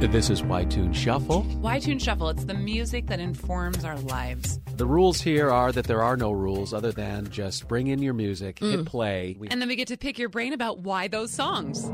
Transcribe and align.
This 0.00 0.30
is 0.30 0.42
Y-Tune 0.44 0.92
Shuffle. 0.92 1.42
Y-Tune 1.60 1.98
Shuffle, 1.98 2.28
it's 2.28 2.44
the 2.44 2.54
music 2.54 3.08
that 3.08 3.18
informs 3.18 3.84
our 3.84 3.98
lives. 3.98 4.60
The 4.76 4.86
rules 4.86 5.20
here 5.20 5.50
are 5.50 5.72
that 5.72 5.86
there 5.86 6.02
are 6.02 6.16
no 6.16 6.30
rules 6.30 6.72
other 6.72 6.92
than 6.92 7.28
just 7.30 7.66
bring 7.66 7.88
in 7.88 8.00
your 8.00 8.14
music, 8.14 8.60
hit 8.60 8.80
mm. 8.80 8.86
play. 8.86 9.36
We- 9.38 9.48
And 9.48 9.60
then 9.60 9.68
we 9.68 9.74
get 9.76 9.88
to 9.88 9.96
pick 9.96 10.16
your 10.18 10.28
brain 10.28 10.52
about 10.52 10.78
why 10.78 11.08
those 11.08 11.32
songs. 11.32 11.90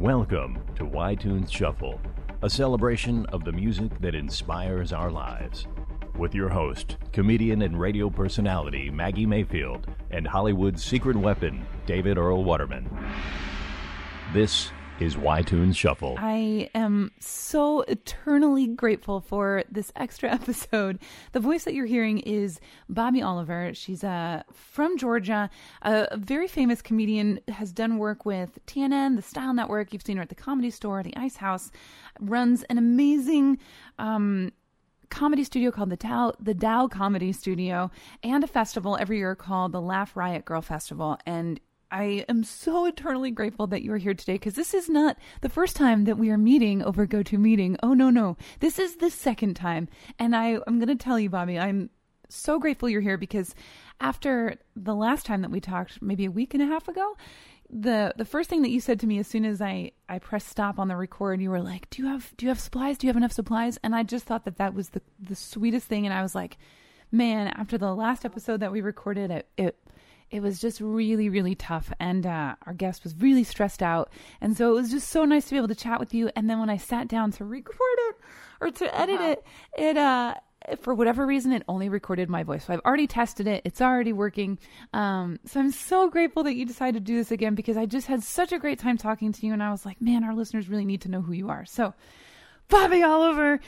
Welcome 0.00 0.58
to 0.76 0.86
Y-Tunes 0.86 1.52
Shuffle, 1.52 2.00
a 2.40 2.48
celebration 2.48 3.26
of 3.26 3.44
the 3.44 3.52
music 3.52 4.00
that 4.00 4.14
inspires 4.14 4.92
our 4.94 5.10
lives. 5.10 5.66
With 6.16 6.34
your 6.34 6.48
host, 6.48 6.96
comedian 7.12 7.62
and 7.62 7.78
radio 7.78 8.08
personality 8.10 8.90
Maggie 8.90 9.26
Mayfield, 9.26 9.88
and 10.10 10.26
Hollywood's 10.26 10.82
secret 10.82 11.16
weapon, 11.16 11.66
David 11.86 12.16
Earl 12.18 12.44
Waterman. 12.44 12.88
This 14.32 14.70
is 15.02 15.16
Y-Tunes 15.16 15.76
Shuffle. 15.76 16.14
I 16.16 16.70
am 16.76 17.10
so 17.18 17.80
eternally 17.82 18.68
grateful 18.68 19.20
for 19.20 19.64
this 19.68 19.90
extra 19.96 20.30
episode. 20.32 21.00
The 21.32 21.40
voice 21.40 21.64
that 21.64 21.74
you're 21.74 21.86
hearing 21.86 22.20
is 22.20 22.60
Bobbie 22.88 23.20
Oliver. 23.20 23.74
She's 23.74 24.04
uh, 24.04 24.44
from 24.52 24.96
Georgia, 24.96 25.50
a, 25.82 26.06
a 26.12 26.16
very 26.16 26.46
famous 26.46 26.80
comedian, 26.80 27.40
has 27.48 27.72
done 27.72 27.98
work 27.98 28.24
with 28.24 28.60
TNN, 28.66 29.16
the 29.16 29.22
Style 29.22 29.52
Network. 29.52 29.92
You've 29.92 30.02
seen 30.02 30.18
her 30.18 30.22
at 30.22 30.28
the 30.28 30.36
Comedy 30.36 30.70
Store, 30.70 31.02
the 31.02 31.16
Ice 31.16 31.36
House, 31.36 31.72
runs 32.20 32.62
an 32.64 32.78
amazing 32.78 33.58
um, 33.98 34.52
comedy 35.10 35.42
studio 35.42 35.72
called 35.72 35.90
the 35.90 35.96
Dao, 35.96 36.32
the 36.38 36.54
Dao 36.54 36.88
Comedy 36.88 37.32
Studio, 37.32 37.90
and 38.22 38.44
a 38.44 38.46
festival 38.46 38.96
every 39.00 39.18
year 39.18 39.34
called 39.34 39.72
the 39.72 39.80
Laugh 39.80 40.16
Riot 40.16 40.44
Girl 40.44 40.62
Festival. 40.62 41.18
And 41.26 41.58
I 41.92 42.24
am 42.28 42.42
so 42.42 42.86
eternally 42.86 43.30
grateful 43.30 43.66
that 43.68 43.82
you 43.82 43.92
are 43.92 43.98
here 43.98 44.14
today 44.14 44.34
because 44.34 44.54
this 44.54 44.72
is 44.72 44.88
not 44.88 45.18
the 45.42 45.50
first 45.50 45.76
time 45.76 46.04
that 46.04 46.18
we 46.18 46.30
are 46.30 46.38
meeting 46.38 46.82
over 46.82 47.06
GoToMeeting. 47.06 47.76
Oh 47.82 47.92
no, 47.92 48.08
no, 48.08 48.38
this 48.60 48.78
is 48.78 48.96
the 48.96 49.10
second 49.10 49.54
time, 49.54 49.88
and 50.18 50.34
I 50.34 50.58
I'm 50.66 50.78
going 50.78 50.88
to 50.88 50.96
tell 50.96 51.20
you, 51.20 51.28
Bobbie, 51.28 51.58
I'm 51.58 51.90
so 52.30 52.58
grateful 52.58 52.88
you're 52.88 53.02
here 53.02 53.18
because 53.18 53.54
after 54.00 54.56
the 54.74 54.94
last 54.94 55.26
time 55.26 55.42
that 55.42 55.50
we 55.50 55.60
talked, 55.60 56.00
maybe 56.00 56.24
a 56.24 56.30
week 56.30 56.54
and 56.54 56.62
a 56.62 56.66
half 56.66 56.88
ago, 56.88 57.14
the 57.68 58.14
the 58.16 58.24
first 58.24 58.48
thing 58.48 58.62
that 58.62 58.70
you 58.70 58.80
said 58.80 58.98
to 59.00 59.06
me 59.06 59.18
as 59.18 59.26
soon 59.26 59.44
as 59.44 59.60
I 59.60 59.92
I 60.08 60.18
pressed 60.18 60.48
stop 60.48 60.78
on 60.78 60.88
the 60.88 60.96
record, 60.96 61.42
you 61.42 61.50
were 61.50 61.62
like, 61.62 61.90
"Do 61.90 62.02
you 62.02 62.08
have 62.08 62.34
do 62.38 62.46
you 62.46 62.48
have 62.48 62.60
supplies? 62.60 62.96
Do 62.96 63.06
you 63.06 63.10
have 63.10 63.18
enough 63.18 63.32
supplies?" 63.32 63.78
And 63.84 63.94
I 63.94 64.02
just 64.02 64.24
thought 64.24 64.46
that 64.46 64.56
that 64.56 64.72
was 64.74 64.90
the 64.90 65.02
the 65.20 65.34
sweetest 65.34 65.88
thing, 65.88 66.06
and 66.06 66.14
I 66.14 66.22
was 66.22 66.34
like, 66.34 66.56
"Man, 67.10 67.48
after 67.48 67.76
the 67.76 67.94
last 67.94 68.24
episode 68.24 68.60
that 68.60 68.72
we 68.72 68.80
recorded, 68.80 69.30
it 69.30 69.48
it 69.56 69.76
it 70.32 70.40
was 70.40 70.58
just 70.58 70.80
really 70.80 71.28
really 71.28 71.54
tough. 71.54 71.92
And 72.00 72.26
uh, 72.26 72.56
our 72.66 72.72
guest 72.72 73.04
was 73.04 73.14
really 73.16 73.44
stressed 73.44 73.82
out. 73.82 74.10
And 74.40 74.56
so 74.56 74.70
it 74.70 74.74
was 74.74 74.90
just 74.90 75.10
so 75.10 75.24
nice 75.24 75.44
to 75.44 75.50
be 75.52 75.56
able 75.58 75.68
to 75.68 75.74
chat 75.74 76.00
with 76.00 76.14
you. 76.14 76.30
And 76.34 76.48
then 76.50 76.58
when 76.58 76.70
i 76.70 76.76
sat 76.76 77.06
down 77.06 77.30
to 77.32 77.44
record 77.44 77.76
it 77.78 78.16
or 78.60 78.70
to 78.70 78.98
edit 78.98 79.20
it 79.20 79.44
it 79.76 79.96
uh 79.96 80.34
for 80.80 80.94
whatever 80.94 81.26
reason 81.26 81.52
it 81.52 81.64
only 81.68 81.88
recorded 81.88 82.30
my 82.30 82.42
voice. 82.42 82.64
So 82.64 82.72
i've 82.72 82.80
already 82.80 83.06
tested 83.06 83.46
it. 83.46 83.62
It's 83.64 83.80
already 83.80 84.12
working. 84.12 84.58
Um, 84.92 85.38
so 85.44 85.60
i'm 85.60 85.70
so 85.70 86.08
grateful 86.08 86.42
that 86.44 86.54
you 86.54 86.64
decided 86.64 86.94
to 86.94 87.12
do 87.12 87.16
this 87.16 87.30
again 87.30 87.54
because 87.54 87.76
i 87.76 87.86
just 87.86 88.06
had 88.06 88.22
such 88.22 88.52
a 88.52 88.58
great 88.58 88.78
time 88.78 88.96
talking 88.96 89.32
to 89.32 89.46
you. 89.46 89.52
And 89.52 89.62
i 89.62 89.70
was 89.70 89.84
like 89.84 90.00
man 90.00 90.24
our 90.24 90.34
listeners 90.34 90.68
really 90.68 90.86
need 90.86 91.02
to 91.02 91.10
know 91.10 91.20
who 91.20 91.32
you 91.32 91.50
are. 91.50 91.64
So 91.66 91.94
Bobbie 92.72 93.02
Oliver, 93.02 93.60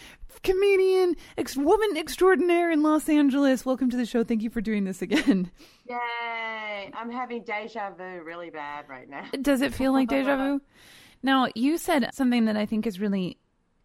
comedian, 0.42 1.14
ex- 1.36 1.58
woman 1.58 1.94
extraordinaire 1.98 2.70
in 2.70 2.82
Los 2.82 3.06
Angeles. 3.06 3.66
Welcome 3.66 3.90
to 3.90 3.98
the 3.98 4.06
show. 4.06 4.24
Thank 4.24 4.42
you 4.42 4.48
for 4.48 4.62
doing 4.62 4.84
this 4.84 5.02
again. 5.02 5.50
Yay! 5.86 6.90
I'm 6.94 7.10
having 7.10 7.44
deja 7.44 7.90
vu 7.90 8.22
really 8.24 8.48
bad 8.48 8.88
right 8.88 9.06
now. 9.06 9.26
Does 9.42 9.60
it 9.60 9.74
feel 9.74 9.92
like 9.92 10.08
deja 10.08 10.36
vu? 10.36 10.60
Now, 11.22 11.48
you 11.54 11.78
said 11.78 12.10
something 12.12 12.44
that 12.46 12.56
I 12.58 12.66
think 12.66 12.86
is 12.86 13.00
really 13.00 13.38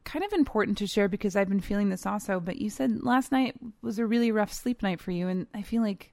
kind 0.03 0.25
of 0.25 0.33
important 0.33 0.77
to 0.79 0.87
share 0.87 1.07
because 1.07 1.37
I've 1.37 1.47
been 1.47 1.61
feeling 1.61 1.87
this 1.87 2.05
also, 2.05 2.41
but 2.41 2.57
you 2.57 2.69
said 2.69 3.01
last 3.01 3.31
night 3.31 3.55
was 3.81 3.97
a 3.97 4.05
really 4.05 4.29
rough 4.33 4.51
sleep 4.51 4.83
night 4.83 4.99
for 4.99 5.11
you. 5.11 5.29
And 5.29 5.47
I 5.53 5.61
feel 5.61 5.81
like 5.81 6.11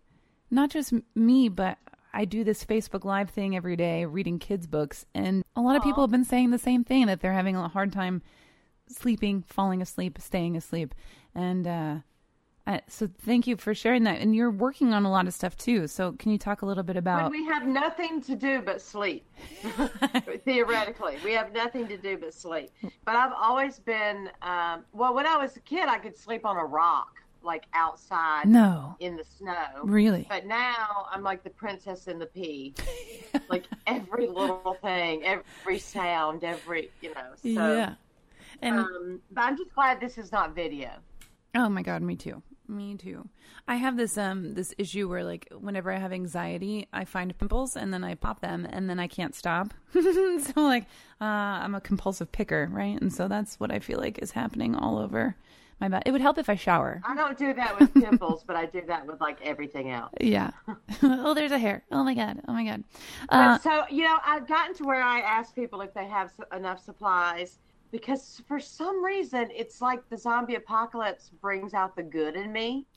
not 0.52 0.70
just 0.70 0.92
me, 1.16 1.48
but 1.48 1.78
I 2.14 2.26
do 2.26 2.44
this 2.44 2.64
Facebook 2.64 3.04
Live 3.04 3.30
thing 3.30 3.56
every 3.56 3.74
day, 3.74 4.04
reading 4.04 4.38
kids' 4.38 4.68
books. 4.68 5.04
And 5.14 5.44
a 5.56 5.60
lot 5.60 5.74
of 5.74 5.82
people 5.82 6.04
have 6.04 6.12
been 6.12 6.24
saying 6.24 6.50
the 6.50 6.58
same 6.58 6.84
thing 6.84 7.06
that 7.06 7.20
they're 7.20 7.32
having 7.32 7.56
a 7.56 7.66
hard 7.66 7.92
time 7.92 8.22
sleeping, 8.88 9.44
falling 9.46 9.82
asleep, 9.82 10.18
staying 10.20 10.56
asleep. 10.56 10.94
And 11.34 11.66
uh, 11.66 11.96
I, 12.66 12.80
so 12.88 13.08
thank 13.22 13.46
you 13.46 13.56
for 13.56 13.74
sharing 13.74 14.04
that. 14.04 14.20
And 14.20 14.34
you're 14.34 14.50
working 14.50 14.92
on 14.92 15.04
a 15.04 15.10
lot 15.10 15.26
of 15.26 15.34
stuff 15.34 15.56
too. 15.56 15.86
So 15.86 16.12
can 16.12 16.32
you 16.32 16.38
talk 16.38 16.62
a 16.62 16.66
little 16.66 16.82
bit 16.82 16.94
When 16.96 16.98
about. 16.98 17.30
we 17.30 17.44
have 17.46 17.66
nothing 17.66 18.20
to 18.22 18.34
do 18.34 18.62
but 18.62 18.80
sleep, 18.80 19.24
theoretically, 20.44 21.16
we 21.24 21.32
have 21.32 21.52
nothing 21.52 21.86
to 21.88 21.96
do 21.96 22.16
but 22.16 22.34
sleep. 22.34 22.70
But 23.04 23.16
I've 23.16 23.32
always 23.32 23.78
been, 23.78 24.30
um, 24.42 24.84
well, 24.92 25.14
when 25.14 25.26
I 25.26 25.36
was 25.36 25.56
a 25.56 25.60
kid, 25.60 25.88
I 25.88 25.98
could 25.98 26.16
sleep 26.16 26.44
on 26.44 26.56
a 26.56 26.64
rock, 26.64 27.08
like 27.42 27.66
outside 27.74 28.48
No. 28.48 28.96
in 29.00 29.16
the 29.16 29.24
snow. 29.24 29.82
Really? 29.84 30.26
But 30.28 30.46
now 30.46 31.06
I'm 31.12 31.22
like 31.22 31.44
the 31.44 31.50
princess 31.50 32.08
in 32.08 32.18
the 32.18 32.26
pea. 32.26 32.74
like 33.48 33.64
every 33.86 34.26
little 34.26 34.76
thing, 34.82 35.22
every 35.24 35.78
sound, 35.78 36.42
every, 36.42 36.90
you 37.00 37.10
know. 37.14 37.32
So, 37.42 37.48
yeah. 37.48 37.94
And 38.62 38.78
um, 38.78 39.20
but 39.30 39.42
I'm 39.42 39.56
just 39.56 39.74
glad 39.74 40.00
this 40.00 40.18
is 40.18 40.32
not 40.32 40.54
video. 40.54 40.90
Oh 41.54 41.68
my 41.68 41.82
god, 41.82 42.02
me 42.02 42.16
too. 42.16 42.42
Me 42.68 42.96
too. 42.96 43.28
I 43.68 43.76
have 43.76 43.96
this 43.96 44.18
um 44.18 44.54
this 44.54 44.74
issue 44.78 45.08
where 45.08 45.24
like 45.24 45.48
whenever 45.58 45.92
I 45.92 45.98
have 45.98 46.12
anxiety, 46.12 46.88
I 46.92 47.04
find 47.04 47.36
pimples 47.38 47.76
and 47.76 47.92
then 47.92 48.02
I 48.02 48.14
pop 48.14 48.40
them 48.40 48.66
and 48.68 48.90
then 48.90 48.98
I 48.98 49.06
can't 49.06 49.34
stop. 49.34 49.72
so 49.92 50.52
like 50.56 50.84
uh 51.20 51.24
I'm 51.24 51.74
a 51.74 51.80
compulsive 51.80 52.32
picker, 52.32 52.68
right? 52.72 53.00
And 53.00 53.12
so 53.12 53.28
that's 53.28 53.60
what 53.60 53.70
I 53.70 53.78
feel 53.78 54.00
like 54.00 54.18
is 54.18 54.32
happening 54.32 54.74
all 54.74 54.98
over 54.98 55.36
my 55.80 55.88
body. 55.88 56.02
It 56.06 56.12
would 56.12 56.20
help 56.20 56.38
if 56.38 56.48
I 56.48 56.56
shower. 56.56 57.02
I 57.04 57.14
don't 57.14 57.38
do 57.38 57.52
that 57.54 57.78
with 57.78 57.92
pimples, 57.94 58.42
but 58.44 58.56
I 58.56 58.66
do 58.66 58.82
that 58.86 59.06
with 59.06 59.20
like 59.20 59.38
everything 59.42 59.90
else. 59.90 60.12
Yeah. 60.20 60.50
oh, 61.02 61.34
there's 61.34 61.52
a 61.52 61.58
hair. 61.58 61.84
Oh 61.92 62.02
my 62.02 62.14
god. 62.14 62.40
Oh 62.48 62.52
my 62.52 62.64
god. 62.64 62.84
Uh, 63.28 63.58
so 63.58 63.84
you 63.90 64.02
know, 64.02 64.18
I've 64.24 64.48
gotten 64.48 64.74
to 64.76 64.84
where 64.84 65.02
I 65.02 65.20
ask 65.20 65.54
people 65.54 65.80
if 65.82 65.94
they 65.94 66.06
have 66.06 66.32
enough 66.52 66.82
supplies 66.84 67.58
because 67.96 68.42
for 68.46 68.60
some 68.60 69.04
reason 69.04 69.48
it's 69.54 69.80
like 69.80 70.06
the 70.08 70.18
zombie 70.18 70.56
apocalypse 70.56 71.30
brings 71.40 71.74
out 71.74 71.96
the 71.96 72.02
good 72.02 72.36
in 72.36 72.52
me. 72.52 72.86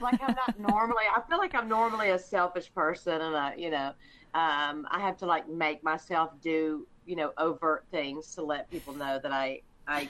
like 0.00 0.20
I'm 0.20 0.34
not 0.34 0.58
normally. 0.58 1.04
I 1.14 1.20
feel 1.28 1.38
like 1.38 1.54
I'm 1.54 1.68
normally 1.68 2.10
a 2.10 2.18
selfish 2.18 2.72
person, 2.74 3.20
and 3.20 3.36
I, 3.36 3.54
you 3.54 3.70
know, 3.70 3.92
um, 4.34 4.86
I 4.90 4.98
have 5.00 5.16
to 5.18 5.26
like 5.26 5.48
make 5.48 5.82
myself 5.82 6.30
do 6.40 6.86
you 7.06 7.16
know 7.16 7.32
overt 7.38 7.84
things 7.90 8.34
to 8.34 8.42
let 8.42 8.70
people 8.70 8.94
know 8.94 9.18
that 9.22 9.32
I 9.32 9.60
I 9.86 10.08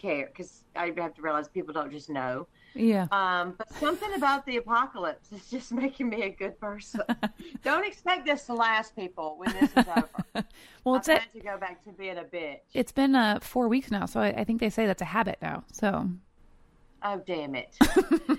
care 0.00 0.26
because 0.26 0.64
I 0.74 0.92
have 0.96 1.14
to 1.14 1.22
realize 1.22 1.48
people 1.48 1.74
don't 1.74 1.90
just 1.90 2.08
know. 2.08 2.46
Yeah. 2.74 3.06
Um, 3.10 3.54
but 3.56 3.72
something 3.74 4.12
about 4.14 4.44
the 4.46 4.56
apocalypse 4.58 5.32
is 5.32 5.48
just 5.50 5.72
making 5.82 6.08
me 6.08 6.22
a 6.22 6.30
good 6.30 6.58
person. 6.60 7.00
Don't 7.64 7.86
expect 7.86 8.26
this 8.26 8.44
to 8.44 8.54
last, 8.54 8.94
people, 8.96 9.36
when 9.38 9.52
this 9.58 9.70
is 9.76 9.84
over. 9.88 10.46
Well, 10.84 10.94
I 10.94 10.98
it's 10.98 11.08
a, 11.08 11.20
to 11.34 11.40
go 11.40 11.58
back 11.58 11.82
to 11.84 11.90
being 11.92 12.18
a 12.18 12.22
bitch. 12.22 12.58
it's 12.72 12.92
been 12.92 13.16
uh 13.16 13.40
4 13.40 13.66
weeks 13.68 13.90
now, 13.90 14.06
so 14.06 14.20
I, 14.20 14.28
I 14.28 14.44
think 14.44 14.60
they 14.60 14.70
say 14.70 14.86
that's 14.86 15.02
a 15.02 15.06
habit 15.06 15.38
now. 15.42 15.64
So, 15.72 16.08
Oh 17.02 17.22
damn 17.26 17.54
it! 17.54 17.76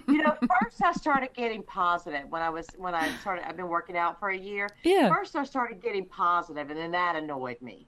you 0.08 0.18
know, 0.24 0.36
first 0.62 0.82
I 0.84 0.92
started 0.94 1.30
getting 1.34 1.62
positive 1.64 2.24
when 2.30 2.42
I 2.42 2.50
was 2.50 2.68
when 2.78 2.96
I 2.96 3.09
started. 3.18 3.48
I've 3.48 3.56
been 3.56 3.68
working 3.68 3.96
out 3.98 4.20
for 4.20 4.30
a 4.30 4.38
year. 4.38 4.70
Yeah. 4.84 5.09
First 5.09 5.36
I 5.36 5.44
started 5.44 5.82
getting 5.82 6.06
positive, 6.06 6.70
and 6.70 6.78
then 6.78 6.92
that 6.92 7.16
annoyed 7.16 7.62
me. 7.62 7.88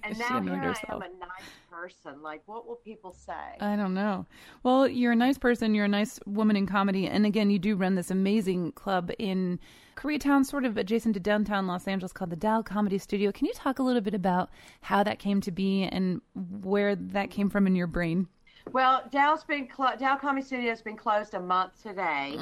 And 0.04 0.18
now 0.18 0.40
here 0.40 0.54
I 0.54 0.92
am 0.92 1.02
a 1.02 1.08
nice 1.08 1.50
person. 1.70 2.22
Like, 2.22 2.42
what 2.46 2.66
will 2.66 2.76
people 2.76 3.12
say? 3.12 3.56
I 3.60 3.76
don't 3.76 3.94
know. 3.94 4.26
Well, 4.62 4.88
you're 4.88 5.12
a 5.12 5.16
nice 5.16 5.38
person. 5.38 5.74
You're 5.74 5.84
a 5.84 5.88
nice 5.88 6.18
woman 6.26 6.56
in 6.56 6.66
comedy. 6.66 7.06
And 7.06 7.26
again, 7.26 7.50
you 7.50 7.58
do 7.58 7.76
run 7.76 7.94
this 7.94 8.10
amazing 8.10 8.72
club 8.72 9.10
in 9.18 9.58
Koreatown, 9.96 10.46
sort 10.46 10.64
of 10.64 10.76
adjacent 10.76 11.14
to 11.14 11.20
downtown 11.20 11.66
Los 11.66 11.86
Angeles, 11.86 12.12
called 12.12 12.30
the 12.30 12.36
Dao 12.36 12.64
Comedy 12.64 12.98
Studio. 12.98 13.30
Can 13.32 13.46
you 13.46 13.52
talk 13.52 13.78
a 13.78 13.82
little 13.82 14.00
bit 14.00 14.14
about 14.14 14.50
how 14.80 15.02
that 15.02 15.18
came 15.18 15.40
to 15.42 15.50
be 15.50 15.84
and 15.84 16.22
where 16.34 16.96
that 16.96 17.30
came 17.30 17.50
from 17.50 17.66
in 17.66 17.76
your 17.76 17.86
brain? 17.86 18.28
Well, 18.72 19.02
Dao's 19.10 19.42
been 19.44 19.66
clo- 19.66 19.96
Dow 19.98 20.16
Comedy 20.16 20.44
Studio 20.46 20.70
has 20.70 20.82
been 20.82 20.96
closed 20.96 21.34
a 21.34 21.40
month 21.40 21.82
today 21.82 22.32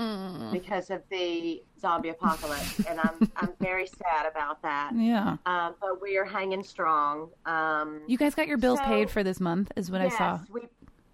because 0.53 0.91
of 0.91 1.03
the 1.11 1.63
zombie 1.81 2.09
apocalypse, 2.11 2.81
and 2.87 3.01
I'm 3.01 3.31
I'm 3.37 3.53
very 3.61 3.87
sad 3.87 4.27
about 4.31 4.61
that. 4.63 4.93
Yeah. 4.95 5.37
Um, 5.47 5.75
but 5.81 6.03
we 6.03 6.17
are 6.19 6.25
hanging 6.25 6.63
strong. 6.65 7.31
Um, 7.47 8.01
You 8.07 8.19
guys 8.19 8.35
got 8.35 8.49
your 8.49 8.59
bills 8.59 8.79
So- 8.81 8.85
paid 8.87 9.11
for 9.11 9.23
this 9.23 9.41
month, 9.41 9.71
is 9.77 9.91
what 9.91 10.01
yes, 10.01 10.15
I 10.15 10.19
saw. 10.19 10.41
we 10.53 10.63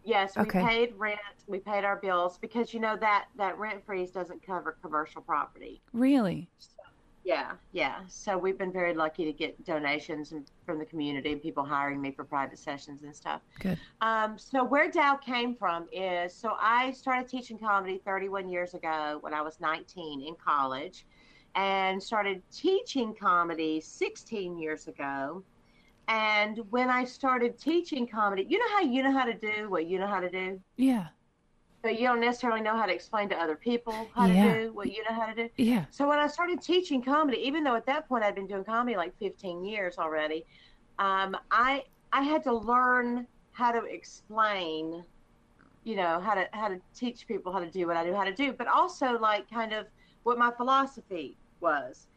yes 0.05 0.37
we 0.37 0.45
paid 0.47 0.95
rent, 0.97 1.19
we 1.47 1.59
paid 1.61 1.85
our 1.85 1.97
bills 1.97 2.39
because 2.39 2.75
you 2.75 2.81
know 2.81 2.97
that 2.97 3.27
that 3.37 3.59
rent 3.59 3.85
freeze 3.87 4.11
doesn't 4.11 4.43
cover 4.45 4.77
commercial 4.83 5.23
property. 5.23 5.81
Really? 5.93 6.49
Yeah, 7.25 7.53
yeah. 7.73 8.01
So 8.07 8.37
we've 8.37 8.59
been 8.59 8.73
very 8.73 8.93
lucky 8.95 9.25
to 9.25 9.33
get 9.33 9.65
donations 9.65 10.33
and- 10.33 10.51
from 10.67 10.79
the 10.79 10.85
community 10.85 11.33
and 11.33 11.41
people 11.43 11.65
hiring 11.65 12.01
me 12.01 12.11
for 12.11 12.25
private 12.25 12.59
sessions 12.59 13.03
and 13.03 13.17
stuff. 13.17 13.41
Good. 13.61 13.79
Um, 14.03 14.37
so 14.39 14.63
where 14.63 14.91
Dao 14.91 15.21
came 15.23 15.55
from 15.55 15.89
is 15.91 16.35
so 16.35 16.57
I 16.61 16.91
started 16.93 17.29
teaching 17.29 17.59
comedy 17.59 18.01
31 18.05 18.49
years 18.49 18.75
ago 18.75 19.19
when 19.23 19.33
I 19.33 19.41
was 19.41 19.59
19 19.61 20.21
in 20.23 20.35
college, 20.37 21.07
and 21.55 22.03
started 22.03 22.43
teaching 22.53 23.15
comedy 23.15 23.81
16 23.81 24.59
years 24.59 24.87
ago. 24.89 25.43
and 26.07 26.59
when 26.69 26.91
I 26.91 27.05
started 27.05 27.59
teaching 27.59 28.07
comedy, 28.07 28.45
you 28.47 28.59
know 28.59 28.69
how 28.77 28.81
you 28.83 29.03
know 29.03 29.11
how 29.13 29.25
to 29.25 29.33
do 29.33 29.71
what 29.71 29.87
you 29.87 29.99
know 29.99 30.07
how 30.07 30.21
to 30.21 30.29
do, 30.29 30.61
Yeah. 30.77 31.07
But 31.85 32.01
you 32.01 32.07
don't 32.09 32.21
necessarily 32.21 32.63
know 32.63 32.75
how 32.77 32.87
to 32.87 32.93
explain 32.93 33.29
to 33.29 33.37
other 33.37 33.55
people 33.55 34.11
how 34.17 34.27
Yeah. 34.27 34.55
to 34.55 34.65
do 34.65 34.73
what 34.73 34.91
you 34.91 35.05
know 35.05 35.15
how 35.15 35.27
to 35.27 35.35
do. 35.35 35.49
Yeah. 35.59 35.85
So 35.91 36.09
when 36.09 36.19
I 36.19 36.27
started 36.27 36.63
teaching 36.63 37.03
comedy, 37.03 37.37
even 37.47 37.63
though 37.63 37.77
at 37.77 37.87
that 37.87 38.09
point 38.09 38.25
I'd 38.25 38.35
been 38.35 38.47
doing 38.49 38.65
comedy 38.65 38.97
like 38.97 39.15
15 39.19 39.65
years 39.65 39.99
already, 39.99 40.47
um, 40.99 41.37
I 41.51 41.85
I 42.11 42.23
had 42.23 42.43
to 42.45 42.55
learn 42.57 43.27
how 43.53 43.71
to 43.73 43.85
explain, 43.85 45.05
you 45.85 45.97
know, 45.97 46.21
how 46.21 46.35
to 46.35 46.49
how 46.53 46.69
to 46.69 46.81
teach 46.95 47.27
people 47.29 47.53
how 47.53 47.61
to 47.61 47.71
do 47.71 47.87
what 47.87 47.97
I 47.97 48.05
knew 48.05 48.15
how 48.15 48.25
to 48.25 48.35
do, 48.35 48.55
but 48.55 48.67
also 48.67 49.19
like 49.19 49.49
kind 49.51 49.73
of 49.75 49.87
what 50.23 50.39
my 50.39 50.51
philosophy 50.57 51.39
was. 51.61 52.09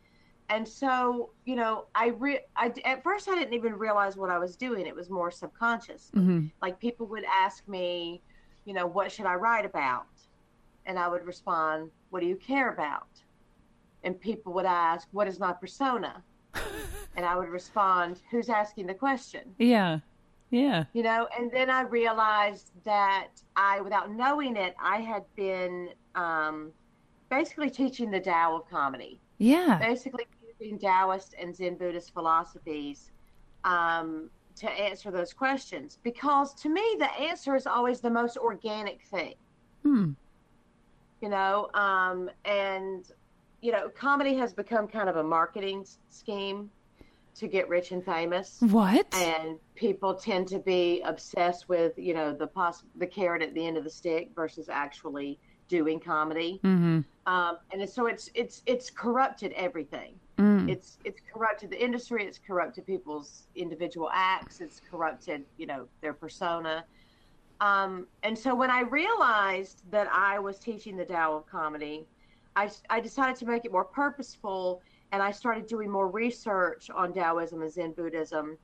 And 0.49 0.65
so, 0.67 1.31
you 1.45 1.55
know, 1.57 1.87
I 1.93 2.07
re- 2.07 2.45
I 2.55 2.73
at 2.85 3.03
first 3.03 3.27
I 3.27 3.35
didn't 3.35 3.53
even 3.53 3.73
realize 3.73 4.15
what 4.15 4.29
I 4.29 4.39
was 4.39 4.55
doing. 4.55 4.87
It 4.87 4.95
was 4.95 5.09
more 5.09 5.29
subconscious. 5.31 6.09
hmm 6.13 6.47
Like 6.61 6.79
people 6.79 7.07
would 7.07 7.25
ask 7.25 7.67
me, 7.67 8.23
you 8.67 8.73
know, 8.73 8.85
what 8.85 9.09
should 9.09 9.25
I 9.25 9.35
write 9.35 9.65
about? 9.65 10.07
And 10.85 10.99
I 10.99 11.07
would 11.07 11.25
respond, 11.25 11.89
what 12.09 12.19
do 12.19 12.25
you 12.27 12.35
care 12.35 12.73
about? 12.73 13.07
And 14.03 14.19
people 14.19 14.51
would 14.53 14.65
ask, 14.65 15.07
what 15.11 15.25
is 15.25 15.39
my 15.39 15.53
persona? 15.53 16.21
and 17.15 17.25
I 17.25 17.37
would 17.37 17.47
respond, 17.47 18.19
who's 18.29 18.49
asking 18.49 18.87
the 18.87 18.93
question? 18.93 19.55
Yeah. 19.57 19.99
Yeah. 20.49 20.83
You 20.91 21.03
know, 21.03 21.29
and 21.37 21.49
then 21.49 21.69
I 21.69 21.81
realized 21.81 22.71
that 22.83 23.29
I, 23.55 23.79
without 23.79 24.11
knowing 24.11 24.57
it, 24.57 24.75
I 24.81 24.97
had 24.97 25.23
been 25.37 25.89
um, 26.15 26.71
basically 27.29 27.69
teaching 27.69 28.11
the 28.11 28.19
Tao 28.19 28.57
of 28.57 28.69
comedy, 28.69 29.21
Yeah. 29.37 29.77
basically 29.79 30.27
using 30.59 30.77
Taoist 30.77 31.35
and 31.39 31.55
Zen 31.55 31.75
Buddhist 31.75 32.13
philosophies 32.13 33.11
um, 33.63 34.29
to 34.59 34.69
answer 34.69 35.12
those 35.12 35.33
questions. 35.33 35.98
Because 36.04 36.54
to 36.56 36.69
me, 36.69 36.95
the 37.00 37.12
answer 37.19 37.56
is 37.56 37.68
always 37.68 38.00
the 38.01 38.09
most 38.09 38.38
organic 38.38 39.01
thing. 39.04 39.36
Hmm. 39.83 40.12
you 41.21 41.30
know 41.30 41.69
um, 41.74 42.30
and 42.45 43.12
you 43.62 43.71
know 43.71 43.89
comedy 43.89 44.36
has 44.36 44.54
become 44.54 44.88
kind 44.88 45.09
of 45.09 45.15
a 45.18 45.24
marketing 45.24 45.81
s- 45.81 45.98
scheme 46.09 46.69
to 47.36 47.48
get 47.48 47.69
rich 47.69 47.92
and 47.92 48.04
famous 48.04 48.57
What? 48.62 49.07
and 49.13 49.59
people 49.75 50.15
tend 50.15 50.48
to 50.50 50.60
be 50.60 51.01
obsessed 51.01 51.69
with 51.69 51.94
you 51.98 52.13
know 52.13 52.33
the 52.33 52.48
poss- 52.48 52.83
the 52.98 53.07
carrot 53.07 53.42
at 53.42 53.53
the 53.53 53.65
end 53.65 53.77
of 53.77 53.83
the 53.83 53.89
stick 53.89 54.30
versus 54.36 54.68
actually 54.69 55.39
doing 55.69 56.00
comedy 56.00 56.60
mm-hmm. 56.63 57.00
um, 57.31 57.57
and 57.71 57.88
so 57.89 58.07
it's 58.07 58.30
it's 58.33 58.62
it's 58.65 58.89
corrupted 58.89 59.53
everything. 59.53 60.13
It's 60.67 60.97
it's 61.03 61.21
corrupted 61.31 61.69
the 61.69 61.83
industry 61.83 62.25
it's 62.25 62.39
corrupted 62.39 62.85
people's 62.85 63.47
individual 63.55 64.09
acts 64.13 64.61
it's 64.61 64.81
corrupted 64.89 65.43
you 65.57 65.65
know 65.65 65.87
their 66.01 66.13
persona. 66.13 66.85
Um, 67.59 68.05
and 68.21 68.37
so 68.37 68.53
when 68.53 68.69
i 68.69 68.81
realized 68.81 69.81
that 69.89 70.07
i 70.11 70.37
was 70.37 70.59
teaching 70.59 70.95
the 70.95 71.05
Tao 71.05 71.37
of 71.37 71.47
comedy 71.47 72.05
I, 72.55 72.69
I 72.89 72.99
decided 72.99 73.35
to 73.37 73.45
make 73.45 73.65
it 73.65 73.71
more 73.71 73.85
purposeful 73.85 74.83
and 75.11 75.23
i 75.23 75.31
started 75.31 75.65
doing 75.65 75.89
more 75.89 76.07
research 76.07 76.91
on 76.91 77.13
taoism 77.13 77.63
and 77.63 77.71
zen 77.71 77.93
buddhism 77.93 78.57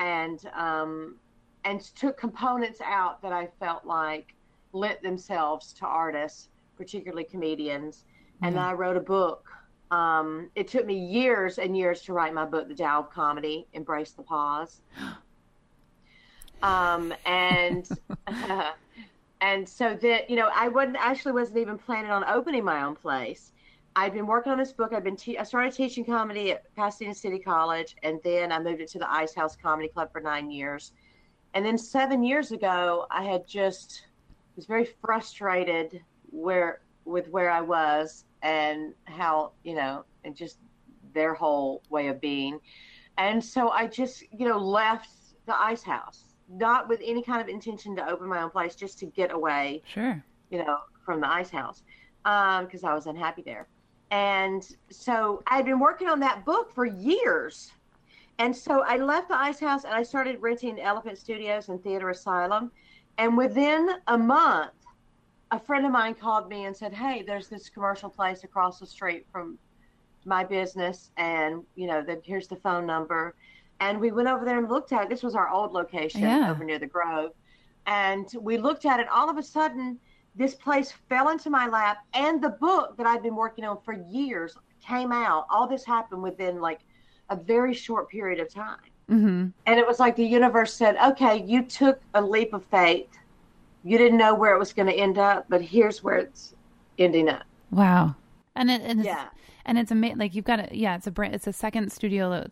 and 0.00 0.40
um, 0.54 1.16
and 1.64 1.80
took 1.80 2.16
components 2.18 2.80
out 2.84 3.22
that 3.22 3.32
i 3.32 3.46
felt 3.60 3.84
like 3.84 4.34
lent 4.72 5.00
themselves 5.02 5.72
to 5.74 5.86
artists 5.86 6.48
particularly 6.76 7.24
comedians. 7.24 8.04
And 8.42 8.56
then 8.56 8.62
i 8.62 8.72
wrote 8.72 8.96
a 8.96 9.00
book 9.00 9.46
um, 9.90 10.50
it 10.54 10.68
took 10.68 10.86
me 10.86 10.94
years 10.94 11.58
and 11.58 11.76
years 11.76 12.02
to 12.02 12.12
write 12.12 12.32
my 12.32 12.44
book, 12.44 12.68
The 12.68 12.74
Tao 12.74 13.00
of 13.00 13.10
Comedy, 13.10 13.66
Embrace 13.72 14.12
the 14.12 14.22
Pause. 14.22 14.80
Um, 16.62 17.14
and 17.24 17.88
and 19.40 19.66
so 19.66 19.94
that 19.94 20.28
you 20.28 20.36
know, 20.36 20.50
I 20.54 20.68
wasn't 20.68 20.98
actually 20.98 21.32
wasn't 21.32 21.56
even 21.56 21.78
planning 21.78 22.10
on 22.10 22.22
opening 22.24 22.64
my 22.64 22.82
own 22.82 22.94
place. 22.94 23.52
I'd 23.96 24.12
been 24.12 24.26
working 24.26 24.52
on 24.52 24.58
this 24.58 24.70
book. 24.70 24.92
I've 24.92 25.02
been 25.02 25.16
te- 25.16 25.38
I 25.38 25.42
started 25.42 25.72
teaching 25.72 26.04
comedy 26.04 26.52
at 26.52 26.74
Pasadena 26.76 27.14
City 27.14 27.38
College, 27.38 27.96
and 28.02 28.20
then 28.22 28.52
I 28.52 28.58
moved 28.58 28.82
it 28.82 28.88
to 28.90 28.98
the 28.98 29.10
Ice 29.10 29.34
House 29.34 29.56
Comedy 29.56 29.88
Club 29.88 30.12
for 30.12 30.20
nine 30.20 30.50
years. 30.50 30.92
And 31.54 31.64
then 31.64 31.78
seven 31.78 32.22
years 32.22 32.52
ago, 32.52 33.06
I 33.10 33.24
had 33.24 33.46
just 33.46 34.06
was 34.54 34.66
very 34.66 34.84
frustrated 34.84 36.02
where 36.30 36.82
with 37.06 37.28
where 37.28 37.50
I 37.50 37.62
was 37.62 38.24
and 38.42 38.94
how 39.04 39.52
you 39.64 39.74
know 39.74 40.04
and 40.24 40.34
just 40.36 40.58
their 41.12 41.34
whole 41.34 41.82
way 41.90 42.08
of 42.08 42.20
being. 42.20 42.58
And 43.18 43.42
so 43.44 43.68
i 43.70 43.86
just 43.86 44.22
you 44.32 44.48
know 44.48 44.58
left 44.58 45.10
the 45.46 45.54
ice 45.60 45.82
house 45.82 46.24
not 46.48 46.88
with 46.88 47.00
any 47.04 47.22
kind 47.22 47.40
of 47.40 47.48
intention 47.48 47.94
to 47.96 48.08
open 48.08 48.28
my 48.28 48.42
own 48.42 48.50
place 48.50 48.74
just 48.74 48.98
to 48.98 49.06
get 49.06 49.30
away 49.32 49.82
Sure. 49.86 50.22
you 50.50 50.58
know 50.58 50.78
from 51.04 51.20
the 51.20 51.28
ice 51.28 51.50
house 51.50 51.82
um, 52.24 52.64
because 52.64 52.82
i 52.84 52.94
was 52.94 53.06
unhappy 53.06 53.42
there. 53.42 53.68
And 54.10 54.66
so 54.90 55.42
i'd 55.48 55.64
been 55.66 55.78
working 55.80 56.08
on 56.08 56.20
that 56.20 56.44
book 56.44 56.74
for 56.74 56.86
years. 56.86 57.72
And 58.38 58.56
so 58.56 58.82
i 58.86 58.96
left 58.96 59.28
the 59.28 59.36
ice 59.38 59.60
house 59.60 59.84
and 59.84 59.92
i 59.94 60.02
started 60.02 60.40
renting 60.40 60.80
elephant 60.80 61.18
studios 61.18 61.68
and 61.68 61.82
theater 61.82 62.08
asylum. 62.10 62.70
And 63.18 63.36
within 63.36 63.90
a 64.06 64.16
month 64.16 64.72
a 65.50 65.58
friend 65.58 65.84
of 65.84 65.92
mine 65.92 66.14
called 66.14 66.48
me 66.48 66.64
and 66.66 66.76
said, 66.76 66.92
"Hey, 66.92 67.22
there's 67.22 67.48
this 67.48 67.68
commercial 67.68 68.08
place 68.08 68.44
across 68.44 68.78
the 68.78 68.86
street 68.86 69.26
from 69.32 69.58
my 70.24 70.44
business, 70.44 71.10
and 71.16 71.64
you 71.74 71.86
know, 71.86 72.02
that 72.02 72.20
here's 72.24 72.48
the 72.48 72.56
phone 72.56 72.86
number." 72.86 73.34
And 73.80 73.98
we 73.98 74.12
went 74.12 74.28
over 74.28 74.44
there 74.44 74.58
and 74.58 74.68
looked 74.68 74.92
at 74.92 75.04
it. 75.04 75.08
This 75.08 75.22
was 75.22 75.34
our 75.34 75.48
old 75.48 75.72
location 75.72 76.20
Yeah. 76.20 76.50
over 76.50 76.64
near 76.64 76.78
the 76.78 76.86
Grove, 76.86 77.32
and 77.86 78.30
we 78.40 78.58
looked 78.58 78.84
at 78.84 79.00
it. 79.00 79.08
All 79.08 79.30
of 79.30 79.38
a 79.38 79.42
sudden, 79.42 79.98
this 80.36 80.54
place 80.54 80.92
fell 81.08 81.30
into 81.30 81.50
my 81.50 81.66
lap, 81.66 81.98
and 82.14 82.40
the 82.42 82.50
book 82.50 82.96
that 82.96 83.06
I'd 83.06 83.22
been 83.22 83.36
working 83.36 83.64
on 83.64 83.80
for 83.82 83.94
years 83.94 84.56
came 84.80 85.12
out. 85.12 85.46
All 85.50 85.66
this 85.66 85.84
happened 85.84 86.22
within 86.22 86.60
like 86.60 86.80
a 87.30 87.36
very 87.36 87.74
short 87.74 88.08
period 88.08 88.40
of 88.40 88.52
time. 88.52 88.78
Mm-hmm. 89.10 89.48
And 89.66 89.80
it 89.80 89.86
was 89.86 89.98
like 89.98 90.14
the 90.16 90.24
universe 90.24 90.72
said, 90.72 90.96
okay, 90.96 91.42
you 91.42 91.62
took 91.62 92.00
a 92.14 92.22
leap 92.22 92.52
of 92.52 92.64
faith. 92.66 93.08
You 93.84 93.98
didn't 93.98 94.18
know 94.18 94.34
where 94.34 94.54
it 94.54 94.58
was 94.58 94.72
going 94.72 94.88
to 94.88 94.94
end 94.94 95.18
up, 95.18 95.46
but 95.48 95.62
here's 95.62 96.02
where 96.02 96.16
it's 96.18 96.54
ending 96.98 97.28
up. 97.28 97.42
Wow. 97.70 98.14
And 98.56 98.70
it 98.70 98.82
and 98.82 99.00
it's, 99.00 99.06
Yeah. 99.06 99.28
and 99.64 99.78
it's 99.78 99.90
amazing. 99.90 100.18
Like 100.18 100.34
you've 100.34 100.44
got 100.44 100.60
a 100.60 100.68
yeah, 100.76 100.96
it's 100.96 101.06
a 101.06 101.10
brand. 101.10 101.34
It's 101.34 101.46
a 101.46 101.52
second 101.52 101.90
studio. 101.92 102.28
lo- 102.28 102.46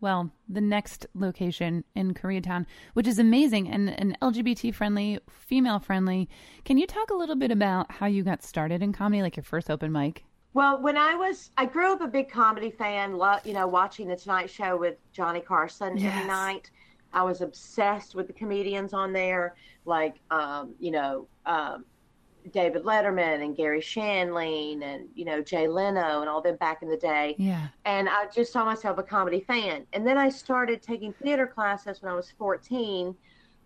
Well, 0.00 0.30
the 0.48 0.60
next 0.60 1.06
location 1.14 1.84
in 1.94 2.14
Koreatown, 2.14 2.66
which 2.94 3.06
is 3.06 3.18
amazing 3.18 3.68
and 3.68 3.90
and 3.90 4.16
LGBT 4.20 4.74
friendly, 4.74 5.18
female 5.28 5.78
friendly. 5.78 6.28
Can 6.64 6.78
you 6.78 6.86
talk 6.86 7.10
a 7.10 7.14
little 7.14 7.36
bit 7.36 7.50
about 7.50 7.90
how 7.92 8.06
you 8.06 8.22
got 8.24 8.42
started 8.42 8.82
in 8.82 8.92
comedy, 8.92 9.22
like 9.22 9.36
your 9.36 9.44
first 9.44 9.70
open 9.70 9.92
mic? 9.92 10.24
Well, 10.54 10.80
when 10.80 10.96
I 10.96 11.14
was, 11.14 11.50
I 11.58 11.66
grew 11.66 11.92
up 11.92 12.00
a 12.00 12.08
big 12.08 12.30
comedy 12.30 12.70
fan, 12.70 13.16
lo- 13.18 13.38
you 13.44 13.52
know, 13.52 13.66
watching 13.68 14.08
The 14.08 14.16
Tonight 14.16 14.48
Show 14.50 14.76
with 14.76 14.96
Johnny 15.12 15.40
Carson 15.40 15.96
Yes. 15.98 16.12
every 16.16 16.26
night. 16.26 16.70
I 17.12 17.22
was 17.22 17.40
obsessed 17.40 18.14
with 18.14 18.26
the 18.26 18.32
comedians 18.32 18.92
on 18.92 19.12
there, 19.12 19.54
like, 19.84 20.16
um, 20.30 20.74
you 20.78 20.90
know, 20.90 21.26
um, 21.46 21.84
David 22.52 22.84
Letterman 22.84 23.42
and 23.42 23.56
Garry 23.56 23.80
Shandling 23.80 24.82
and, 24.82 25.08
you 25.14 25.24
know, 25.24 25.42
Jay 25.42 25.68
Leno 25.68 26.20
and 26.20 26.28
all 26.28 26.40
them 26.40 26.56
back 26.56 26.82
in 26.82 26.88
the 26.88 26.96
day. 26.96 27.34
Yeah. 27.38 27.68
and 27.84 28.08
I 28.08 28.26
just 28.34 28.52
saw 28.52 28.64
myself 28.64 28.98
a 28.98 29.02
comedy 29.02 29.40
fan. 29.40 29.86
And 29.92 30.06
then 30.06 30.16
I 30.18 30.28
started 30.28 30.82
taking 30.82 31.12
theater 31.12 31.46
classes 31.46 32.02
when 32.02 32.10
I 32.10 32.14
was 32.14 32.32
14 32.38 33.14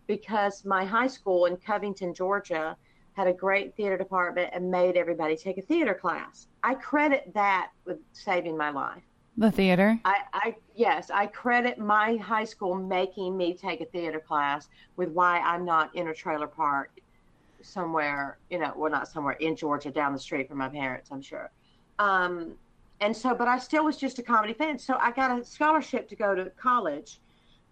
because 0.06 0.64
my 0.64 0.84
high 0.84 1.06
school 1.06 1.46
in 1.46 1.56
Covington, 1.56 2.12
Georgia, 2.14 2.76
had 3.14 3.26
a 3.26 3.32
great 3.32 3.76
theater 3.76 3.96
department 3.96 4.50
and 4.52 4.70
made 4.70 4.96
everybody 4.96 5.36
take 5.36 5.58
a 5.58 5.62
theater 5.62 5.94
class. 5.94 6.48
I 6.62 6.74
credit 6.74 7.32
that 7.34 7.70
with 7.84 7.98
saving 8.12 8.56
my 8.56 8.70
life. 8.70 9.02
The 9.36 9.50
theater. 9.50 9.98
I, 10.04 10.16
I 10.32 10.56
yes, 10.74 11.10
I 11.10 11.26
credit 11.26 11.78
my 11.78 12.16
high 12.16 12.44
school 12.44 12.74
making 12.74 13.36
me 13.36 13.54
take 13.54 13.80
a 13.80 13.86
theater 13.86 14.20
class 14.20 14.68
with 14.96 15.08
why 15.10 15.38
I'm 15.40 15.64
not 15.64 15.94
in 15.96 16.08
a 16.08 16.14
trailer 16.14 16.46
park 16.46 16.90
somewhere, 17.62 18.38
you 18.50 18.58
know, 18.58 18.72
well 18.76 18.90
not 18.90 19.08
somewhere 19.08 19.34
in 19.34 19.56
Georgia 19.56 19.90
down 19.90 20.12
the 20.12 20.18
street 20.18 20.48
from 20.48 20.58
my 20.58 20.68
parents, 20.68 21.10
I'm 21.10 21.22
sure. 21.22 21.50
Um, 21.98 22.54
and 23.00 23.16
so, 23.16 23.34
but 23.34 23.48
I 23.48 23.58
still 23.58 23.84
was 23.84 23.96
just 23.96 24.18
a 24.18 24.22
comedy 24.22 24.52
fan. 24.52 24.78
So 24.78 24.96
I 25.00 25.10
got 25.10 25.36
a 25.36 25.44
scholarship 25.44 26.08
to 26.10 26.16
go 26.16 26.34
to 26.34 26.50
college, 26.50 27.18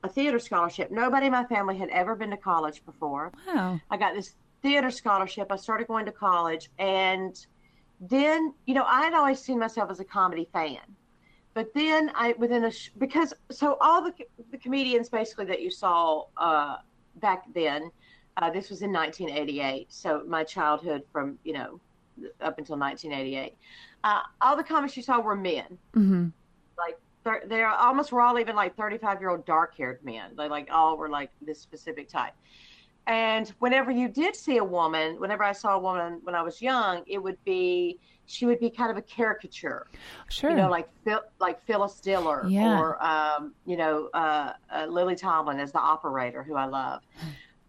a 0.03 0.09
theater 0.09 0.39
scholarship. 0.39 0.91
Nobody 0.91 1.27
in 1.27 1.33
my 1.33 1.45
family 1.45 1.77
had 1.77 1.89
ever 1.91 2.15
been 2.17 2.31
to 2.31 2.37
college 2.37 2.85
before. 2.85 3.33
Wow. 3.47 3.81
I 3.91 3.97
got 3.97 4.15
this 4.15 4.35
theater 4.63 4.91
scholarship. 4.91 5.53
I 5.53 5.57
started 5.57 5.87
going 5.87 6.07
to 6.07 6.13
college, 6.13 6.71
and 6.79 7.47
then 8.01 8.55
you 8.67 8.75
know 8.75 8.85
I 8.85 9.03
had 9.03 9.15
always 9.15 9.39
seen 9.39 9.59
myself 9.59 9.91
as 9.91 10.01
a 10.01 10.05
comedy 10.05 10.49
fan, 10.53 10.81
but 11.61 11.75
then 11.75 12.11
I 12.15 12.33
within 12.39 12.65
a 12.65 12.71
sh- 12.71 12.91
because 12.97 13.35
so 13.51 13.77
all 13.83 14.01
the 14.03 14.15
the 14.51 14.57
comedians 14.57 15.11
basically 15.11 15.45
that 15.53 15.61
you 15.61 15.71
saw 15.71 16.25
uh, 16.39 16.77
back 17.17 17.43
then, 17.55 17.91
uh, 18.39 18.49
this 18.51 18.71
was 18.71 18.81
in 18.81 18.91
1988, 18.93 19.87
so 19.93 20.23
my 20.27 20.43
childhood 20.43 21.03
from 21.13 21.39
you 21.45 21.53
know 21.53 21.79
up 22.41 22.57
until 22.59 22.79
1988, 22.79 23.55
uh, 24.05 24.21
all 24.41 24.57
the 24.57 24.65
comics 24.65 24.97
you 24.97 25.03
saw 25.03 25.21
were 25.21 25.37
men 25.37 25.79
Mm-hmm. 25.95 26.29
like 26.79 26.97
thir- 27.25 27.45
they're 27.47 27.69
almost 27.69 28.11
were 28.11 28.23
all 28.23 28.39
even 28.39 28.57
like 28.57 28.75
35 28.75 29.21
year 29.21 29.29
old 29.31 29.45
dark 29.45 29.77
haired 29.77 30.01
men. 30.03 30.31
They 30.39 30.49
like 30.49 30.69
all 30.73 30.97
were 30.97 31.11
like 31.11 31.31
this 31.43 31.61
specific 31.61 32.09
type. 32.09 32.33
And 33.07 33.49
whenever 33.59 33.91
you 33.91 34.09
did 34.09 34.35
see 34.35 34.57
a 34.59 34.65
woman, 34.65 35.21
whenever 35.21 35.43
I 35.43 35.53
saw 35.53 35.75
a 35.77 35.79
woman 35.79 36.21
when 36.23 36.35
I 36.35 36.43
was 36.43 36.63
young, 36.63 37.03
it 37.07 37.19
would 37.19 37.43
be 37.45 37.99
she 38.31 38.47
would 38.47 38.61
be 38.61 38.71
kind 38.71 38.91
of 38.91 38.97
a 38.97 39.03
caricature. 39.03 39.87
Sure. 40.29 40.51
You 40.51 40.57
know, 40.57 40.71
like 40.71 40.89
Phil, 41.05 41.21
like 41.41 41.65
Phyllis 41.67 42.01
Diller 42.01 42.47
Yeah. 42.49 42.79
or 42.79 43.05
um, 43.05 43.55
you 43.67 43.77
know 43.77 44.09
uh, 44.15 44.53
uh, 44.73 44.87
Lily 44.87 45.17
Tomlin 45.17 45.59
as 45.59 45.73
the 45.73 45.81
operator, 45.81 46.43
who 46.43 46.55
I 46.55 46.67
love. 46.67 47.03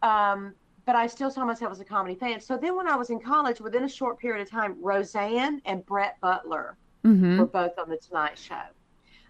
Um, 0.02 0.54
but 0.86 0.96
I 0.96 1.08
still 1.08 1.30
saw 1.30 1.46
myself 1.46 1.72
as 1.72 1.80
a 1.80 1.86
comedy 1.86 2.16
fan. 2.16 2.40
So 2.42 2.58
then, 2.58 2.76
when 2.76 2.88
I 2.88 2.96
was 2.96 3.10
in 3.10 3.20
college, 3.20 3.60
within 3.62 3.84
a 3.84 3.90
short 3.90 4.20
period 4.20 4.42
of 4.42 4.50
time, 4.50 4.76
Roseanne 4.82 5.62
and 5.66 5.86
Brett 5.86 6.18
Butler 6.22 6.78
hmm 7.04 7.40
were 7.40 7.48
both 7.48 7.78
on 7.80 7.90
the 7.90 7.98
Tonight 7.98 8.38
Show. 8.38 8.62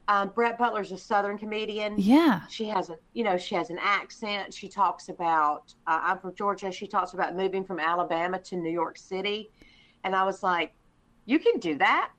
Um, 0.07 0.29
Brett 0.29 0.57
Butler's 0.57 0.91
a 0.91 0.97
Southern 0.97 1.37
comedian. 1.37 1.95
Yeah. 1.97 2.41
She 2.49 2.65
has 2.65 2.89
a, 2.89 2.97
you 3.13 3.23
know, 3.23 3.37
she 3.37 3.55
has 3.55 3.69
an 3.69 3.77
accent. 3.79 4.53
She 4.53 4.67
talks 4.67 5.07
about, 5.07 5.73
uh, 5.87 5.99
I'm 6.03 6.19
from 6.19 6.35
Georgia. 6.35 6.69
She 6.71 6.87
talks 6.87 7.13
about 7.13 7.35
moving 7.35 7.63
from 7.63 7.79
Alabama 7.79 8.39
to 8.39 8.55
New 8.57 8.71
York 8.71 8.97
City, 8.97 9.51
and 10.03 10.13
I 10.15 10.23
was 10.25 10.43
like, 10.43 10.73
you 11.31 11.39
can 11.39 11.59
do 11.59 11.77
that. 11.77 12.11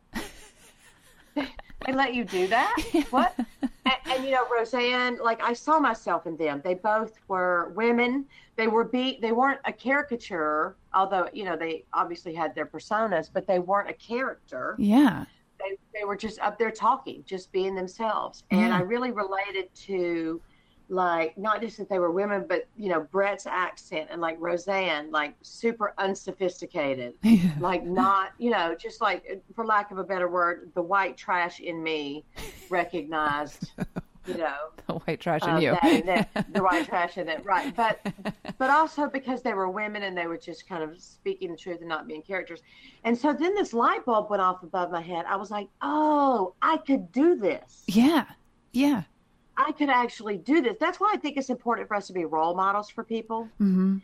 they 1.35 1.93
let 1.93 2.15
you 2.15 2.25
do 2.25 2.47
that? 2.49 2.77
What? 3.11 3.35
and, 3.63 3.95
and 4.07 4.25
you 4.25 4.31
know, 4.31 4.45
Roseanne, 4.51 5.19
like 5.23 5.43
I 5.43 5.53
saw 5.53 5.79
myself 5.79 6.27
in 6.27 6.37
them. 6.37 6.61
They 6.65 6.75
both 6.75 7.13
were 7.29 7.73
women. 7.77 8.25
They 8.57 8.69
were 8.69 8.85
be 8.85 9.19
they 9.21 9.33
weren't 9.33 9.61
a 9.65 9.73
caricature, 9.73 10.77
although 10.95 11.29
you 11.33 11.45
know 11.45 11.57
they 11.57 11.85
obviously 11.93 12.35
had 12.35 12.55
their 12.55 12.67
personas, 12.67 13.29
but 13.33 13.47
they 13.47 13.59
weren't 13.59 13.91
a 13.91 13.95
character 13.95 14.77
Yeah. 14.79 15.25
they, 15.59 15.77
they 15.99 16.05
were 16.05 16.17
just 16.17 16.39
up 16.41 16.59
there 16.59 16.71
talking, 16.71 17.23
just 17.27 17.51
being 17.53 17.75
themselves. 17.75 18.45
And 18.51 18.61
Yeah. 18.61 18.77
I 18.79 18.81
really 18.83 19.11
related 19.11 19.75
to 19.87 20.41
like 20.89 21.37
not 21.39 21.61
just 21.61 21.79
that 21.79 21.89
they 21.89 21.99
were 21.99 22.11
women, 22.11 22.45
but 22.49 22.67
you 22.77 22.89
know, 22.89 23.01
Brett's 23.01 23.47
accent 23.47 24.09
and 24.11 24.21
like 24.21 24.37
Roseanne, 24.41 25.11
like 25.11 25.35
super 25.43 25.95
unsophisticated. 25.99 27.15
like 27.61 27.85
not, 27.85 28.33
you 28.39 28.51
know, 28.51 28.75
just 28.75 29.01
like 29.01 29.43
for 29.55 29.65
lack 29.65 29.91
of 29.91 29.99
a 29.99 30.05
better 30.05 30.29
word, 30.29 30.71
the 30.75 30.83
white 30.83 31.17
trash 31.17 31.61
in 31.61 31.83
me 31.83 32.25
recognized, 32.71 33.73
you 34.27 34.35
know, 34.35 34.71
the 34.87 34.95
white 34.95 35.21
trash 35.21 35.43
in 35.43 35.51
uh, 35.51 35.59
you. 35.59 35.79
that 35.83 36.29
that, 36.35 36.53
the 36.53 36.63
white 36.63 36.87
trash 36.87 37.19
in 37.19 37.29
it, 37.29 37.45
right? 37.45 37.75
But 37.75 38.07
but 38.59 38.71
also 38.71 39.09
because 39.09 39.43
they 39.43 39.55
were 39.55 39.71
women 39.71 40.03
and 40.05 40.17
they 40.17 40.27
were 40.27 40.39
just 40.39 40.69
kind 40.69 40.83
of 40.83 41.01
speaking 41.01 41.51
the 41.51 41.57
truth 41.57 41.81
and 41.81 41.89
not 41.89 42.07
being 42.07 42.23
characters. 42.23 42.63
And 43.05 43.17
so 43.17 43.33
then 43.33 43.55
this 43.55 43.73
light 43.73 44.05
bulb 44.05 44.31
went 44.31 44.43
off 44.43 44.63
above 44.63 44.91
my 44.91 45.03
head. 45.03 45.25
I 45.27 45.37
was 45.37 45.51
like, 45.51 45.69
oh, 45.81 46.55
I 46.63 46.77
could 46.79 47.13
do 47.13 47.37
this. 47.37 47.85
yeah. 47.87 48.27
Yeah. 48.73 49.03
I 49.57 49.73
could 49.73 49.91
actually 49.91 50.39
do 50.39 50.61
this. 50.63 50.77
That's 50.81 50.99
why 51.01 51.13
I 51.15 51.19
think 51.19 51.37
it's 51.37 51.51
important 51.51 51.89
for 51.89 51.97
us 51.97 52.07
to 52.09 52.13
be 52.13 52.25
role 52.25 52.55
models 52.55 52.91
for 52.91 53.05
people. 53.05 53.53
hmm 53.59 53.99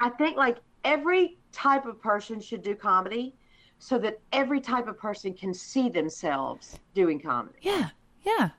I 0.00 0.10
think 0.10 0.36
like 0.36 0.58
every 0.84 1.38
type 1.52 1.86
of 1.86 2.00
person 2.00 2.40
should 2.40 2.62
do 2.62 2.74
comedy 2.74 3.34
so 3.78 3.98
that 3.98 4.20
every 4.32 4.60
type 4.60 4.88
of 4.88 4.98
person 4.98 5.34
can 5.34 5.54
see 5.54 5.88
themselves 5.88 6.80
doing 6.94 7.20
comedy. 7.20 7.58
Yeah. 7.62 7.90
Yeah. 8.24 8.50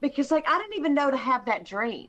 Because 0.00 0.30
like 0.30 0.44
I 0.48 0.58
didn't 0.58 0.74
even 0.78 0.94
know 0.94 1.10
to 1.10 1.16
have 1.16 1.44
that 1.46 1.64
dream. 1.64 2.08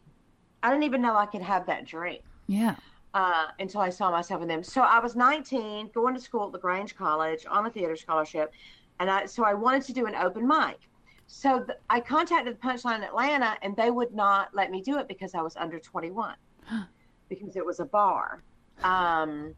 I 0.63 0.69
didn't 0.69 0.83
even 0.83 1.01
know 1.01 1.15
I 1.15 1.25
could 1.25 1.41
have 1.41 1.65
that 1.67 1.85
dream. 1.85 2.19
Yeah. 2.47 2.75
uh, 3.13 3.47
until 3.59 3.81
I 3.81 3.89
saw 3.89 4.11
myself 4.11 4.41
in 4.41 4.47
them. 4.47 4.63
So 4.63 4.81
I 4.81 4.99
was 4.99 5.15
19, 5.15 5.89
going 5.93 6.13
to 6.15 6.19
school 6.21 6.45
at 6.47 6.51
LaGrange 6.53 6.95
College 6.95 7.45
on 7.49 7.65
a 7.65 7.69
theater 7.71 7.95
scholarship, 7.95 8.53
and 8.99 9.09
I 9.09 9.25
so 9.25 9.43
I 9.45 9.53
wanted 9.55 9.83
to 9.83 9.93
do 9.93 10.05
an 10.07 10.15
open 10.15 10.47
mic. 10.47 10.88
So 11.31 11.59
th- 11.59 11.77
I 11.91 11.99
contacted 11.99 12.55
the 12.55 12.67
Punchline 12.67 12.97
in 12.97 13.03
Atlanta, 13.03 13.55
and 13.61 13.75
they 13.75 13.91
would 13.91 14.15
not 14.15 14.49
let 14.51 14.71
me 14.71 14.81
do 14.81 14.97
it 14.97 15.07
because 15.07 15.35
I 15.35 15.41
was 15.43 15.55
under 15.55 15.79
21, 15.79 16.35
because 17.29 17.55
it 17.55 17.63
was 17.63 17.79
a 17.79 17.85
bar, 17.85 18.41
um, 18.83 19.53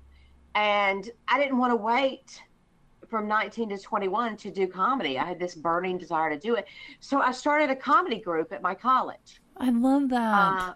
and 0.53 1.09
I 1.29 1.39
didn't 1.39 1.57
want 1.57 1.71
to 1.71 1.77
wait 1.77 2.43
from 3.07 3.25
19 3.25 3.69
to 3.69 3.77
21 3.77 4.35
to 4.37 4.51
do 4.51 4.67
comedy. 4.67 5.17
I 5.17 5.23
had 5.23 5.39
this 5.39 5.55
burning 5.55 5.97
desire 5.97 6.29
to 6.29 6.37
do 6.37 6.55
it, 6.55 6.65
so 6.99 7.21
I 7.21 7.31
started 7.31 7.69
a 7.69 7.75
comedy 7.75 8.19
group 8.19 8.51
at 8.51 8.61
my 8.61 8.75
college. 8.75 9.41
I 9.55 9.69
love 9.69 10.09
that. 10.09 10.17
Uh, 10.59 10.73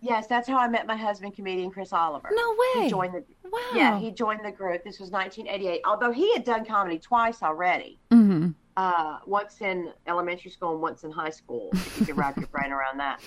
yes, 0.00 0.26
that's 0.26 0.48
how 0.48 0.56
I 0.56 0.68
met 0.68 0.86
my 0.86 0.96
husband, 0.96 1.34
comedian 1.34 1.70
Chris 1.70 1.92
Oliver. 1.92 2.30
no 2.34 2.56
way. 2.58 2.84
He 2.84 2.88
joined 2.88 3.12
the 3.12 3.24
wow. 3.44 3.60
yeah, 3.74 3.98
he 3.98 4.10
joined 4.10 4.40
the 4.42 4.52
group. 4.52 4.84
This 4.84 4.98
was 4.98 5.10
1988. 5.10 5.82
Although 5.84 6.12
he 6.12 6.32
had 6.32 6.44
done 6.44 6.64
comedy 6.64 6.98
twice 6.98 7.42
already, 7.42 7.98
hmm 8.10 8.52
uh, 8.76 9.18
once 9.26 9.60
in 9.60 9.92
elementary 10.06 10.50
school 10.50 10.72
and 10.72 10.80
once 10.80 11.04
in 11.04 11.10
high 11.10 11.30
school. 11.30 11.70
If 11.72 12.00
you 12.00 12.06
could 12.06 12.16
wrap 12.16 12.36
your 12.36 12.46
brain 12.52 12.72
around 12.72 12.98
that. 12.98 13.20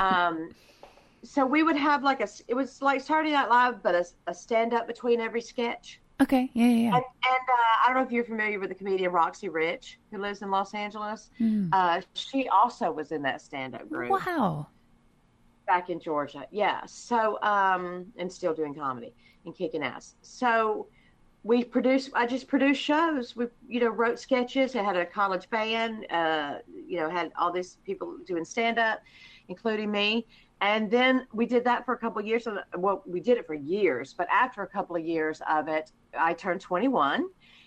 Um, 0.00 0.50
so 1.22 1.44
we 1.44 1.62
would 1.62 1.76
have 1.76 2.02
like 2.02 2.20
a. 2.20 2.28
It 2.46 2.54
was 2.54 2.80
like 2.82 3.00
Saturday 3.00 3.32
Night 3.32 3.48
Live, 3.48 3.82
but 3.82 3.94
a, 3.94 4.06
a 4.26 4.34
stand 4.34 4.72
up 4.74 4.86
between 4.86 5.20
every 5.20 5.40
sketch. 5.40 6.00
Okay. 6.20 6.50
Yeah. 6.52 6.66
Yeah. 6.66 6.70
yeah. 6.70 6.86
And, 6.96 6.96
and 6.96 7.04
uh, 7.48 7.84
I 7.84 7.86
don't 7.88 7.96
know 7.96 8.02
if 8.02 8.12
you're 8.12 8.24
familiar 8.24 8.58
with 8.58 8.70
the 8.70 8.74
comedian 8.74 9.12
Roxy 9.12 9.48
Rich, 9.48 9.98
who 10.10 10.18
lives 10.18 10.42
in 10.42 10.50
Los 10.50 10.74
Angeles. 10.74 11.30
Mm. 11.40 11.68
Uh, 11.72 12.00
she 12.14 12.48
also 12.48 12.90
was 12.90 13.12
in 13.12 13.22
that 13.22 13.40
stand 13.40 13.74
up 13.74 13.88
group 13.88 14.10
Wow. 14.10 14.66
back 15.66 15.90
in 15.90 16.00
Georgia. 16.00 16.44
Yeah. 16.50 16.80
So, 16.86 17.40
um, 17.42 18.06
and 18.16 18.32
still 18.32 18.52
doing 18.52 18.74
comedy 18.74 19.14
and 19.44 19.56
kicking 19.56 19.82
ass. 19.82 20.16
So 20.22 20.88
we 21.44 21.64
produced, 21.64 22.10
I 22.14 22.26
just 22.26 22.48
produced 22.48 22.80
shows. 22.80 23.36
We, 23.36 23.46
you 23.68 23.80
know, 23.80 23.88
wrote 23.88 24.18
sketches. 24.18 24.74
I 24.76 24.82
had 24.82 24.96
a 24.96 25.06
college 25.06 25.48
band, 25.50 26.06
uh, 26.10 26.58
you 26.86 26.98
know, 26.98 27.08
had 27.08 27.32
all 27.38 27.52
these 27.52 27.78
people 27.84 28.16
doing 28.26 28.44
stand 28.44 28.78
up, 28.78 29.00
including 29.48 29.90
me. 29.90 30.26
And 30.60 30.90
then 30.90 31.26
we 31.32 31.46
did 31.46 31.64
that 31.64 31.84
for 31.84 31.94
a 31.94 31.98
couple 31.98 32.20
of 32.20 32.26
years. 32.26 32.44
So, 32.44 32.58
Well, 32.76 33.02
we 33.06 33.20
did 33.20 33.38
it 33.38 33.46
for 33.46 33.54
years, 33.54 34.12
but 34.12 34.26
after 34.32 34.62
a 34.62 34.66
couple 34.66 34.96
of 34.96 35.04
years 35.04 35.40
of 35.48 35.68
it, 35.68 35.92
I 36.18 36.34
turned 36.34 36.60
21. 36.60 37.26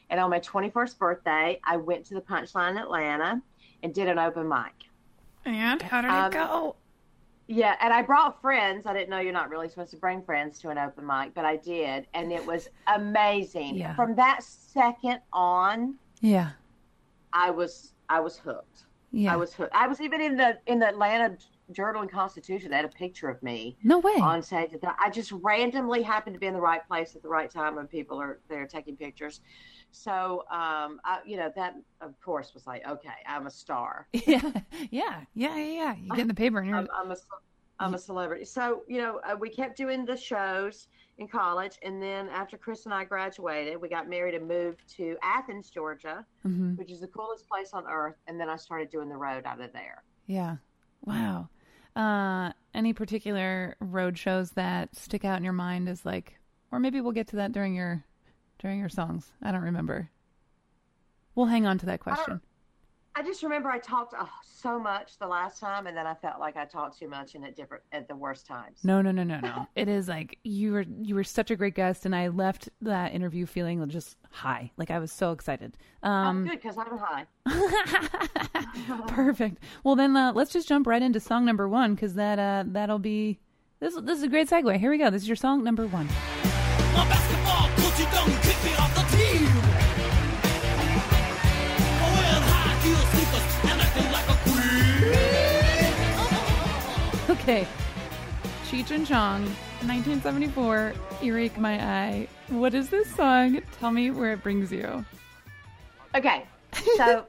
And 0.09 0.19
on 0.19 0.29
my 0.29 0.41
21st 0.41 0.97
birthday, 0.97 1.59
I 1.63 1.77
went 1.77 2.05
to 2.07 2.13
the 2.15 2.21
Punchline 2.21 2.71
in 2.71 2.77
Atlanta 2.77 3.41
and 3.81 3.93
did 3.93 4.09
an 4.09 4.19
open 4.19 4.47
mic. 4.47 4.73
And 5.45 5.81
how 5.81 6.01
did 6.01 6.11
Um, 6.11 6.25
it 6.25 6.33
go? 6.33 6.75
Yeah, 7.51 7.75
and 7.81 7.93
I 7.93 8.01
brought 8.01 8.39
friends. 8.41 8.85
I 8.85 8.93
didn't 8.93 9.09
know 9.09 9.19
you're 9.19 9.33
not 9.33 9.49
really 9.49 9.67
supposed 9.67 9.91
to 9.91 9.97
bring 9.97 10.21
friends 10.23 10.57
to 10.59 10.69
an 10.69 10.77
open 10.77 11.05
mic, 11.05 11.33
but 11.33 11.43
I 11.43 11.57
did, 11.57 12.07
and 12.13 12.31
it 12.31 12.45
was 12.45 12.69
amazing. 12.87 13.75
Yeah. 13.75 13.93
From 13.93 14.15
that 14.15 14.41
second 14.41 15.19
on, 15.33 15.95
Yeah. 16.21 16.51
I 17.33 17.51
was 17.51 17.93
I 18.07 18.21
was 18.21 18.37
hooked. 18.37 18.85
Yeah. 19.11 19.33
I 19.33 19.35
was 19.35 19.53
hooked. 19.53 19.73
I 19.75 19.87
was 19.87 19.99
even 19.99 20.21
in 20.21 20.37
the 20.37 20.59
in 20.67 20.79
the 20.79 20.87
Atlanta 20.87 21.37
Journal 21.73 22.01
and 22.01 22.11
Constitution. 22.11 22.69
They 22.71 22.77
had 22.77 22.85
a 22.85 22.89
picture 22.89 23.27
of 23.29 23.41
me 23.43 23.77
no 23.83 23.99
way. 23.99 24.13
on 24.13 24.41
stage. 24.41 24.71
I 24.99 25.09
just 25.09 25.33
randomly 25.33 26.01
happened 26.03 26.35
to 26.35 26.39
be 26.39 26.47
in 26.47 26.53
the 26.53 26.61
right 26.61 26.85
place 26.87 27.15
at 27.17 27.21
the 27.21 27.29
right 27.29 27.49
time 27.49 27.75
when 27.75 27.87
people 27.87 28.19
are 28.21 28.39
there 28.49 28.65
taking 28.65 28.95
pictures. 28.95 29.41
So, 29.91 30.45
um, 30.51 30.99
I, 31.03 31.19
you 31.25 31.37
know, 31.37 31.51
that 31.55 31.75
of 32.01 32.19
course 32.21 32.53
was 32.53 32.65
like, 32.67 32.87
okay, 32.87 33.09
I'm 33.27 33.47
a 33.47 33.51
star. 33.51 34.07
yeah. 34.13 34.39
Yeah. 34.89 35.21
Yeah. 35.33 35.57
Yeah. 35.57 35.95
You 35.95 36.09
get 36.11 36.19
in 36.19 36.27
the 36.27 36.33
paper 36.33 36.59
and 36.59 36.67
you're. 36.69 36.77
I'm, 36.77 36.87
I'm 36.93 37.11
a 37.11 37.17
I'm 37.79 37.93
a 37.95 37.97
celebrity. 37.99 38.45
So 38.45 38.83
you 38.87 38.99
know, 39.01 39.19
uh, 39.25 39.35
we 39.39 39.49
kept 39.49 39.75
doing 39.75 40.05
the 40.05 40.15
shows 40.15 40.87
in 41.17 41.27
college, 41.27 41.77
and 41.83 42.01
then 42.01 42.29
after 42.29 42.57
Chris 42.57 42.85
and 42.85 42.93
I 42.93 43.03
graduated, 43.03 43.79
we 43.81 43.89
got 43.89 44.07
married 44.07 44.33
and 44.33 44.47
moved 44.47 44.87
to 44.97 45.17
Athens, 45.23 45.69
Georgia, 45.69 46.25
Mhm. 46.45 46.77
which 46.77 46.89
is 46.91 47.01
the 47.01 47.07
coolest 47.07 47.47
place 47.47 47.71
on 47.73 47.85
earth. 47.87 48.15
And 48.27 48.39
then 48.39 48.49
I 48.49 48.55
started 48.55 48.89
doing 48.89 49.09
the 49.09 49.17
road 49.17 49.45
out 49.45 49.59
of 49.61 49.73
there. 49.73 50.03
Yeah. 50.27 50.57
Wow. 51.05 51.49
Uh, 51.95 52.53
any 52.73 52.93
particular 52.93 53.75
road 53.81 54.17
shows 54.17 54.51
that 54.51 54.95
stick 54.95 55.25
out 55.25 55.37
in 55.37 55.43
your 55.43 55.53
mind 55.53 55.89
as 55.89 56.05
like, 56.05 56.39
or 56.71 56.79
maybe 56.79 57.01
we'll 57.01 57.11
get 57.11 57.27
to 57.29 57.35
that 57.37 57.51
during 57.51 57.75
your 57.75 58.03
during 58.61 58.79
your 58.79 58.89
songs. 58.89 59.31
I 59.41 59.51
don't 59.51 59.61
remember. 59.61 60.09
We'll 61.35 61.47
hang 61.47 61.65
on 61.65 61.77
to 61.79 61.85
that 61.87 61.99
question. 61.99 62.41
I 63.13 63.23
just 63.23 63.43
remember 63.43 63.69
I 63.69 63.79
talked 63.79 64.13
oh, 64.17 64.29
so 64.43 64.79
much 64.79 65.17
the 65.17 65.27
last 65.27 65.59
time, 65.59 65.85
and 65.85 65.97
then 65.97 66.07
I 66.07 66.13
felt 66.13 66.39
like 66.39 66.55
I 66.55 66.63
talked 66.63 66.97
too 66.97 67.09
much 67.09 67.35
and 67.35 67.43
at 67.43 67.57
different 67.57 67.83
at 67.91 68.07
the 68.07 68.15
worst 68.15 68.47
times. 68.47 68.77
No, 68.83 69.01
no, 69.01 69.11
no, 69.11 69.23
no, 69.23 69.39
no. 69.41 69.67
it 69.75 69.89
is 69.89 70.07
like 70.07 70.37
you 70.43 70.71
were 70.71 70.85
you 71.01 71.15
were 71.15 71.23
such 71.25 71.51
a 71.51 71.57
great 71.57 71.75
guest, 71.75 72.05
and 72.05 72.15
I 72.15 72.29
left 72.29 72.69
that 72.81 73.13
interview 73.13 73.45
feeling 73.45 73.85
just 73.89 74.15
high. 74.29 74.71
Like 74.77 74.91
I 74.91 74.99
was 74.99 75.11
so 75.11 75.31
excited. 75.31 75.77
Oh, 76.03 76.09
Um, 76.09 76.45
good 76.45 76.61
because 76.61 76.77
I'm 76.77 76.97
high. 76.97 77.25
perfect. 79.07 79.61
Well, 79.83 79.95
then 79.95 80.15
uh, 80.15 80.31
let's 80.33 80.53
just 80.53 80.69
jump 80.69 80.87
right 80.87 81.01
into 81.01 81.19
song 81.19 81.43
number 81.43 81.67
one 81.67 81.95
because 81.95 82.13
that 82.13 82.39
uh, 82.39 82.63
that'll 82.67 82.99
be 82.99 83.39
this. 83.81 83.93
This 83.95 84.19
is 84.19 84.23
a 84.23 84.29
great 84.29 84.49
segue. 84.49 84.77
Here 84.77 84.89
we 84.91 84.97
go. 84.97 85.09
This 85.09 85.23
is 85.23 85.27
your 85.27 85.35
song 85.35 85.65
number 85.65 85.85
one. 85.87 86.07
My 88.01 88.09
basketball 88.09 88.25
coach, 88.25 88.31
you 88.31 88.33
don't 88.33 88.33
kick 88.41 88.57
me 88.63 88.73
off 88.75 88.93
the 88.95 89.03
team. 89.15 89.51
Wearing 92.15 92.45
high 92.49 92.75
heel 92.81 93.01
sneakers 93.11 93.47
and 93.69 93.77
acting 93.81 94.09
like 94.11 94.27
a 94.29 94.37
queen. 97.25 97.37
Okay. 97.37 97.63
Cheech 98.69 98.91
and 98.91 99.05
Chong, 99.05 99.41
1974, 99.85 100.93
Earache 101.21 101.57
My 101.57 101.83
Eye. 101.83 102.27
What 102.47 102.73
is 102.73 102.89
this 102.89 103.13
song? 103.13 103.61
Tell 103.79 103.91
me 103.91 104.11
where 104.11 104.33
it 104.33 104.41
brings 104.43 104.71
you. 104.71 105.05
Okay, 106.15 106.45
so 106.95 107.25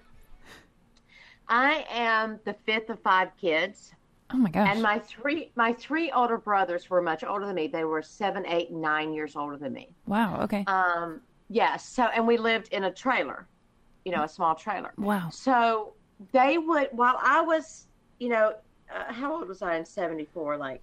I 1.48 1.84
am 1.90 2.38
the 2.44 2.54
fifth 2.64 2.90
of 2.90 3.00
five 3.00 3.36
kids. 3.40 3.92
Oh 4.34 4.38
my 4.38 4.50
gosh. 4.50 4.68
And 4.70 4.82
my 4.82 4.98
three 4.98 5.50
my 5.56 5.72
three 5.72 6.10
older 6.10 6.38
brothers 6.38 6.88
were 6.90 7.02
much 7.02 7.22
older 7.24 7.46
than 7.46 7.54
me. 7.54 7.66
They 7.66 7.84
were 7.84 8.02
seven, 8.02 8.44
eight, 8.46 8.70
nine 8.70 9.12
years 9.12 9.36
older 9.36 9.56
than 9.56 9.72
me. 9.72 9.94
wow. 10.06 10.40
Okay. 10.42 10.64
Um, 10.66 11.20
yes. 11.48 11.86
So 11.88 12.04
and 12.04 12.26
we 12.26 12.36
lived 12.38 12.68
in 12.72 12.84
a 12.84 12.90
trailer, 12.90 13.46
you 14.04 14.12
know, 14.12 14.22
a 14.24 14.28
small 14.28 14.54
trailer. 14.54 14.92
wow. 14.96 15.28
So 15.30 15.92
they 16.32 16.56
would 16.58 16.88
while 16.92 17.18
I 17.22 17.40
was, 17.42 17.86
you 18.20 18.28
know, 18.28 18.54
uh, 18.94 19.12
how 19.12 19.34
old 19.34 19.48
was 19.48 19.60
I 19.62 19.76
in 19.76 19.84
'74? 19.84 20.56
Like 20.56 20.80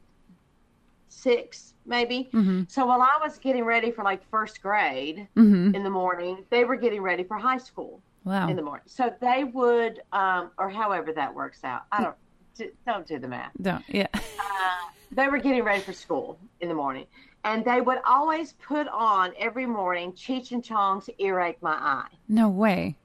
six, 1.10 1.74
maybe. 1.86 2.30
Mm-hmm. 2.34 2.64
So 2.68 2.86
while 2.86 3.02
I 3.02 3.18
was 3.22 3.40
getting 3.40 3.64
ready 3.66 3.92
for 3.92 4.04
like 4.04 4.22
first 4.30 4.62
grade 4.62 5.28
Mm-hmm. 5.36 5.76
in 5.76 5.84
the 5.84 5.90
morning, 5.90 6.46
they 6.50 6.66
were 6.66 6.76
getting 6.76 7.02
ready 7.02 7.24
for 7.24 7.38
high 7.38 7.58
school 7.58 8.02
Wow. 8.26 8.48
in 8.50 8.56
the 8.56 8.62
morning. 8.62 8.84
So 8.86 9.12
they 9.22 9.44
would, 9.46 10.02
um, 10.12 10.52
or 10.58 10.70
however 10.70 11.12
that 11.14 11.34
works 11.34 11.64
out. 11.64 11.84
I 11.92 12.04
don't. 12.04 12.16
Don't 12.86 13.08
do 13.08 13.20
the 13.20 13.28
math 13.28 13.52
Don't. 13.62 13.84
Yeah. 13.88 14.08
Uh, 14.14 14.20
they 15.12 15.28
were 15.28 15.40
getting 15.40 15.64
ready 15.64 15.82
for 15.82 15.94
school 15.94 16.38
in 16.62 16.70
the 16.70 16.76
morning 16.76 17.06
and 17.44 17.64
they 17.64 17.82
would 17.82 18.00
always 18.06 18.54
put 18.54 18.88
on 18.88 19.34
every 19.40 19.66
morning 19.66 20.12
cheech 20.14 20.52
and 20.52 20.64
chong's 20.64 21.10
earache 21.20 21.62
my 21.62 21.74
eye 21.74 22.10
No 22.28 22.50
way. 22.50 22.96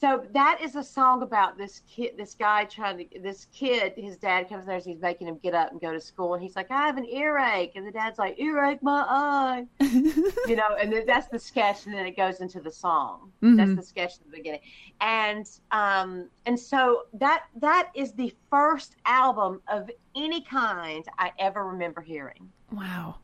So 0.00 0.24
that 0.32 0.60
is 0.62 0.76
a 0.76 0.82
song 0.82 1.22
about 1.22 1.58
this 1.58 1.82
kid 1.88 2.12
this 2.16 2.34
guy 2.34 2.64
trying 2.64 2.98
to 2.98 3.20
this 3.20 3.46
kid 3.52 3.92
his 3.96 4.16
dad 4.16 4.48
comes 4.48 4.64
there 4.66 4.76
and 4.76 4.84
he's 4.84 5.00
making 5.00 5.26
him 5.26 5.38
get 5.42 5.54
up 5.54 5.70
and 5.72 5.80
go 5.80 5.92
to 5.92 6.00
school 6.00 6.34
and 6.34 6.42
he's 6.42 6.54
like 6.56 6.70
i 6.70 6.86
have 6.86 6.96
an 6.96 7.04
earache 7.06 7.72
and 7.74 7.86
the 7.86 7.90
dad's 7.90 8.18
like 8.18 8.38
earache 8.38 8.82
my 8.82 9.04
eye 9.08 9.66
you 9.80 10.54
know 10.56 10.76
and 10.80 10.92
then 10.92 11.04
that's 11.06 11.28
the 11.28 11.38
sketch 11.38 11.86
and 11.86 11.94
then 11.94 12.06
it 12.06 12.16
goes 12.16 12.40
into 12.40 12.60
the 12.60 12.70
song 12.70 13.32
that's 13.40 13.70
Mhm. 13.70 13.76
the 13.76 13.82
sketch 13.82 14.14
at 14.18 14.24
the 14.30 14.36
beginning 14.36 14.60
and 15.00 15.46
um 15.72 16.28
and 16.46 16.58
so 16.58 17.02
that 17.14 17.44
that 17.56 17.90
is 17.94 18.12
the 18.12 18.32
first 18.50 18.94
album 19.06 19.60
of 19.68 19.90
any 20.14 20.42
kind 20.42 21.04
i 21.18 21.32
ever 21.38 21.66
remember 21.66 22.00
hearing 22.00 22.48
Wow. 22.72 23.16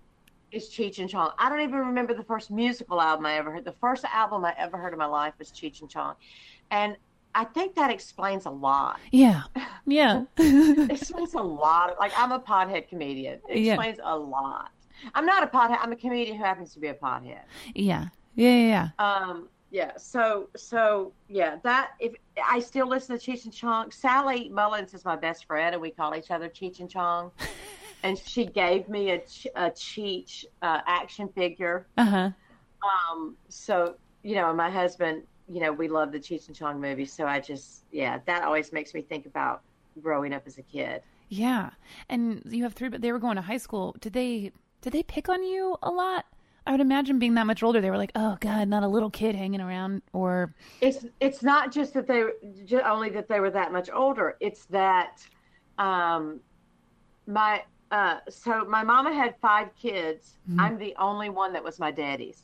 is 0.52 0.70
Cheech 0.70 0.98
and 1.00 1.10
Chong. 1.10 1.32
I 1.38 1.48
don't 1.50 1.60
even 1.60 1.80
remember 1.80 2.14
the 2.14 2.22
first 2.24 2.50
musical 2.50 3.00
album 3.00 3.26
I 3.26 3.34
ever 3.34 3.50
heard. 3.50 3.64
The 3.64 3.72
first 3.72 4.04
album 4.06 4.44
I 4.44 4.54
ever 4.56 4.78
heard 4.78 4.92
in 4.92 4.98
my 5.00 5.04
life 5.04 5.34
was 5.38 5.50
Cheech 5.50 5.80
and 5.82 5.90
Chong. 5.90 6.14
And 6.74 6.96
I 7.36 7.44
think 7.44 7.74
that 7.76 7.90
explains 7.90 8.46
a 8.46 8.50
lot. 8.50 8.98
Yeah. 9.12 9.42
Yeah. 9.86 10.24
It 10.36 10.90
explains 10.98 11.34
a 11.34 11.42
lot. 11.42 11.90
Of, 11.90 11.98
like, 11.98 12.12
I'm 12.16 12.32
a 12.32 12.40
pothead 12.40 12.88
comedian. 12.88 13.40
It 13.48 13.58
Yeah. 13.58 13.74
explains 13.74 13.98
a 14.02 14.16
lot. 14.16 14.70
I'm 15.14 15.26
not 15.26 15.42
a 15.42 15.46
pothead. 15.46 15.78
I'm 15.80 15.92
a 15.92 15.96
comedian 15.96 16.36
who 16.36 16.44
happens 16.44 16.72
to 16.74 16.80
be 16.80 16.88
a 16.88 16.94
pothead. 16.94 17.42
yeah. 17.74 18.06
Yeah. 18.34 18.56
Yeah. 18.56 18.88
Yeah. 18.98 19.04
Um, 19.06 19.48
yeah. 19.70 19.92
So, 19.96 20.48
so 20.56 21.12
yeah, 21.28 21.56
that, 21.62 21.90
if 22.00 22.14
I 22.44 22.58
still 22.60 22.88
listen 22.88 23.16
to 23.18 23.24
Cheech 23.30 23.44
and 23.44 23.52
Chong, 23.54 23.90
Sally 23.92 24.48
Mullins 24.48 24.94
is 24.94 25.04
my 25.04 25.16
best 25.16 25.44
friend, 25.46 25.74
and 25.74 25.82
we 25.82 25.90
call 25.90 26.14
each 26.16 26.30
other 26.32 26.48
Cheech 26.48 26.80
and 26.80 26.90
Chong. 26.90 27.30
and 28.02 28.18
she 28.18 28.46
gave 28.46 28.88
me 28.88 29.10
a, 29.10 29.22
a 29.56 29.70
Cheech 29.70 30.44
uh, 30.62 30.80
action 30.86 31.28
figure. 31.28 31.86
Uh 31.96 32.04
huh. 32.04 32.30
Um, 33.12 33.36
so 33.48 33.94
you 34.22 34.36
know, 34.36 34.52
my 34.54 34.70
husband, 34.70 35.22
you 35.48 35.60
know, 35.60 35.72
we 35.72 35.88
love 35.88 36.12
the 36.12 36.18
Cheech 36.18 36.46
and 36.48 36.56
Chong 36.56 36.80
movies. 36.80 37.12
So 37.12 37.26
I 37.26 37.40
just, 37.40 37.84
yeah, 37.92 38.18
that 38.26 38.44
always 38.44 38.72
makes 38.72 38.94
me 38.94 39.02
think 39.02 39.26
about 39.26 39.62
growing 40.02 40.32
up 40.32 40.42
as 40.46 40.58
a 40.58 40.62
kid. 40.62 41.02
Yeah. 41.28 41.70
And 42.08 42.42
you 42.46 42.62
have 42.64 42.74
three, 42.74 42.88
but 42.88 43.00
they 43.02 43.12
were 43.12 43.18
going 43.18 43.36
to 43.36 43.42
high 43.42 43.56
school. 43.58 43.94
Did 44.00 44.12
they? 44.12 44.52
Did 44.80 44.92
they 44.92 45.02
pick 45.02 45.28
on 45.30 45.42
you 45.42 45.76
a 45.82 45.90
lot? 45.90 46.26
I 46.66 46.70
would 46.72 46.80
imagine 46.80 47.18
being 47.18 47.34
that 47.34 47.46
much 47.46 47.62
older, 47.62 47.80
they 47.80 47.90
were 47.90 47.96
like, 47.96 48.12
"Oh 48.14 48.36
God, 48.40 48.68
not 48.68 48.82
a 48.82 48.88
little 48.88 49.10
kid 49.10 49.34
hanging 49.34 49.60
around." 49.60 50.02
Or 50.12 50.54
It's 50.80 51.04
it's 51.20 51.42
not 51.42 51.72
just 51.72 51.94
that 51.94 52.06
they 52.06 52.24
ju- 52.64 52.82
only 52.82 53.08
that 53.10 53.28
they 53.28 53.40
were 53.40 53.50
that 53.50 53.72
much 53.72 53.88
older. 53.92 54.36
It's 54.40 54.66
that 54.66 55.22
um, 55.78 56.40
my 57.26 57.62
uh, 57.90 58.18
so 58.28 58.64
my 58.64 58.82
mama 58.82 59.12
had 59.14 59.34
five 59.40 59.74
kids. 59.76 60.34
I'm 60.58 60.78
the 60.78 60.94
only 60.98 61.30
one 61.30 61.52
that 61.54 61.64
was 61.64 61.78
my 61.78 61.90
daddy's. 61.90 62.42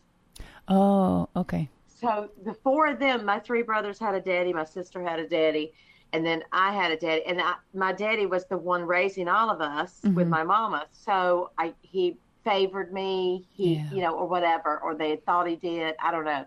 oh, 0.69 1.29
okay. 1.37 1.69
So 2.01 2.31
the 2.45 2.55
four 2.55 2.87
of 2.87 2.99
them, 2.99 3.25
my 3.25 3.39
three 3.39 3.63
brothers 3.63 3.99
had 3.99 4.15
a 4.15 4.21
daddy, 4.21 4.53
my 4.53 4.65
sister 4.65 5.03
had 5.03 5.19
a 5.19 5.29
daddy, 5.29 5.73
and 6.13 6.25
then 6.25 6.43
I 6.53 6.73
had 6.73 6.91
a 6.91 6.97
daddy. 6.97 7.25
And 7.27 7.41
I, 7.41 7.55
my 7.75 7.93
daddy 7.93 8.27
was 8.27 8.47
the 8.47 8.57
one 8.59 8.83
raising 8.85 9.29
all 9.29 9.51
of 9.51 9.61
us 9.61 10.01
with 10.15 10.29
my 10.29 10.43
mama. 10.43 10.87
So 10.93 11.51
I 11.59 11.75
he 11.83 12.17
favored 12.45 12.93
me, 12.93 13.47
he 13.51 13.75
Yeah. 13.75 13.91
you 13.93 14.01
know, 14.03 14.13
or 14.15 14.27
whatever, 14.27 14.79
or 14.79 14.95
they 14.95 15.17
thought 15.17 15.47
he 15.47 15.57
did. 15.57 15.95
I 16.03 16.11
don't 16.11 16.25
know. 16.25 16.45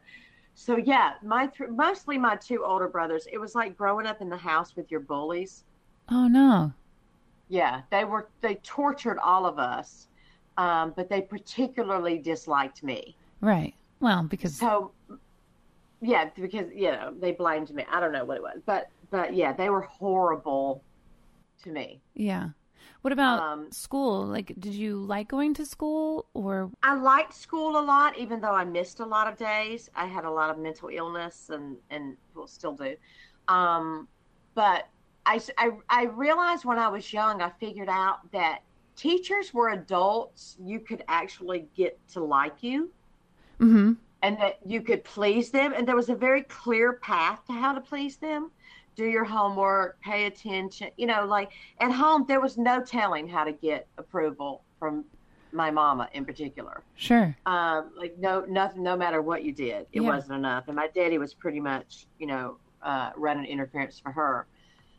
So 0.56 0.78
yeah, 0.78 1.14
my 1.24 1.48
th- 1.48 1.70
mostly 1.70 2.18
my 2.18 2.36
two 2.36 2.64
older 2.66 2.88
brothers. 2.88 3.28
It 3.32 3.38
was 3.38 3.56
like 3.56 3.78
growing 3.78 4.06
up 4.08 4.22
in 4.22 4.30
the 4.30 4.38
house 4.38 4.76
with 4.76 4.90
your 4.92 5.00
bullies. 5.02 5.64
Oh 6.10 6.28
no. 6.28 6.74
Yeah, 7.50 7.82
they 7.92 8.06
were 8.06 8.30
they 8.42 8.56
tortured 8.56 9.20
all 9.20 9.46
of 9.46 9.60
us, 9.60 10.08
um, 10.58 10.94
but 10.96 11.10
they 11.10 11.22
particularly 11.22 12.18
disliked 12.18 12.84
me. 12.84 13.16
Right. 13.42 13.76
Well, 14.00 14.24
because 14.24 14.56
So, 14.56 14.92
yeah, 16.04 16.30
because 16.36 16.72
you 16.74 16.92
know 16.92 17.14
they 17.20 17.32
blamed 17.34 17.72
me. 17.74 17.86
I 17.92 18.00
don't 18.00 18.12
know 18.14 18.26
what 18.26 18.38
it 18.38 18.44
was, 18.44 18.62
but 18.66 18.92
but 19.12 19.36
yeah, 19.36 19.54
they 19.54 19.70
were 19.70 19.82
horrible 19.84 20.86
to 21.64 21.72
me. 21.72 22.02
yeah. 22.16 22.50
What 23.02 23.14
about 23.14 23.44
Um, 23.44 23.72
school? 23.72 24.26
Like, 24.26 24.54
did 24.60 24.74
you 24.74 24.98
like 25.04 25.28
going 25.30 25.54
to 25.56 25.66
school 25.66 26.28
or? 26.34 26.72
I 26.84 26.96
liked 26.96 27.34
school 27.34 27.78
a 27.80 27.82
lot, 27.82 28.18
even 28.18 28.42
though 28.42 28.54
I 28.54 28.66
missed 28.66 29.00
a 29.00 29.06
lot 29.06 29.28
of 29.28 29.38
days. 29.38 29.90
I 29.96 30.06
had 30.06 30.26
a 30.26 30.32
lot 30.32 30.50
of 30.50 30.58
mental 30.58 30.90
illness, 30.90 31.50
and 31.50 31.78
and 31.90 32.18
well, 32.36 32.48
still 32.48 32.76
do. 32.76 32.96
Um, 33.48 34.10
but 34.56 34.90
I 35.26 36.06
realized 36.06 36.66
when 36.66 36.80
I 36.80 36.90
was 36.90 37.12
young, 37.14 37.42
I 37.42 37.50
figured 37.60 37.90
out 37.90 38.32
that 38.34 38.64
teachers 38.96 39.54
were 39.54 39.70
adults. 39.70 40.58
You 40.60 40.80
could 40.82 41.04
actually 41.08 41.70
get 41.76 42.00
to 42.10 42.24
like 42.24 42.64
you. 42.64 42.94
Mm-hmm. 43.60 43.94
And 44.24 44.38
that 44.40 44.58
you 44.66 44.82
could 44.82 45.04
please 45.04 45.52
them. 45.52 45.74
And 45.76 45.88
there 45.88 45.96
was 45.98 46.10
a 46.10 46.16
very 46.16 46.42
clear 46.44 46.94
path 46.94 47.46
to 47.48 47.54
how 47.54 47.74
to 47.74 47.82
please 47.82 48.18
them. 48.18 48.50
Do 48.96 49.06
your 49.06 49.26
homework 49.26 50.00
pay 50.02 50.26
attention 50.26 50.90
you 50.98 51.08
know 51.08 51.26
like 51.26 51.52
at 51.80 51.92
home 51.92 52.26
there 52.28 52.40
was 52.40 52.60
no 52.60 52.80
telling 52.84 53.28
how 53.28 53.44
to 53.44 53.52
get 53.52 53.88
approval 53.98 54.64
from 54.80 55.04
my 55.52 55.72
mama 55.72 56.10
in 56.14 56.26
particular. 56.26 56.84
Sure. 56.96 57.36
um 57.48 57.90
like 57.98 58.14
no 58.20 58.46
nothing 58.48 58.84
no 58.84 58.96
matter 58.96 59.20
what 59.24 59.44
you 59.44 59.52
did 59.52 59.88
it 59.92 60.02
Yeah. 60.02 60.10
wasn't 60.10 60.36
enough. 60.38 60.66
And 60.68 60.76
my 60.76 60.90
daddy 60.94 61.18
was 61.18 61.34
pretty 61.34 61.60
much 61.60 62.06
you 62.20 62.28
know 62.28 62.58
uh 62.84 63.10
running 63.18 63.46
interference 63.46 64.00
for 64.00 64.12
her 64.12 64.46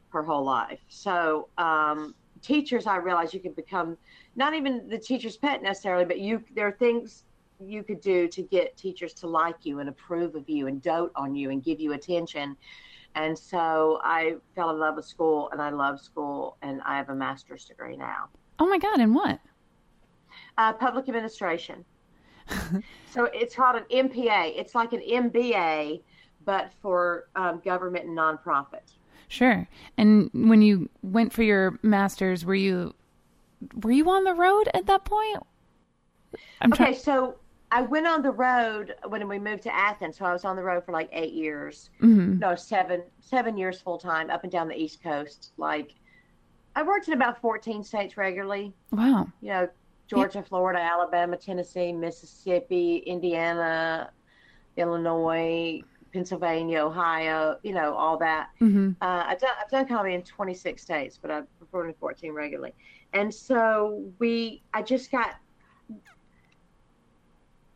her 0.08 0.24
whole 0.24 0.44
life. 0.44 0.80
So 0.88 1.48
um 1.56 2.14
teachers 2.42 2.86
i 2.88 2.96
realized 2.96 3.32
you 3.32 3.40
could 3.40 3.54
become 3.56 3.96
not 4.34 4.54
even 4.54 4.88
the 4.88 4.98
teacher's 4.98 5.36
pet 5.36 5.62
necessarily 5.62 6.04
but 6.04 6.18
you 6.18 6.42
there 6.56 6.66
are 6.66 6.72
things 6.72 7.22
you 7.60 7.82
could 7.82 8.00
do 8.00 8.28
to 8.28 8.42
get 8.42 8.76
teachers 8.76 9.12
to 9.14 9.26
like 9.26 9.56
you 9.64 9.78
and 9.80 9.88
approve 9.88 10.34
of 10.34 10.48
you 10.48 10.66
and 10.66 10.82
dote 10.82 11.12
on 11.16 11.34
you 11.34 11.50
and 11.50 11.62
give 11.62 11.80
you 11.80 11.92
attention 11.92 12.56
and 13.14 13.38
so 13.38 14.00
i 14.02 14.34
fell 14.54 14.70
in 14.70 14.78
love 14.78 14.96
with 14.96 15.04
school 15.06 15.48
and 15.52 15.62
i 15.62 15.70
love 15.70 16.00
school 16.00 16.56
and 16.62 16.80
i 16.84 16.96
have 16.96 17.08
a 17.10 17.14
master's 17.14 17.64
degree 17.64 17.96
now 17.96 18.28
Oh 18.60 18.68
my 18.68 18.78
God. 18.78 19.00
And 19.00 19.14
what? 19.16 19.40
uh, 20.58 20.72
public 20.74 21.08
administration. 21.08 21.84
so 23.10 23.24
it's 23.32 23.54
called 23.54 23.76
an 23.76 23.84
MPA. 23.90 24.52
It's 24.56 24.74
like 24.74 24.92
an 24.92 25.00
MBA, 25.00 26.02
but 26.44 26.72
for 26.80 27.28
um, 27.36 27.60
government 27.64 28.06
and 28.06 28.16
nonprofit. 28.16 28.94
Sure. 29.28 29.66
And 29.98 30.30
when 30.32 30.62
you 30.62 30.88
went 31.02 31.32
for 31.32 31.42
your 31.42 31.78
masters, 31.82 32.44
were 32.44 32.54
you 32.54 32.94
were 33.82 33.90
you 33.92 34.08
on 34.10 34.24
the 34.24 34.34
road 34.34 34.68
at 34.74 34.86
that 34.86 35.04
point? 35.04 35.42
I'm 36.60 36.72
Okay, 36.72 36.94
trying. 36.94 36.94
so 36.94 37.36
I 37.74 37.82
went 37.82 38.06
on 38.06 38.22
the 38.22 38.30
road 38.30 38.94
when 39.08 39.26
we 39.28 39.38
moved 39.38 39.64
to 39.64 39.74
Athens. 39.74 40.16
So 40.18 40.24
I 40.24 40.32
was 40.32 40.44
on 40.44 40.54
the 40.54 40.62
road 40.62 40.84
for 40.86 40.92
like 40.92 41.08
eight 41.12 41.32
years. 41.32 41.90
Mhm. 42.00 42.38
No, 42.38 42.54
seven 42.54 43.02
seven 43.20 43.56
years 43.58 43.80
full 43.80 43.98
time 43.98 44.30
up 44.30 44.44
and 44.44 44.52
down 44.52 44.68
the 44.68 44.76
East 44.76 45.02
Coast. 45.02 45.52
Like 45.56 45.94
I 46.76 46.82
worked 46.84 47.08
in 47.08 47.14
about 47.14 47.40
fourteen 47.40 47.82
states 47.82 48.16
regularly. 48.16 48.72
Wow. 48.92 49.26
you 49.40 49.48
know, 49.50 49.68
Georgia, 50.06 50.42
Florida, 50.42 50.78
Alabama, 50.80 51.36
Tennessee, 51.36 51.92
Mississippi, 51.92 52.98
Indiana, 52.98 54.10
Illinois, 54.76 55.82
Pennsylvania, 56.12 56.84
Ohio, 56.84 57.58
you 57.64 57.72
know, 57.72 57.94
all 57.94 58.16
that. 58.18 58.50
hmm 58.60 58.90
Uh, 59.00 59.24
I've 59.26 59.40
done 59.40 59.50
I've 59.60 59.70
done 59.70 59.86
comedy 59.88 60.14
in 60.14 60.22
26 60.22 60.80
states, 60.80 61.18
but 61.20 61.30
I've 61.30 61.58
performed 61.58 61.88
in 61.90 61.94
14 61.96 62.32
regularly. 62.32 62.74
And 63.12 63.32
so 63.34 64.04
we, 64.18 64.62
I 64.72 64.82
just 64.82 65.10
got, 65.10 65.36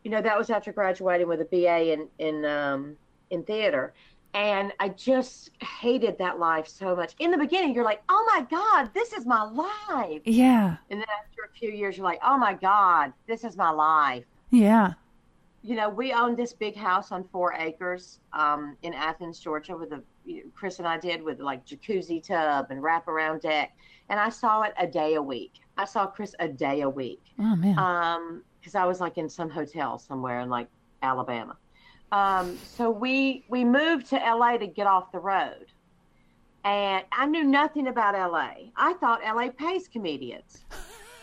you 0.03 0.11
know, 0.11 0.21
that 0.21 0.37
was 0.37 0.49
after 0.49 0.71
graduating 0.71 1.27
with 1.27 1.41
a 1.41 1.45
BA 1.45 1.93
in 1.93 2.07
in 2.19 2.45
um, 2.45 2.95
in 3.29 3.43
theater, 3.43 3.93
and 4.33 4.71
I 4.79 4.89
just 4.89 5.51
hated 5.61 6.17
that 6.19 6.39
life 6.39 6.67
so 6.67 6.95
much. 6.95 7.13
In 7.19 7.31
the 7.31 7.37
beginning, 7.37 7.73
you're 7.75 7.83
like, 7.85 8.01
oh 8.09 8.25
my 8.33 8.41
god, 8.49 8.91
this 8.93 9.13
is 9.13 9.25
my 9.25 9.43
life. 9.43 10.21
Yeah. 10.25 10.77
And 10.89 10.99
then 10.99 11.07
after 11.23 11.41
a 11.49 11.53
few 11.57 11.71
years, 11.71 11.97
you're 11.97 12.05
like, 12.05 12.19
oh 12.23 12.37
my 12.37 12.53
God, 12.53 13.13
this 13.27 13.43
is 13.43 13.57
my 13.57 13.69
life. 13.71 14.25
Yeah. 14.51 14.93
You 15.61 15.75
know, 15.75 15.89
we 15.89 16.13
owned 16.13 16.37
this 16.37 16.53
big 16.53 16.75
house 16.77 17.11
on 17.11 17.25
four 17.25 17.53
acres 17.53 18.19
um, 18.31 18.77
in 18.81 18.93
Athens, 18.93 19.39
Georgia, 19.39 19.75
with 19.75 19.91
a 19.91 20.01
Chris 20.55 20.79
and 20.79 20.87
I 20.87 20.97
did 20.97 21.21
with 21.21 21.39
like 21.39 21.65
jacuzzi 21.65 22.23
tub 22.23 22.67
and 22.69 22.81
wraparound 22.81 23.41
deck, 23.41 23.75
and 24.09 24.19
I 24.19 24.29
saw 24.29 24.61
it 24.61 24.73
a 24.77 24.87
day 24.87 25.15
a 25.15 25.21
week. 25.21 25.53
I 25.77 25.85
saw 25.85 26.05
Chris 26.07 26.33
a 26.39 26.47
day 26.47 26.81
a 26.81 26.89
week 26.89 27.21
Oh 27.39 27.55
man. 27.55 27.77
um 27.79 28.43
because 28.59 28.75
I 28.75 28.85
was 28.85 28.99
like 28.99 29.17
in 29.17 29.29
some 29.29 29.49
hotel 29.49 29.97
somewhere 29.97 30.41
in 30.41 30.49
like 30.49 30.67
Alabama. 31.01 31.57
Um, 32.11 32.57
so 32.63 32.89
we 32.89 33.45
we 33.49 33.63
moved 33.63 34.07
to 34.07 34.15
LA 34.17 34.57
to 34.57 34.67
get 34.67 34.87
off 34.87 35.11
the 35.11 35.19
road, 35.19 35.67
and 36.63 37.03
I 37.11 37.25
knew 37.27 37.43
nothing 37.43 37.87
about 37.87 38.15
LA. 38.15 38.71
I 38.75 38.93
thought 38.93 39.21
LA 39.23 39.49
pays 39.49 39.87
comedians. 39.87 40.65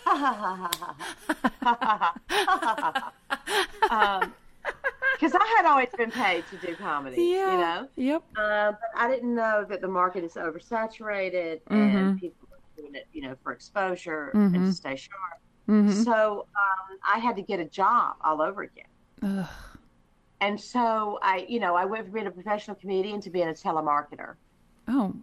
um, 3.90 4.32
because 5.14 5.34
I 5.34 5.54
had 5.56 5.66
always 5.66 5.88
been 5.96 6.10
paid 6.12 6.44
to 6.50 6.56
do 6.66 6.76
comedy, 6.76 7.22
you 7.22 7.46
know. 7.46 7.88
Yep. 7.96 8.22
Uh, 8.36 8.72
but 8.72 8.80
I 8.94 9.08
didn't 9.10 9.34
know 9.34 9.64
that 9.68 9.80
the 9.80 9.88
market 9.88 10.22
is 10.24 10.34
oversaturated 10.34 11.60
Mhm. 11.70 11.96
and 11.96 12.20
people 12.20 12.46
are 12.52 12.58
doing 12.80 12.94
it, 12.94 13.08
you 13.12 13.22
know, 13.22 13.34
for 13.42 13.52
exposure 13.52 14.30
Mhm. 14.34 14.54
and 14.54 14.66
to 14.66 14.72
stay 14.72 14.94
sharp. 14.94 15.40
Hmm 15.66 15.90
So 15.90 16.46
um, 16.54 16.98
I 17.14 17.18
had 17.18 17.36
to 17.36 17.42
get 17.42 17.60
a 17.60 17.64
job 17.64 18.16
all 18.24 18.40
over 18.40 18.62
again. 18.62 18.86
Ugh. 19.22 19.46
And 20.40 20.60
so 20.60 21.18
I, 21.22 21.46
you 21.48 21.60
know, 21.60 21.74
I 21.74 21.84
went 21.84 22.04
from 22.04 22.12
being 22.12 22.26
a 22.26 22.30
professional 22.30 22.76
comedian 22.76 23.20
to 23.22 23.30
being 23.30 23.48
a 23.48 23.52
telemarketer. 23.52 24.34
Oh. 24.88 25.14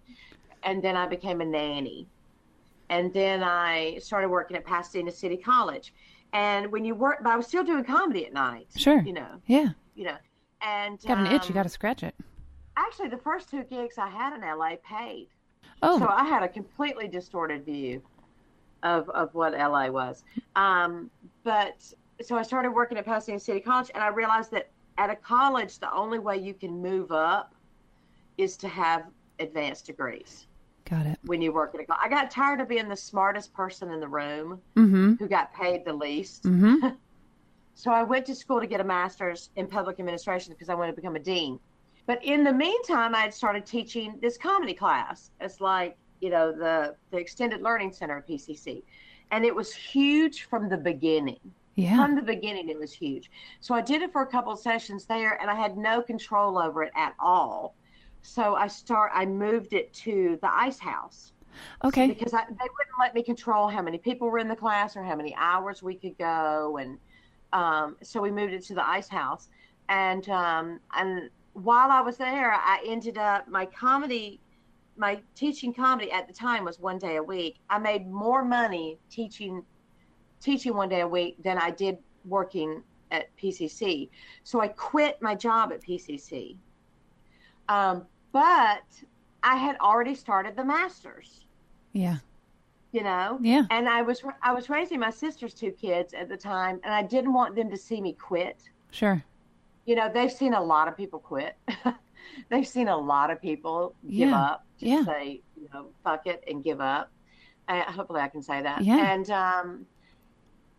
And 0.64 0.82
then 0.84 0.96
I 0.98 1.08
became 1.08 1.42
a 1.42 1.46
nanny. 1.46 2.08
And 2.90 3.14
then 3.14 3.44
I 3.44 3.98
started 4.00 4.30
working 4.30 4.58
at 4.58 4.66
Pasadena 4.66 5.12
City 5.12 5.38
College. 5.38 5.94
And 6.34 6.72
when 6.72 6.84
you 6.84 6.96
work, 6.96 7.20
but 7.24 7.30
I 7.30 7.38
was 7.38 7.48
still 7.48 7.64
doing 7.64 7.84
comedy 7.84 8.26
at 8.26 8.34
night. 8.34 8.68
Sure. 8.76 9.02
You 9.02 9.14
know, 9.14 9.40
Yeah. 9.46 9.70
you 9.96 10.06
know. 10.06 10.18
And 10.62 11.00
Got 11.06 11.20
an 11.20 11.28
itch. 11.28 11.44
You 11.44 11.50
um, 11.50 11.56
got 11.56 11.64
to 11.64 11.70
scratch 11.70 12.04
it. 12.04 12.16
Actually, 12.76 13.10
the 13.10 13.18
first 13.18 13.50
two 13.52 13.64
gigs 13.64 13.98
I 13.98 14.08
had 14.10 14.34
in 14.34 14.42
LA 14.42 14.76
paid. 14.84 15.28
Oh. 15.82 16.00
So 16.00 16.08
I 16.08 16.24
had 16.24 16.42
a 16.42 16.48
completely 16.48 17.08
distorted 17.08 17.66
view 17.66 18.02
of, 18.84 19.10
of 19.10 19.34
what 19.34 19.54
LA 19.54 19.88
was. 19.90 20.24
Um, 20.56 21.10
but 21.44 21.84
so 22.22 22.38
I 22.38 22.44
started 22.44 22.72
working 22.72 22.98
at 22.98 23.06
Pasadena 23.06 23.40
City 23.40 23.60
College, 23.60 23.90
and 23.94 24.04
I 24.04 24.08
realized 24.10 24.52
that 24.52 24.70
at 24.98 25.10
a 25.10 25.16
college, 25.16 25.80
the 25.80 25.92
only 25.94 26.20
way 26.20 26.38
you 26.38 26.54
can 26.54 26.82
move 26.82 27.12
up 27.12 27.56
is 28.38 28.56
to 28.58 28.68
have 28.68 29.06
advanced 29.40 29.86
degrees 29.88 30.48
got 30.86 31.06
it. 31.06 31.18
when 31.26 31.42
you 31.42 31.52
work 31.52 31.74
at 31.74 31.82
a 31.82 31.86
college. 31.86 32.02
I 32.04 32.10
got 32.10 32.30
tired 32.30 32.62
of 32.62 32.68
being 32.68 32.88
the 32.88 32.96
smartest 32.96 33.54
person 33.54 33.92
in 33.92 34.00
the 34.00 34.08
room 34.08 34.62
Mm-hmm. 34.76 35.14
who 35.16 35.28
got 35.28 35.54
paid 35.54 35.84
the 35.86 35.94
least. 35.94 36.44
Mm-hmm. 36.44 36.88
So 37.76 37.90
I 37.90 38.04
went 38.04 38.28
to 38.28 38.36
school 38.36 38.60
to 38.62 38.68
get 38.68 38.82
a 38.82 38.84
master's 38.84 39.50
in 39.56 39.66
public 39.66 40.00
administration 40.00 40.54
because 40.54 40.70
I 40.70 40.76
wanted 40.76 40.92
to 40.92 40.96
become 40.96 41.16
a 41.16 41.20
dean. 41.20 41.60
But 42.06 42.24
in 42.24 42.44
the 42.44 42.54
meantime, 42.54 43.16
I 43.16 43.22
had 43.22 43.34
started 43.34 43.66
teaching 43.66 44.20
this 44.22 44.38
comedy 44.38 44.76
class. 44.76 45.32
It's 45.42 45.60
like, 45.60 45.98
you 46.24 46.30
know, 46.30 46.54
the, 46.54 46.96
the 47.12 47.18
Extended 47.18 47.62
Learning 47.62 47.92
Center 47.92 48.18
at 48.18 48.28
PCC. 48.28 48.82
And 49.32 49.44
it 49.44 49.54
was 49.54 49.74
huge 49.76 50.44
from 50.44 50.70
the 50.70 50.78
beginning. 50.78 51.40
Yeah. 51.76 51.98
From 51.98 52.16
the 52.16 52.22
beginning, 52.22 52.70
it 52.70 52.80
was 52.80 52.94
huge. 52.94 53.30
So 53.60 53.76
I 53.76 53.82
did 53.82 54.02
it 54.02 54.14
for 54.14 54.22
a 54.22 54.28
couple 54.28 54.54
of 54.54 54.60
sessions 54.60 55.06
there, 55.06 55.42
and 55.42 55.50
I 55.50 55.56
had 55.56 55.76
no 55.76 56.02
control 56.02 56.58
over 56.58 56.84
it 56.84 56.94
at 56.96 57.14
all. 57.20 57.76
So 58.22 58.56
I 58.56 58.68
start. 58.68 59.12
I 59.14 59.26
moved 59.26 59.74
it 59.74 59.92
to 60.06 60.38
the 60.42 60.54
Ice 60.54 60.80
House 60.80 61.34
Okay. 61.84 62.08
because 62.08 62.34
I, 62.34 62.46
they 62.46 62.54
wouldn't 62.78 63.00
let 63.00 63.14
me 63.14 63.22
control 63.22 63.68
how 63.68 63.82
many 63.82 63.98
people 63.98 64.30
were 64.30 64.40
in 64.40 64.48
the 64.48 64.56
class 64.56 64.96
or 64.96 65.04
how 65.04 65.16
many 65.16 65.36
hours 65.36 65.84
we 65.84 65.96
could 65.96 66.18
go, 66.18 66.78
and 66.78 66.98
um, 67.52 67.98
so 68.02 68.22
we 68.22 68.32
moved 68.32 68.54
it 68.54 68.64
to 68.66 68.76
the 68.76 68.88
Ice 68.88 69.10
House. 69.10 69.50
And 69.90 70.30
um, 70.30 70.80
and 70.96 71.30
while 71.54 71.92
I 71.92 72.02
was 72.02 72.18
there, 72.18 72.54
I 72.54 72.82
ended 72.86 73.18
up 73.18 73.48
my 73.48 73.66
comedy, 73.66 74.40
my 74.98 75.20
teaching 75.36 75.74
comedy 75.74 76.12
at 76.12 76.28
the 76.28 76.34
time 76.34 76.64
was 76.66 76.80
one 76.80 76.98
day 77.00 77.16
a 77.18 77.24
week. 77.24 77.58
I 77.70 77.80
made 77.80 78.08
more 78.10 78.44
money 78.46 78.98
teaching 79.10 79.64
teaching 80.42 80.76
one 80.76 80.90
day 80.90 81.02
a 81.02 81.08
week 81.08 81.42
than 81.42 81.58
I 81.58 81.72
did 81.72 81.98
working 82.26 82.84
at 83.12 83.36
PCC. 83.38 84.10
So 84.44 84.60
I 84.62 84.68
quit 84.68 85.22
my 85.22 85.36
job 85.36 85.72
at 85.72 85.82
PCC. 85.82 86.58
Um, 87.70 88.06
but 88.34 88.84
I 89.42 89.56
had 89.56 89.78
already 89.80 90.16
started 90.16 90.56
the 90.56 90.66
masters 90.66 91.46
Yeah. 91.94 92.18
you 92.92 93.04
know 93.04 93.38
Yeah. 93.42 93.64
and 93.72 93.88
i 93.90 94.02
was 94.02 94.22
i 94.42 94.54
was 94.54 94.70
raising 94.70 95.00
my 95.00 95.10
sister's 95.10 95.54
two 95.54 95.72
kids 95.72 96.14
at 96.14 96.30
the 96.30 96.38
time 96.38 96.80
and 96.84 96.94
i 96.94 97.02
didn't 97.04 97.34
want 97.34 97.56
them 97.56 97.70
to 97.70 97.78
see 97.78 98.00
me 98.02 98.14
quit 98.14 98.58
Sure. 98.92 99.24
you 99.86 99.96
know 99.96 100.10
they've 100.14 100.32
seen 100.32 100.54
a 100.54 100.62
lot 100.64 100.88
of 100.88 100.96
people 100.98 101.20
quit 101.20 101.56
they've 102.50 102.68
seen 102.68 102.88
a 102.88 102.98
lot 102.98 103.30
of 103.32 103.42
people 103.42 103.96
give 104.10 104.30
Yeah. 104.30 104.40
up 104.40 104.66
just 104.80 104.92
Yeah. 104.92 105.06
say 105.06 105.42
you 105.56 105.68
know 105.74 105.88
fuck 106.04 106.28
it 106.28 106.44
and 106.48 106.64
give 106.64 106.82
up 106.82 107.12
uh, 107.68 107.84
hopefully 107.92 108.22
i 108.22 108.28
can 108.28 108.42
say 108.42 108.62
that 108.62 108.84
Yeah. 108.84 109.14
and 109.14 109.30
um 109.32 109.86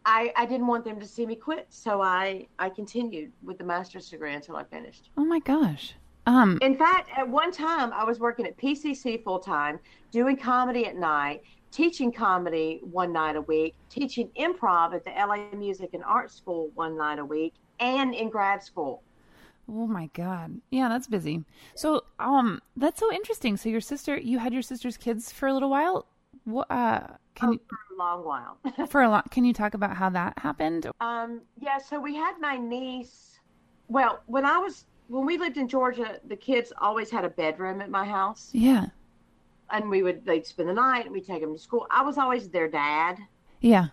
I, 0.06 0.32
I 0.36 0.44
didn't 0.44 0.66
want 0.66 0.84
them 0.84 1.00
to 1.00 1.06
see 1.06 1.24
me 1.24 1.34
quit, 1.34 1.66
so 1.70 2.02
I, 2.02 2.46
I 2.58 2.68
continued 2.68 3.32
with 3.42 3.56
the 3.56 3.64
master's 3.64 4.10
degree 4.10 4.34
until 4.34 4.54
I 4.54 4.64
finished. 4.64 5.08
Oh 5.16 5.24
my 5.24 5.38
gosh. 5.38 5.94
Um. 6.26 6.58
In 6.60 6.76
fact, 6.76 7.08
at 7.16 7.26
one 7.26 7.50
time, 7.50 7.90
I 7.90 8.04
was 8.04 8.20
working 8.20 8.46
at 8.46 8.54
PCC 8.58 9.24
full 9.24 9.38
time, 9.38 9.78
doing 10.10 10.36
comedy 10.36 10.84
at 10.84 10.96
night, 10.96 11.40
teaching 11.70 12.12
comedy 12.12 12.80
one 12.82 13.14
night 13.14 13.36
a 13.36 13.40
week, 13.40 13.74
teaching 13.88 14.28
improv 14.38 14.94
at 14.94 15.04
the 15.04 15.10
LA 15.10 15.56
Music 15.56 15.90
and 15.94 16.04
Art 16.04 16.30
School 16.30 16.70
one 16.74 16.98
night 16.98 17.18
a 17.18 17.24
week, 17.24 17.54
and 17.80 18.14
in 18.14 18.28
grad 18.28 18.62
school. 18.62 19.02
Oh 19.68 19.86
my 19.86 20.10
god. 20.14 20.60
Yeah, 20.70 20.88
that's 20.88 21.06
busy. 21.06 21.44
So, 21.74 22.02
um, 22.18 22.60
that's 22.76 23.00
so 23.00 23.12
interesting. 23.12 23.56
So 23.56 23.68
your 23.68 23.80
sister, 23.80 24.16
you 24.18 24.38
had 24.38 24.52
your 24.52 24.62
sister's 24.62 24.96
kids 24.96 25.32
for 25.32 25.46
a 25.48 25.52
little 25.54 25.70
while. 25.70 26.06
What? 26.44 26.70
Uh, 26.70 27.06
can 27.34 27.52
you 27.54 27.60
for 27.68 27.94
a 27.94 27.98
long 27.98 28.24
while. 28.24 28.58
for 28.88 29.02
a 29.02 29.08
lot? 29.08 29.30
Can 29.30 29.44
you 29.44 29.52
talk 29.54 29.74
about 29.74 29.96
how 29.96 30.10
that 30.10 30.38
happened? 30.38 30.90
um, 31.00 31.40
yeah, 31.58 31.78
so 31.78 31.98
we 31.98 32.14
had 32.14 32.34
my 32.40 32.56
niece. 32.58 33.38
Well, 33.88 34.20
when 34.26 34.44
I 34.44 34.58
was 34.58 34.84
when 35.08 35.24
we 35.26 35.38
lived 35.38 35.56
in 35.56 35.66
Georgia, 35.68 36.20
the 36.28 36.36
kids 36.36 36.72
always 36.78 37.10
had 37.10 37.24
a 37.24 37.30
bedroom 37.30 37.80
at 37.80 37.90
my 37.90 38.04
house, 38.04 38.50
Yeah. 38.52 38.86
and 39.70 39.88
we 39.90 40.02
would 40.02 40.24
they'd 40.24 40.46
spend 40.46 40.68
the 40.68 40.74
night, 40.74 41.04
and 41.06 41.12
we'd 41.12 41.26
take 41.26 41.40
them 41.42 41.54
to 41.54 41.58
school. 41.58 41.86
I 41.90 42.02
was 42.02 42.18
always 42.18 42.48
their 42.48 42.68
dad. 42.68 43.18
Yeah. 43.60 43.86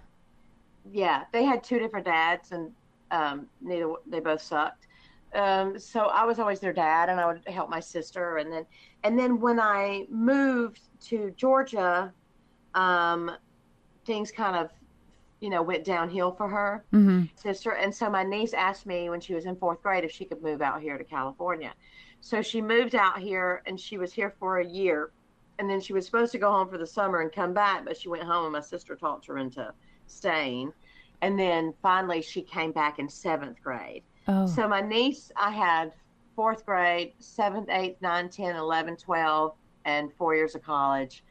yeah, 0.92 1.24
they 1.32 1.44
had 1.46 1.64
two 1.64 1.80
different 1.80 2.06
dads, 2.06 2.52
and 2.52 2.72
um, 3.12 3.48
neither 3.62 3.92
they 4.08 4.20
both 4.20 4.42
sucked. 4.42 4.88
Um, 5.34 5.80
so 5.80 6.06
I 6.08 6.26
was 6.26 6.40
always 6.40 6.60
their 6.60 6.74
dad, 6.74 7.10
and 7.10 7.20
I 7.20 7.26
would 7.28 7.42
help 7.48 7.70
my 7.70 7.80
sister, 7.80 8.38
and 8.38 8.52
then 8.52 8.66
and 9.04 9.18
then 9.18 9.40
when 9.40 9.60
I 9.60 10.06
moved 10.10 10.82
to 11.08 11.32
Georgia, 11.38 12.14
um, 12.74 13.32
things 14.06 14.32
kind 14.32 14.56
of 14.58 14.72
you 15.42 15.50
know 15.50 15.62
went 15.64 15.86
downhill 15.86 16.34
for 16.34 16.50
her 16.50 16.86
Mm-hmm. 16.94 17.26
sister, 17.36 17.72
and 17.72 17.94
so 17.96 18.10
my 18.10 18.24
niece 18.24 18.54
asked 18.54 18.86
me 18.86 19.10
when 19.10 19.22
she 19.22 19.34
was 19.34 19.46
in 19.46 19.56
fourth 19.58 19.82
grade 19.82 20.04
if 20.06 20.12
she 20.12 20.26
could 20.26 20.42
move 20.44 20.62
out 20.62 20.82
here 20.82 20.98
to 20.98 21.04
California. 21.06 21.74
So 22.22 22.42
she 22.42 22.62
moved 22.62 22.96
out 22.96 23.20
here, 23.20 23.64
and 23.66 23.80
she 23.80 23.98
was 23.98 24.14
here 24.14 24.36
for 24.40 24.60
a 24.60 24.68
year, 24.68 25.12
and 25.60 25.70
then 25.70 25.82
she 25.82 25.94
was 25.94 26.06
supposed 26.06 26.32
to 26.34 26.40
go 26.40 26.52
home 26.52 26.70
for 26.70 26.78
the 26.78 26.88
summer 26.88 27.22
and 27.22 27.32
come 27.32 27.54
back, 27.54 27.86
but 27.86 27.98
she 27.98 28.10
went 28.10 28.24
home, 28.24 28.46
and 28.46 28.54
my 28.54 28.62
sister 28.62 28.96
talked 28.96 29.28
her 29.28 29.38
into 29.38 29.74
staying. 30.08 30.74
And 31.22 31.40
then 31.40 31.74
finally, 31.82 32.22
she 32.22 32.44
came 32.44 32.72
back 32.72 33.00
in 33.00 33.10
seventh 33.10 33.62
grade. 33.62 34.04
Oh. 34.28 34.46
So 34.46 34.68
my 34.68 34.82
niece, 34.82 35.32
I 35.36 35.52
had 35.52 35.94
fourth 36.36 36.66
grade, 36.66 37.14
seventh, 37.20 37.70
eighth, 37.70 38.02
ninth, 38.02 38.36
10, 38.36 38.56
11, 38.56 38.98
12, 38.98 39.54
and 39.86 40.14
four 40.14 40.36
years 40.36 40.56
of 40.56 40.64
college. 40.64 41.24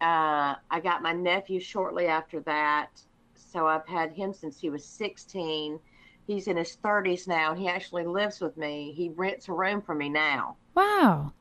Uh, 0.00 0.54
I 0.70 0.80
got 0.82 1.02
my 1.02 1.12
nephew 1.12 1.60
shortly 1.60 2.06
after 2.06 2.40
that. 2.40 2.88
So 3.34 3.66
I've 3.66 3.86
had 3.86 4.12
him 4.12 4.32
since 4.32 4.58
he 4.58 4.70
was 4.70 4.84
16. 4.84 5.78
He's 6.26 6.46
in 6.48 6.56
his 6.56 6.76
30s 6.82 7.26
now. 7.28 7.54
He 7.54 7.68
actually 7.68 8.06
lives 8.06 8.40
with 8.40 8.56
me. 8.56 8.92
He 8.96 9.10
rents 9.10 9.48
a 9.48 9.52
room 9.52 9.82
for 9.82 9.94
me 9.94 10.08
now. 10.08 10.56
wow. 10.74 11.32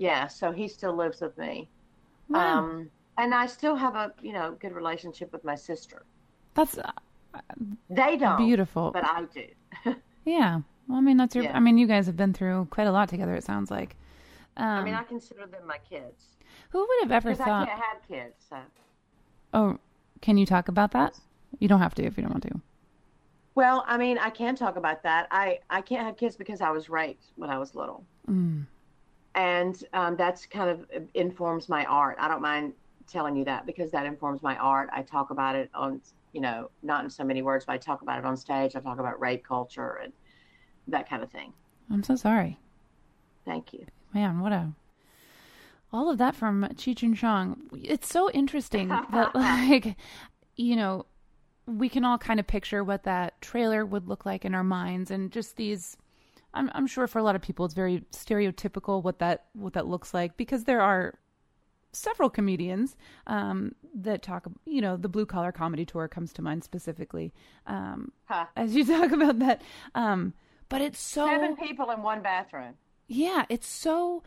Yeah, 0.00 0.28
so 0.28 0.52
he 0.52 0.68
still 0.68 0.94
lives 0.94 1.20
with 1.20 1.36
me. 1.36 1.68
Wow. 2.28 2.58
Um, 2.58 2.90
and 3.16 3.34
I 3.34 3.46
still 3.46 3.74
have 3.74 3.96
a, 3.96 4.12
you 4.22 4.32
know, 4.32 4.56
good 4.60 4.72
relationship 4.72 5.32
with 5.32 5.42
my 5.44 5.56
sister. 5.56 6.04
that's 6.54 6.78
uh, 6.78 6.92
They 7.90 8.16
don't, 8.16 8.36
beautiful. 8.38 8.92
but 8.92 9.04
I 9.04 9.24
do. 9.34 9.46
Yeah. 10.28 10.60
Well, 10.88 10.98
I 10.98 11.00
mean, 11.00 11.16
that's 11.16 11.34
your. 11.34 11.44
Yeah. 11.44 11.56
I 11.56 11.60
mean, 11.60 11.78
you 11.78 11.86
guys 11.86 12.06
have 12.06 12.16
been 12.16 12.32
through 12.32 12.68
quite 12.70 12.86
a 12.86 12.92
lot 12.92 13.08
together. 13.08 13.34
It 13.34 13.44
sounds 13.44 13.70
like. 13.70 13.96
Um, 14.56 14.66
I 14.66 14.84
mean, 14.84 14.94
I 14.94 15.04
consider 15.04 15.46
them 15.46 15.66
my 15.66 15.78
kids 15.88 16.24
who 16.70 16.80
would 16.80 16.98
have 17.02 17.12
ever 17.12 17.30
because 17.30 17.40
I 17.40 17.44
thought? 17.44 17.68
can't 17.68 17.80
have 17.80 18.08
kids. 18.08 18.34
So. 18.48 18.56
Oh, 19.54 19.78
can 20.20 20.36
you 20.36 20.46
talk 20.46 20.68
about 20.68 20.92
that? 20.92 21.18
You 21.58 21.68
don't 21.68 21.80
have 21.80 21.94
to 21.96 22.04
if 22.04 22.16
you 22.16 22.22
don't 22.22 22.32
want 22.32 22.42
to. 22.44 22.60
Well, 23.54 23.84
I 23.86 23.96
mean, 23.98 24.18
I 24.18 24.30
can 24.30 24.54
talk 24.54 24.76
about 24.76 25.02
that. 25.02 25.26
I 25.30 25.60
I 25.70 25.80
can't 25.80 26.06
have 26.06 26.16
kids 26.16 26.36
because 26.36 26.60
I 26.60 26.70
was 26.70 26.88
raped 26.88 27.24
when 27.36 27.50
I 27.50 27.58
was 27.58 27.74
little, 27.74 28.04
Mm. 28.28 28.66
and 29.34 29.84
um, 29.92 30.16
that's 30.16 30.46
kind 30.46 30.70
of 30.70 30.86
informs 31.14 31.68
my 31.68 31.84
art. 31.86 32.16
I 32.20 32.28
don't 32.28 32.42
mind 32.42 32.72
telling 33.06 33.34
you 33.36 33.44
that 33.46 33.66
because 33.66 33.90
that 33.90 34.06
informs 34.06 34.42
my 34.42 34.56
art. 34.56 34.90
I 34.92 35.02
talk 35.02 35.30
about 35.30 35.56
it 35.56 35.70
on, 35.74 36.00
you 36.32 36.40
know, 36.40 36.70
not 36.82 37.04
in 37.04 37.10
so 37.10 37.24
many 37.24 37.42
words, 37.42 37.64
but 37.64 37.72
I 37.72 37.78
talk 37.78 38.02
about 38.02 38.18
it 38.18 38.24
on 38.24 38.36
stage. 38.36 38.76
I 38.76 38.80
talk 38.80 38.98
about 38.98 39.20
rape 39.20 39.44
culture 39.44 40.00
and 40.02 40.12
that 40.88 41.08
kind 41.08 41.22
of 41.22 41.30
thing. 41.30 41.52
I'm 41.90 42.02
so 42.02 42.16
sorry. 42.16 42.58
Thank 43.44 43.72
you. 43.72 43.86
Man, 44.14 44.40
what 44.40 44.52
a 44.52 44.72
all 45.92 46.10
of 46.10 46.18
that 46.18 46.34
from 46.34 46.68
Cheech 46.74 47.02
and 47.02 47.16
Chong. 47.16 47.56
It's 47.82 48.08
so 48.08 48.30
interesting 48.30 48.88
that, 49.12 49.34
like, 49.34 49.96
you 50.56 50.76
know, 50.76 51.06
we 51.66 51.88
can 51.88 52.04
all 52.04 52.18
kind 52.18 52.40
of 52.40 52.46
picture 52.46 52.82
what 52.82 53.04
that 53.04 53.40
trailer 53.40 53.84
would 53.84 54.08
look 54.08 54.26
like 54.26 54.44
in 54.44 54.54
our 54.54 54.64
minds, 54.64 55.10
and 55.10 55.30
just 55.30 55.56
these. 55.56 55.96
I'm, 56.54 56.70
I'm 56.74 56.86
sure 56.86 57.06
for 57.06 57.18
a 57.18 57.22
lot 57.22 57.36
of 57.36 57.42
people, 57.42 57.66
it's 57.66 57.74
very 57.74 58.04
stereotypical 58.10 59.02
what 59.02 59.18
that 59.18 59.46
what 59.52 59.74
that 59.74 59.86
looks 59.86 60.14
like 60.14 60.36
because 60.36 60.64
there 60.64 60.80
are 60.80 61.14
several 61.92 62.28
comedians 62.30 62.96
um, 63.26 63.74
that 63.94 64.22
talk. 64.22 64.46
You 64.66 64.80
know, 64.80 64.96
the 64.96 65.08
blue 65.08 65.26
collar 65.26 65.52
comedy 65.52 65.84
tour 65.84 66.08
comes 66.08 66.32
to 66.34 66.42
mind 66.42 66.64
specifically 66.64 67.32
um, 67.66 68.12
Huh. 68.26 68.46
as 68.56 68.74
you 68.74 68.84
talk 68.98 69.10
about 69.12 69.38
that. 69.40 69.62
Um, 69.94 70.34
but 70.68 70.80
it's 70.82 71.00
so 71.00 71.26
Seven 71.26 71.56
people 71.56 71.90
in 71.90 72.02
one 72.02 72.20
bathroom. 72.22 72.74
yeah, 73.06 73.44
it's 73.48 73.66
so 73.68 74.22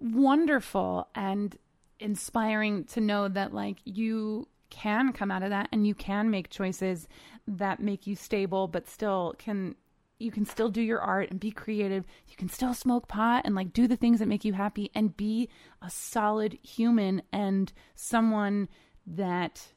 wonderful 0.00 1.08
and 1.14 1.56
inspiring 2.00 2.84
to 2.84 3.00
know 3.00 3.28
that 3.28 3.54
like 3.54 3.78
you 3.84 4.48
can 4.70 5.12
come 5.12 5.30
out 5.30 5.42
of 5.42 5.50
that 5.50 5.68
and 5.72 5.86
you 5.86 5.94
can 5.94 6.30
make 6.30 6.50
choices 6.50 7.06
that 7.46 7.78
make 7.80 8.06
you 8.06 8.16
stable 8.16 8.66
but 8.66 8.88
still 8.88 9.34
can 9.38 9.74
you 10.18 10.30
can 10.30 10.44
still 10.44 10.68
do 10.68 10.80
your 10.80 11.00
art 11.00 11.30
and 11.30 11.40
be 11.40 11.50
creative. 11.50 12.04
You 12.28 12.36
can 12.36 12.48
still 12.48 12.74
smoke 12.74 13.08
pot 13.08 13.42
and 13.44 13.54
like 13.54 13.72
do 13.72 13.86
the 13.86 13.96
things 13.96 14.20
that 14.20 14.28
make 14.28 14.44
you 14.44 14.52
happy 14.52 14.90
and 14.94 15.16
be 15.16 15.48
a 15.82 15.90
solid 15.90 16.58
human 16.62 17.22
and 17.32 17.72
someone 17.94 18.68
that 19.06 19.68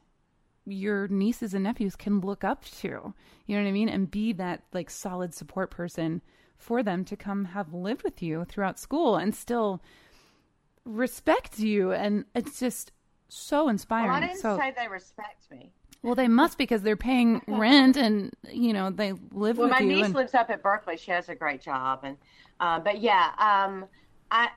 your 0.64 1.08
nieces 1.08 1.54
and 1.54 1.64
nephews 1.64 1.96
can 1.96 2.20
look 2.20 2.44
up 2.44 2.64
to. 2.80 3.14
You 3.46 3.56
know 3.56 3.62
what 3.62 3.68
I 3.68 3.72
mean? 3.72 3.88
And 3.88 4.10
be 4.10 4.32
that 4.34 4.62
like 4.72 4.90
solid 4.90 5.34
support 5.34 5.70
person 5.70 6.22
for 6.56 6.82
them 6.82 7.04
to 7.06 7.16
come 7.16 7.46
have 7.46 7.72
lived 7.72 8.02
with 8.02 8.22
you 8.22 8.44
throughout 8.44 8.78
school 8.78 9.16
and 9.16 9.34
still 9.34 9.82
respect 10.84 11.58
you. 11.58 11.92
And 11.92 12.24
it's 12.34 12.60
just 12.60 12.92
so 13.28 13.68
inspiring. 13.68 14.08
Well, 14.08 14.16
I 14.16 14.26
didn't 14.26 14.40
so 14.40 14.58
say 14.58 14.72
they 14.76 14.88
respect 14.88 15.50
me. 15.50 15.72
Well, 16.02 16.14
they 16.14 16.28
must 16.28 16.58
because 16.58 16.82
they're 16.82 16.96
paying 16.96 17.42
rent 17.48 17.96
and 17.96 18.32
you 18.50 18.72
know 18.72 18.90
they 18.90 19.12
live 19.32 19.58
Well, 19.58 19.68
with 19.68 19.78
my 19.78 19.84
niece 19.84 20.06
and, 20.06 20.14
lives 20.14 20.34
up 20.34 20.50
at 20.50 20.62
Berkeley. 20.62 20.96
She 20.96 21.10
has 21.10 21.28
a 21.28 21.34
great 21.34 21.60
job, 21.60 22.00
and 22.04 22.16
uh, 22.60 22.80
but 22.80 23.00
yeah, 23.00 23.30
um, 23.38 23.86
I 24.30 24.48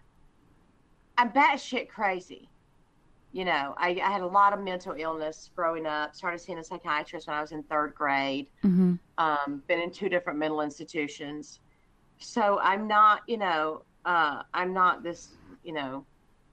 I'm 1.17 1.31
batshit 1.31 1.89
crazy. 1.89 2.47
You 3.33 3.45
know, 3.45 3.75
I, 3.77 3.91
I 4.03 4.11
had 4.11 4.21
a 4.21 4.27
lot 4.27 4.51
of 4.51 4.59
mental 4.59 4.93
illness 4.97 5.51
growing 5.55 5.85
up. 5.85 6.13
Started 6.13 6.39
seeing 6.39 6.57
a 6.57 6.63
psychiatrist 6.63 7.27
when 7.27 7.35
I 7.35 7.41
was 7.41 7.53
in 7.53 7.63
third 7.63 7.95
grade. 7.95 8.47
Mhm. 8.63 8.99
Um, 9.17 9.63
been 9.67 9.79
in 9.79 9.91
two 9.91 10.09
different 10.09 10.37
mental 10.37 10.61
institutions. 10.61 11.59
So 12.17 12.59
I'm 12.59 12.87
not, 12.87 13.21
you 13.27 13.37
know, 13.37 13.83
uh, 14.05 14.43
I'm 14.53 14.73
not 14.73 15.01
this, 15.01 15.29
you 15.63 15.71
know, 15.71 16.05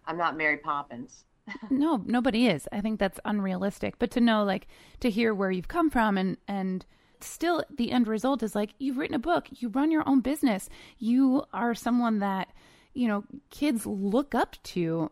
I'm 0.06 0.16
not 0.16 0.36
Mary 0.36 0.56
Poppins. 0.56 1.24
No, 1.70 2.02
nobody 2.06 2.46
is. 2.48 2.68
I 2.72 2.80
think 2.80 2.98
that's 2.98 3.20
unrealistic. 3.24 3.98
But 3.98 4.10
to 4.12 4.20
know, 4.20 4.44
like, 4.44 4.66
to 5.00 5.10
hear 5.10 5.34
where 5.34 5.50
you've 5.50 5.68
come 5.68 5.90
from 5.90 6.18
and, 6.18 6.36
and 6.46 6.84
still 7.20 7.62
the 7.70 7.92
end 7.92 8.08
result 8.08 8.42
is 8.42 8.54
like, 8.54 8.74
you've 8.78 8.98
written 8.98 9.14
a 9.14 9.20
book, 9.20 9.48
you 9.50 9.68
run 9.68 9.90
your 9.90 10.08
own 10.08 10.20
business, 10.20 10.68
you 10.98 11.44
are 11.52 11.74
someone 11.74 12.18
that, 12.20 12.48
you 12.94 13.08
know, 13.08 13.24
kids 13.50 13.86
look 13.86 14.34
up 14.34 14.56
to. 14.64 15.10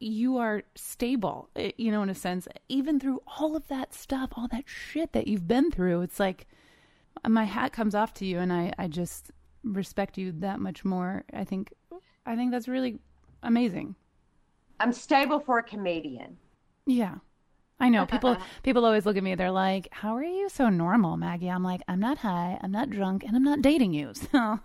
You 0.00 0.36
are 0.38 0.64
stable, 0.74 1.48
eh, 1.56 1.70
you 1.78 1.90
know, 1.90 2.02
in 2.02 2.10
a 2.10 2.14
sense, 2.14 2.46
even 2.68 3.00
through 3.00 3.22
all 3.38 3.56
of 3.56 3.68
that 3.68 3.94
stuff, 3.94 4.30
all 4.36 4.48
that 4.48 4.64
shit 4.66 5.12
that 5.12 5.28
you've 5.28 5.48
been 5.48 5.70
through. 5.70 6.02
It's 6.02 6.20
like 6.20 6.46
my 7.26 7.44
hat 7.44 7.72
comes 7.72 7.94
off 7.94 8.12
to 8.14 8.26
you, 8.26 8.38
and 8.38 8.52
I, 8.52 8.72
I 8.76 8.88
just 8.88 9.30
respect 9.62 10.18
you 10.18 10.32
that 10.40 10.60
much 10.60 10.84
more. 10.84 11.24
I 11.32 11.44
think, 11.44 11.72
I 12.26 12.36
think 12.36 12.50
that's 12.50 12.68
really 12.68 12.98
amazing. 13.42 13.94
I'm 14.80 14.92
stable 14.92 15.40
for 15.40 15.58
a 15.58 15.62
comedian. 15.62 16.36
Yeah. 16.86 17.16
I 17.80 17.88
know 17.88 18.06
people 18.14 18.36
people 18.62 18.84
always 18.84 19.04
look 19.06 19.16
at 19.16 19.22
me 19.22 19.34
they're 19.34 19.50
like, 19.50 19.88
"How 19.90 20.16
are 20.16 20.22
you 20.24 20.48
so 20.48 20.68
normal, 20.68 21.16
Maggie?" 21.16 21.48
I'm 21.50 21.64
like, 21.64 21.82
"I'm 21.88 22.00
not 22.00 22.18
high, 22.18 22.58
I'm 22.62 22.70
not 22.70 22.90
drunk, 22.90 23.24
and 23.24 23.34
I'm 23.36 23.42
not 23.44 23.62
dating 23.62 23.92
you." 23.92 24.12
So 24.32 24.60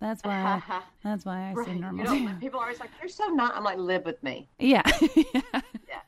that's 0.00 0.22
why 0.24 0.60
that's 1.04 1.24
why 1.24 1.50
I 1.50 1.54
say 1.64 1.72
Right. 1.72 1.80
normal. 1.80 2.12
You 2.14 2.24
know, 2.26 2.36
people 2.40 2.58
are 2.60 2.64
always 2.64 2.80
like, 2.80 2.90
"You're 3.00 3.08
so 3.08 3.26
not." 3.28 3.54
I'm 3.56 3.62
like, 3.64 3.78
"Live 3.78 4.04
with 4.04 4.20
me." 4.22 4.48
yeah. 4.58 4.82
Yeah, 5.88 6.00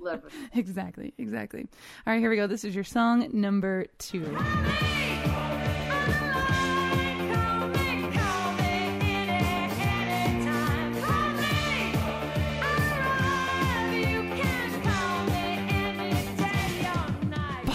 live 0.00 0.22
with 0.24 0.32
me. 0.34 0.48
exactly. 0.54 1.14
Exactly. 1.18 1.66
All 2.06 2.12
right, 2.12 2.20
here 2.20 2.30
we 2.30 2.36
go. 2.36 2.46
This 2.46 2.64
is 2.64 2.74
your 2.74 2.84
song 2.84 3.28
number 3.32 3.86
2. 3.98 4.22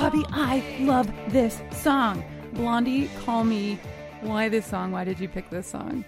Bobbie, 0.08 0.26
I 0.32 0.64
love 0.80 1.12
this 1.34 1.60
song. 1.74 2.24
Blondie, 2.54 3.10
call 3.26 3.44
me. 3.44 3.78
Why 4.22 4.48
this 4.48 4.66
song? 4.66 4.94
Why 4.94 5.04
did 5.04 5.20
you 5.20 5.28
pick 5.28 5.50
this 5.50 5.68
song? 5.68 6.06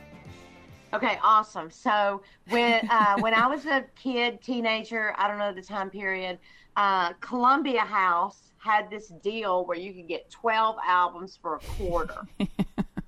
Okay, 0.94 1.20
awesome. 1.22 1.70
So 1.70 2.22
when 2.50 2.90
uh, 2.90 3.20
when 3.20 3.34
I 3.34 3.46
was 3.48 3.66
a 3.66 3.84
kid, 4.02 4.42
teenager, 4.42 5.14
I 5.18 5.28
don't 5.28 5.38
know 5.38 5.52
the 5.52 5.62
time 5.62 5.90
period, 5.90 6.40
uh, 6.78 7.12
Columbia 7.20 7.82
House 7.82 8.54
had 8.60 8.90
this 8.90 9.10
deal 9.22 9.66
where 9.66 9.78
you 9.78 9.92
could 9.94 10.08
get 10.08 10.30
12 10.30 10.78
albums 10.88 11.38
for 11.42 11.56
a 11.56 11.60
quarter. 11.60 12.22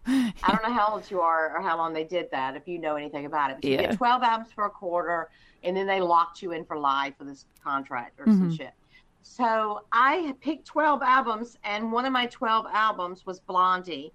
I 0.06 0.34
don't 0.46 0.62
know 0.68 0.74
how 0.74 0.90
old 0.92 1.10
you 1.10 1.22
are 1.22 1.56
or 1.56 1.62
how 1.62 1.78
long 1.78 1.94
they 1.94 2.04
did 2.04 2.28
that, 2.32 2.58
if 2.58 2.68
you 2.68 2.80
know 2.80 2.98
anything 2.98 3.26
about 3.26 3.52
it. 3.52 3.58
But 3.62 3.64
you 3.64 3.76
Yeah. 3.78 3.82
get 3.84 3.98
12 3.98 4.24
albums 4.24 4.52
for 4.54 4.66
a 4.66 4.70
quarter, 4.70 5.30
and 5.64 5.74
then 5.78 5.88
they 5.88 6.02
locked 6.02 6.42
you 6.42 6.52
in 6.52 6.66
for 6.66 6.78
life 6.78 7.14
for 7.18 7.24
this 7.24 7.46
contract 7.64 8.20
or 8.20 8.26
some 8.26 8.54
shit. 8.54 8.74
So 9.22 9.86
I 9.92 10.36
picked 10.42 10.66
12 10.66 11.02
albums, 11.02 11.58
and 11.64 11.92
one 11.92 12.06
of 12.06 12.12
my 12.14 12.26
12 12.28 12.66
albums 12.72 13.26
was 13.26 13.40
Blondie. 13.40 14.14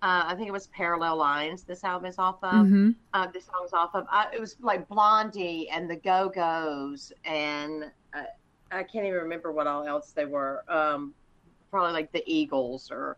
Uh, 0.00 0.24
I 0.26 0.34
think 0.36 0.48
it 0.48 0.52
was 0.52 0.68
Parallel 0.68 1.16
Lines. 1.16 1.64
This 1.64 1.82
album 1.82 2.06
is 2.06 2.18
off 2.18 2.38
of. 2.42 2.66
Mhm. 2.66 2.94
Uh, 3.14 3.26
this 3.32 3.46
song's 3.46 3.72
off 3.72 3.94
of. 3.94 4.06
Uh, 4.10 4.26
it 4.32 4.40
was 4.40 4.56
like 4.60 4.86
Blondie 4.88 5.68
and 5.70 5.90
the 5.90 5.96
Go 5.96 6.28
Go's, 6.28 7.12
and 7.24 7.90
uh, 8.14 8.24
I 8.70 8.82
can't 8.84 9.06
even 9.06 9.18
remember 9.20 9.50
what 9.52 9.66
all 9.66 9.84
else 9.84 10.12
they 10.12 10.24
were. 10.24 10.64
Um, 10.68 11.14
probably 11.70 11.92
like 11.92 12.12
the 12.12 12.22
Eagles 12.26 12.90
or 12.90 13.16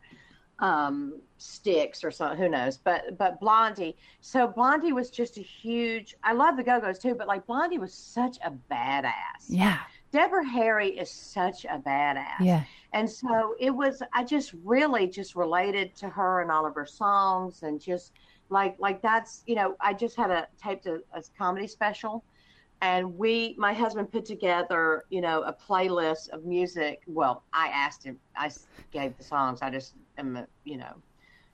um, 0.58 1.20
Styx 1.38 2.02
or 2.02 2.10
something. 2.10 2.38
Who 2.38 2.48
knows? 2.48 2.78
But 2.78 3.18
but 3.18 3.40
Blondie. 3.40 3.96
So 4.20 4.46
Blondie 4.46 4.92
was 4.92 5.10
just 5.10 5.36
a 5.36 5.42
huge. 5.42 6.14
I 6.22 6.32
love 6.32 6.56
the 6.56 6.62
Go 6.62 6.80
Go's 6.80 6.98
too, 6.98 7.14
but 7.14 7.26
like 7.26 7.46
Blondie 7.46 7.78
was 7.78 7.92
such 7.92 8.38
a 8.44 8.52
badass. 8.70 9.12
Yeah. 9.48 9.78
Deborah 10.12 10.48
Harry 10.48 10.88
is 10.98 11.10
such 11.12 11.64
a 11.64 11.78
badass. 11.78 12.40
Yeah. 12.40 12.64
And 12.92 13.08
so 13.08 13.54
it 13.60 13.70
was 13.70 14.02
I 14.12 14.24
just 14.24 14.54
really 14.64 15.06
just 15.08 15.34
related 15.36 15.94
to 15.96 16.08
her 16.08 16.40
and 16.42 16.50
all 16.50 16.66
of 16.66 16.74
her 16.74 16.86
songs 16.86 17.62
and 17.62 17.80
just 17.80 18.12
like 18.48 18.76
like 18.78 19.02
that's 19.02 19.42
you 19.46 19.54
know, 19.54 19.76
I 19.80 19.94
just 19.94 20.16
had 20.16 20.30
a 20.30 20.48
taped 20.62 20.86
a, 20.86 21.00
a 21.12 21.22
comedy 21.38 21.68
special 21.68 22.24
and 22.80 23.16
we 23.16 23.54
my 23.58 23.72
husband 23.72 24.10
put 24.10 24.24
together, 24.24 25.04
you 25.10 25.20
know, 25.20 25.42
a 25.42 25.52
playlist 25.52 26.28
of 26.30 26.44
music. 26.44 27.00
Well, 27.06 27.44
I 27.52 27.68
asked 27.68 28.04
him 28.04 28.18
I 28.36 28.50
gave 28.92 29.16
the 29.16 29.24
songs. 29.24 29.60
I 29.62 29.70
just 29.70 29.94
am 30.18 30.46
you 30.64 30.78
know, 30.78 31.02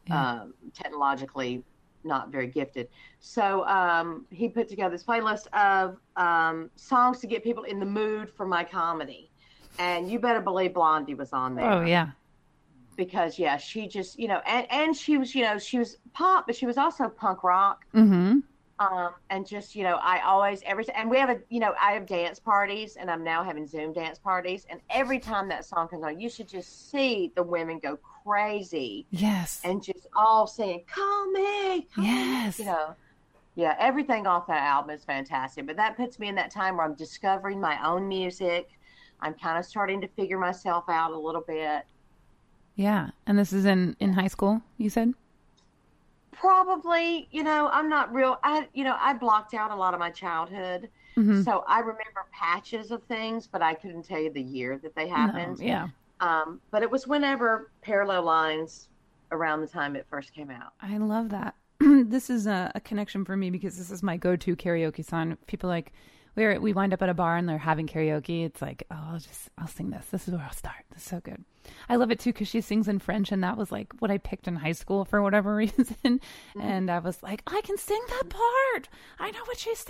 Yeah. 0.06 0.30
um 0.42 0.54
technologically 0.74 1.64
not 2.06 2.30
very 2.30 2.46
gifted. 2.46 2.88
So 3.20 3.66
um, 3.66 4.26
he 4.30 4.48
put 4.48 4.68
together 4.68 4.90
this 4.94 5.04
playlist 5.04 5.46
of 5.52 5.98
um, 6.16 6.70
songs 6.76 7.18
to 7.20 7.26
get 7.26 7.42
people 7.44 7.64
in 7.64 7.80
the 7.80 7.86
mood 7.86 8.30
for 8.30 8.46
my 8.46 8.64
comedy. 8.64 9.30
And 9.78 10.10
you 10.10 10.18
better 10.18 10.40
believe 10.40 10.72
Blondie 10.74 11.14
was 11.14 11.32
on 11.32 11.54
there 11.54 11.70
Oh, 11.70 11.84
yeah. 11.84 12.08
because 12.96 13.38
yeah, 13.38 13.56
she 13.58 13.86
just 13.88 14.18
you 14.18 14.28
know, 14.28 14.40
and 14.46 14.66
and 14.70 14.96
she 14.96 15.18
was 15.18 15.34
you 15.34 15.42
know 15.42 15.58
she 15.58 15.78
was 15.78 15.98
pop, 16.14 16.46
but 16.46 16.56
she 16.56 16.64
was 16.66 16.78
also 16.78 17.08
punk 17.08 17.42
rock. 17.44 17.84
Mhm. 17.94 18.42
Um, 18.78 19.12
and 19.30 19.46
just 19.46 19.74
you 19.74 19.84
know, 19.84 19.96
I 20.02 20.20
always 20.20 20.60
every 20.66 20.86
and 20.90 21.08
we 21.10 21.16
have 21.18 21.30
a 21.30 21.38
you 21.48 21.60
know 21.60 21.74
I 21.80 21.92
have 21.92 22.04
dance 22.06 22.38
parties, 22.38 22.96
and 22.96 23.10
I'm 23.10 23.24
now 23.24 23.42
having 23.42 23.66
Zoom 23.66 23.94
dance 23.94 24.18
parties, 24.18 24.66
and 24.68 24.80
every 24.90 25.18
time 25.18 25.48
that 25.48 25.64
song 25.64 25.88
comes 25.88 26.04
on, 26.04 26.20
you 26.20 26.28
should 26.28 26.46
just 26.48 26.90
see 26.90 27.32
the 27.36 27.42
women 27.42 27.78
go 27.78 27.96
crazy 28.22 29.06
Yes. 29.10 29.62
and 29.64 29.82
just 29.82 30.06
all 30.14 30.46
saying 30.46 30.82
"Call 30.92 31.30
me," 31.30 31.86
call 31.94 32.04
me," 32.04 32.10
Yes. 32.10 32.58
you 32.58 32.66
know. 32.66 32.94
Yeah, 33.54 33.74
everything 33.78 34.26
off 34.26 34.46
that 34.48 34.62
album 34.62 34.90
is 34.90 35.02
fantastic. 35.04 35.66
But 35.66 35.76
that 35.76 35.96
puts 35.96 36.18
me 36.18 36.28
in 36.28 36.34
that 36.34 36.50
time 36.50 36.76
where 36.76 36.84
I'm 36.84 36.94
discovering 36.94 37.58
my 37.58 37.82
own 37.82 38.06
music. 38.06 38.68
I'm 39.22 39.32
kind 39.32 39.58
of 39.58 39.64
starting 39.64 40.02
to 40.02 40.08
figure 40.08 40.38
myself 40.38 40.84
out 40.88 41.12
a 41.12 41.18
little 41.18 41.40
bit. 41.40 41.86
Yeah. 42.74 43.08
And 43.26 43.38
this 43.38 43.54
is 43.54 43.64
in 43.64 43.96
in 43.98 44.12
high 44.12 44.26
school, 44.28 44.60
you 44.76 44.90
said? 44.90 45.14
Probably, 46.38 47.28
you 47.30 47.42
know, 47.42 47.68
I'm 47.72 47.88
not 47.88 48.12
real. 48.14 48.38
I, 48.42 48.68
you 48.74 48.84
know, 48.84 48.96
I 49.00 49.14
blocked 49.14 49.54
out 49.54 49.70
a 49.70 49.74
lot 49.74 49.94
of 49.94 50.00
my 50.00 50.10
childhood, 50.10 50.88
Mhm. 51.16 51.44
so 51.44 51.64
I 51.66 51.80
remember 51.80 52.26
patches 52.30 52.90
of 52.90 53.02
things, 53.04 53.46
but 53.46 53.62
I 53.62 53.74
couldn't 53.74 54.04
tell 54.04 54.20
you 54.20 54.30
the 54.30 54.42
year 54.42 54.78
that 54.78 54.94
they 54.94 55.08
happened. 55.08 55.58
No, 55.60 55.66
yeah. 55.66 55.88
Um, 56.20 56.60
but 56.70 56.82
it 56.82 56.90
was 56.90 57.06
whenever 57.06 57.70
Parallel 57.82 58.22
Lines, 58.22 58.88
around 59.32 59.60
the 59.60 59.66
time 59.66 59.96
it 59.96 60.06
first 60.08 60.32
came 60.34 60.50
out. 60.50 60.72
I 60.80 60.98
love 60.98 61.30
that. 61.30 61.54
this 61.80 62.30
is 62.30 62.46
a, 62.46 62.70
a 62.74 62.80
connection 62.80 63.24
for 63.24 63.36
me 63.36 63.50
because 63.50 63.76
this 63.76 63.90
is 63.90 64.02
my 64.02 64.16
go-to 64.16 64.54
karaoke 64.56 65.04
song. 65.04 65.36
People 65.46 65.68
like 65.68 65.92
we 66.36 66.58
we 66.58 66.72
wind 66.72 66.92
up 66.92 67.02
at 67.02 67.08
a 67.08 67.14
bar 67.14 67.36
and 67.36 67.48
they're 67.48 67.58
having 67.58 67.86
karaoke. 67.86 68.44
It's 68.44 68.60
like, 68.62 68.84
oh, 68.90 69.12
I'll 69.12 69.18
just 69.18 69.48
I'll 69.58 69.66
sing 69.66 69.90
this. 69.90 70.06
This 70.10 70.28
is 70.28 70.34
where 70.34 70.44
I'll 70.44 70.52
start. 70.52 70.84
This 70.92 71.02
is 71.02 71.08
so 71.08 71.20
good. 71.20 71.42
I 71.88 71.96
love 71.96 72.10
it 72.10 72.20
too 72.20 72.32
because 72.32 72.48
she 72.48 72.60
sings 72.60 72.86
in 72.86 72.98
French, 72.98 73.32
and 73.32 73.42
that 73.42 73.56
was 73.56 73.72
like 73.72 73.92
what 73.98 74.10
I 74.10 74.18
picked 74.18 74.46
in 74.46 74.54
high 74.54 74.72
school 74.72 75.04
for 75.04 75.22
whatever 75.22 75.54
reason. 75.56 75.86
Mm-hmm. 76.04 76.60
And 76.60 76.90
I 76.90 76.98
was 76.98 77.22
like, 77.22 77.42
I 77.46 77.60
can 77.62 77.78
sing 77.78 78.00
that 78.08 78.28
part. 78.28 78.88
I 79.18 79.30
know 79.30 79.44
what 79.46 79.58
she's 79.58 79.84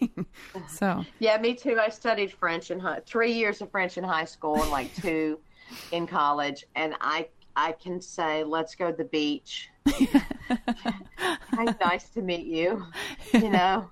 saying. 0.00 0.26
so 0.68 1.04
Yeah, 1.20 1.38
me 1.38 1.54
too. 1.54 1.78
I 1.80 1.88
studied 1.88 2.32
French 2.32 2.70
in 2.70 2.80
high, 2.80 3.00
three 3.06 3.32
years 3.32 3.62
of 3.62 3.70
French 3.70 3.96
in 3.96 4.04
high 4.04 4.24
school 4.24 4.60
and 4.60 4.70
like 4.70 4.94
two 4.96 5.38
in 5.92 6.06
college, 6.06 6.64
and 6.74 6.94
I 7.00 7.28
I 7.54 7.72
can 7.72 8.00
say, 8.00 8.44
"Let's 8.44 8.74
go 8.74 8.90
to 8.90 8.96
the 8.96 9.04
beach." 9.04 9.68
Hi, 9.88 11.74
nice 11.80 12.08
to 12.10 12.22
meet 12.22 12.46
you. 12.46 12.86
You 13.32 13.50
know, 13.56 13.90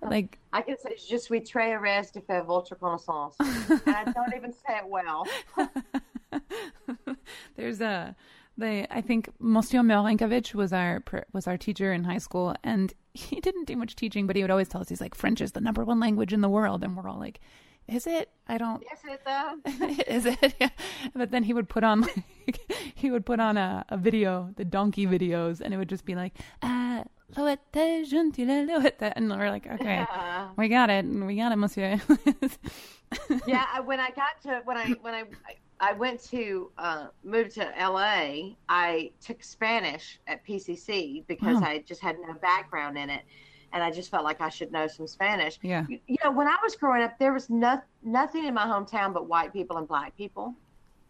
like 0.00 0.38
I 0.52 0.62
can 0.62 0.78
say, 0.78 0.96
"Je 0.96 1.18
suis 1.18 1.40
très 1.40 1.72
heureuse 1.72 2.10
de 2.12 2.20
faire 2.20 2.44
votre 2.44 2.74
connaissance," 2.76 3.36
and 3.38 3.82
I 3.86 4.04
don't 4.04 4.34
even 4.36 4.52
say 4.52 4.78
it 4.78 4.88
well. 4.88 5.26
there's 7.56 7.80
a 7.80 8.14
they 8.56 8.86
I 8.90 9.00
think 9.00 9.30
Monsieur 9.38 9.80
Marinkovich 9.80 10.54
was 10.54 10.72
our 10.72 11.02
was 11.32 11.46
our 11.46 11.56
teacher 11.56 11.92
in 11.92 12.04
high 12.04 12.18
school 12.18 12.54
and 12.62 12.92
he 13.14 13.40
didn't 13.40 13.66
do 13.66 13.76
much 13.76 13.96
teaching 13.96 14.26
but 14.26 14.36
he 14.36 14.42
would 14.42 14.50
always 14.50 14.68
tell 14.68 14.80
us 14.80 14.88
he's 14.88 15.00
like 15.00 15.14
French 15.14 15.40
is 15.40 15.52
the 15.52 15.60
number 15.60 15.84
one 15.84 16.00
language 16.00 16.32
in 16.32 16.40
the 16.40 16.48
world 16.48 16.82
and 16.82 16.96
we're 16.96 17.08
all 17.08 17.18
like 17.18 17.40
is 17.88 18.06
it? 18.06 18.30
I 18.48 18.58
don't 18.58 18.82
Yes, 18.82 19.00
it 19.04 19.20
though. 19.24 19.56
is 20.12 20.26
it? 20.26 20.54
Yeah. 20.60 20.68
But 21.14 21.30
then 21.30 21.42
he 21.44 21.52
would 21.54 21.68
put 21.68 21.84
on 21.84 22.02
like 22.02 22.58
he 22.94 23.10
would 23.10 23.24
put 23.26 23.40
on 23.40 23.56
a, 23.56 23.84
a 23.88 23.96
video, 23.96 24.50
the 24.56 24.64
donkey 24.64 25.06
videos, 25.06 25.60
and 25.60 25.72
it 25.74 25.76
would 25.76 25.88
just 25.88 26.04
be 26.04 26.14
like, 26.14 26.34
ah, 26.62 27.04
Loette, 27.36 28.04
gentile 28.08 28.64
Loette. 28.66 29.12
And 29.16 29.30
we're 29.30 29.50
like, 29.50 29.66
okay, 29.66 30.04
Yeah. 30.08 30.48
we 30.56 30.68
got 30.68 30.90
it. 30.90 31.04
And 31.04 31.26
we 31.26 31.36
got 31.36 31.52
it, 31.52 31.56
monsieur. 31.56 32.00
yeah, 33.46 33.66
I, 33.72 33.80
when 33.80 34.00
I 34.00 34.10
got 34.10 34.40
to 34.42 34.60
when 34.64 34.76
I 34.76 34.90
when 35.02 35.14
I 35.14 35.24
I 35.80 35.92
went 35.94 36.22
to 36.30 36.70
uh, 36.78 37.06
move 37.24 37.52
to 37.54 37.72
LA, 37.78 38.54
I 38.68 39.10
took 39.20 39.42
Spanish 39.42 40.20
at 40.28 40.46
PCC 40.46 41.26
because 41.26 41.56
Wow. 41.60 41.66
I 41.68 41.78
just 41.80 42.00
had 42.00 42.16
no 42.26 42.34
background 42.34 42.96
in 42.96 43.10
it, 43.10 43.22
and 43.72 43.82
I 43.82 43.90
just 43.90 44.10
felt 44.10 44.24
like 44.24 44.40
I 44.40 44.48
should 44.48 44.70
know 44.72 44.86
some 44.86 45.06
Spanish. 45.06 45.58
Yeah. 45.62 45.84
You, 45.88 45.98
you 46.06 46.16
know, 46.24 46.30
when 46.32 46.46
I 46.48 46.56
was 46.62 46.76
growing 46.76 47.02
up, 47.02 47.18
there 47.18 47.32
was 47.32 47.48
no, 47.50 47.80
nothing 48.02 48.44
in 48.46 48.54
my 48.54 48.64
hometown 48.66 49.12
but 49.14 49.26
white 49.28 49.52
people 49.52 49.76
and 49.78 49.86
black 49.88 50.16
people. 50.16 50.54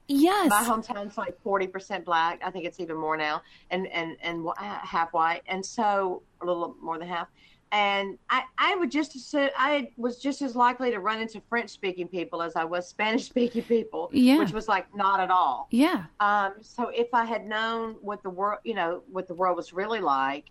yes. 0.09 0.51
My 0.51 0.63
hometown's 0.63 1.17
like 1.17 1.41
forty 1.43 1.67
percent 1.67 2.05
black. 2.05 2.41
I 2.45 2.51
think 2.51 2.65
it's 2.65 2.81
even 2.81 2.97
more 2.97 3.17
now, 3.17 3.43
and 3.71 3.87
and 3.89 4.17
and 4.23 4.47
half 4.59 5.13
white, 5.13 5.43
and 5.47 5.65
so 5.65 6.23
a 6.41 6.47
little 6.47 6.77
more 6.83 6.99
than 6.99 7.09
half. 7.09 7.29
And 7.75 8.19
I, 8.29 8.43
I 8.59 8.75
would 8.77 8.91
just 8.91 9.17
assume 9.17 9.49
I 9.57 9.89
was 9.97 10.19
just 10.19 10.43
as 10.43 10.55
likely 10.55 10.91
to 10.91 10.99
run 11.01 11.23
into 11.23 11.41
French 11.49 11.71
speaking 11.71 12.07
people 12.07 12.43
as 12.43 12.55
I 12.55 12.65
was 12.65 12.87
Spanish 12.87 13.25
speaking 13.25 13.63
people, 13.63 14.11
Yeah. 14.13 14.37
which 14.41 14.53
was 14.53 14.69
like 14.69 14.95
not 14.95 15.21
at 15.21 15.31
all. 15.31 15.69
yeah. 15.71 16.05
Um, 16.21 16.53
so 16.61 16.89
if 16.91 17.15
I 17.15 17.25
had 17.25 17.47
known 17.47 17.97
what 18.03 18.23
the 18.23 18.29
world, 18.29 18.59
you 18.65 18.75
know, 18.75 19.03
what 19.11 19.27
the 19.27 19.33
world 19.33 19.57
was 19.57 19.73
really 19.73 20.01
like, 20.01 20.51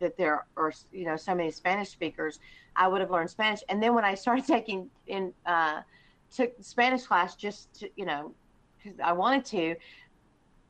that 0.00 0.16
there 0.16 0.46
are, 0.56 0.72
you 0.92 1.04
know, 1.04 1.16
so 1.16 1.34
many 1.34 1.50
Spanish 1.50 1.90
speakers, 1.90 2.40
I 2.76 2.88
would 2.88 3.00
have 3.00 3.10
learned 3.10 3.30
Spanish. 3.30 3.60
And 3.68 3.82
then 3.82 3.94
when 3.94 4.04
I 4.04 4.14
started 4.14 4.44
taking 4.56 4.90
in, 5.06 5.32
uh, 5.46 5.82
took 6.34 6.52
Spanish 6.60 7.04
class 7.04 7.36
just 7.36 7.72
to, 7.80 7.90
you 7.96 8.04
know, 8.04 8.34
because 8.82 8.98
I 9.00 9.12
wanted 9.12 9.44
to, 9.46 9.76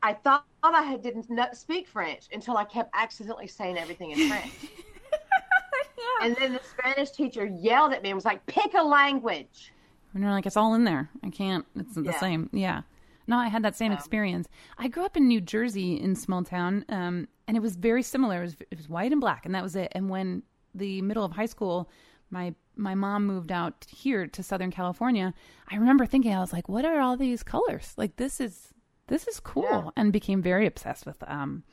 I 0.02 0.14
thought 0.14 0.44
I 0.62 0.82
had 0.82 1.02
didn't 1.02 1.28
know, 1.30 1.46
speak 1.52 1.86
French 1.86 2.28
until 2.32 2.56
I 2.56 2.64
kept 2.64 2.90
accidentally 2.94 3.46
saying 3.46 3.78
everything 3.78 4.12
in 4.12 4.28
French. 4.28 4.50
yeah. 5.98 6.26
And 6.26 6.36
then 6.36 6.52
the 6.52 6.60
Spanish 6.62 7.10
teacher 7.10 7.46
yelled 7.46 7.92
at 7.92 8.02
me 8.02 8.10
and 8.10 8.16
was 8.16 8.24
like, 8.24 8.44
"Pick 8.46 8.74
a 8.74 8.82
language." 8.82 9.72
And 10.14 10.22
you're 10.22 10.32
like, 10.32 10.46
it's 10.46 10.56
all 10.56 10.74
in 10.74 10.84
there. 10.84 11.08
I 11.22 11.30
can't. 11.30 11.64
It's 11.76 11.94
the 11.94 12.02
Yeah. 12.02 12.18
same. 12.18 12.50
Yeah. 12.52 12.82
No, 13.26 13.36
I 13.36 13.46
had 13.46 13.62
that 13.62 13.76
same 13.76 13.92
experience. 13.92 14.48
I 14.76 14.88
grew 14.88 15.04
up 15.04 15.16
in 15.16 15.28
New 15.28 15.40
Jersey 15.40 16.00
in 16.00 16.16
small 16.16 16.42
town, 16.42 16.84
um, 16.88 17.28
and 17.50 17.56
it 17.56 17.60
was 17.60 17.74
very 17.74 18.02
similar. 18.04 18.38
It 18.38 18.42
was, 18.42 18.56
it 18.70 18.76
was 18.78 18.88
white 18.88 19.10
and 19.10 19.20
black, 19.20 19.44
and 19.44 19.52
that 19.56 19.62
was 19.64 19.74
it. 19.74 19.90
And 19.96 20.08
when 20.08 20.44
the 20.72 21.02
middle 21.02 21.24
of 21.24 21.32
high 21.32 21.46
school, 21.46 21.90
my 22.30 22.54
my 22.76 22.94
mom 22.94 23.26
moved 23.26 23.50
out 23.50 23.84
here 23.90 24.28
to 24.28 24.42
Southern 24.42 24.70
California. 24.70 25.34
I 25.68 25.74
remember 25.76 26.06
thinking, 26.06 26.32
I 26.32 26.38
was 26.38 26.52
like, 26.52 26.68
what 26.68 26.84
are 26.84 27.00
all 27.00 27.16
these 27.16 27.42
colors? 27.42 27.92
Like 27.96 28.14
this 28.16 28.40
is 28.40 28.68
this 29.08 29.26
is 29.26 29.40
cool, 29.40 29.64
Yeah. 29.70 29.90
and 29.96 30.12
became 30.12 30.40
very 30.42 30.64
obsessed 30.66 31.06
with 31.06 31.20
um 31.26 31.64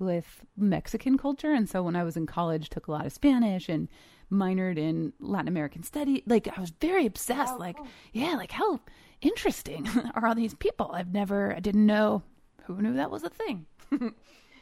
with 0.00 0.44
Mexican 0.56 1.16
culture. 1.16 1.52
And 1.52 1.68
so 1.68 1.82
when 1.84 1.94
I 1.94 2.02
was 2.02 2.16
in 2.16 2.26
college, 2.26 2.68
took 2.70 2.88
a 2.88 2.90
lot 2.90 3.06
of 3.06 3.12
Spanish 3.12 3.68
and 3.68 3.86
minored 4.32 4.78
in 4.78 5.12
Latin 5.20 5.46
American 5.48 5.82
study. 5.84 6.22
Like 6.26 6.48
I 6.56 6.60
was 6.60 6.70
very 6.80 7.06
obsessed. 7.06 7.58
like, 7.58 7.76
yeah, 8.12 8.34
like 8.34 8.50
how 8.52 8.80
interesting 9.20 9.86
are 10.16 10.26
all 10.26 10.34
these 10.34 10.54
people? 10.54 10.90
I've 10.92 11.12
never, 11.12 11.54
I 11.54 11.60
didn't 11.60 11.86
know. 11.86 12.22
Who 12.64 12.80
knew 12.82 12.94
that 12.94 13.10
was 13.10 13.22
a 13.24 13.30
thing? 13.30 13.66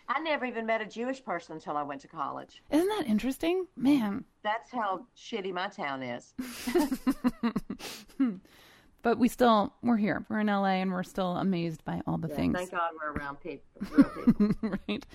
I 0.09 0.21
never 0.21 0.47
even 0.47 0.65
met 0.67 0.81
a 0.81 0.87
Jewish 0.87 1.23
person 1.23 1.55
until 1.55 1.77
I 1.77 1.83
went 1.83 2.01
to 2.03 2.09
college. 2.09 2.63
Isn't 2.71 2.89
that 2.89 3.05
interesting, 3.07 3.67
man? 3.77 4.25
That's 4.43 4.71
how 4.71 5.07
shitty 5.17 5.53
my 5.53 5.69
town 5.69 6.03
is. 6.03 6.35
But 9.03 9.19
we 9.19 9.29
still, 9.29 9.73
we're 9.83 9.97
here. 9.97 10.25
We're 10.29 10.41
in 10.41 10.49
LA, 10.49 10.83
and 10.83 10.93
we're 10.93 11.05
still 11.05 11.37
amazed 11.37 11.85
by 11.85 12.01
all 12.07 12.19
the 12.19 12.29
things. 12.29 12.57
Thank 12.57 12.73
God 12.73 12.91
we're 13.01 13.13
around 13.13 13.41
people, 13.41 13.65
real 13.91 14.05
people. 14.05 14.59
right. 14.89 15.07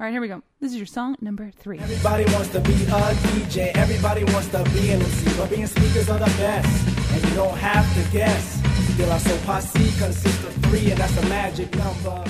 All 0.00 0.04
right, 0.04 0.12
here 0.12 0.20
we 0.20 0.28
go. 0.28 0.42
This 0.60 0.72
is 0.72 0.76
your 0.76 0.86
song 0.86 1.16
number 1.20 1.50
three. 1.50 1.78
Everybody 1.78 2.24
wants 2.32 2.50
to 2.50 2.60
be 2.60 2.72
a 2.72 2.76
DJ. 2.76 3.76
Everybody 3.76 4.24
wants 4.24 4.48
to 4.48 4.62
be 4.64 4.90
an 4.90 5.00
MC. 5.02 5.36
But 5.36 5.50
being 5.50 5.66
speakers 5.66 6.08
are 6.08 6.18
the 6.18 6.26
best. 6.26 7.12
And 7.12 7.24
you 7.24 7.34
don't 7.34 7.56
have 7.56 7.86
to 7.94 8.12
guess. 8.12 8.60
Still, 8.94 9.10
our 9.10 9.18
soul 9.18 9.38
posse 9.46 9.78
consists 9.98 10.44
of 10.44 10.52
three, 10.66 10.90
and 10.90 11.00
that's 11.00 11.14
the 11.14 11.26
magic 11.28 11.74
number. 11.76 12.24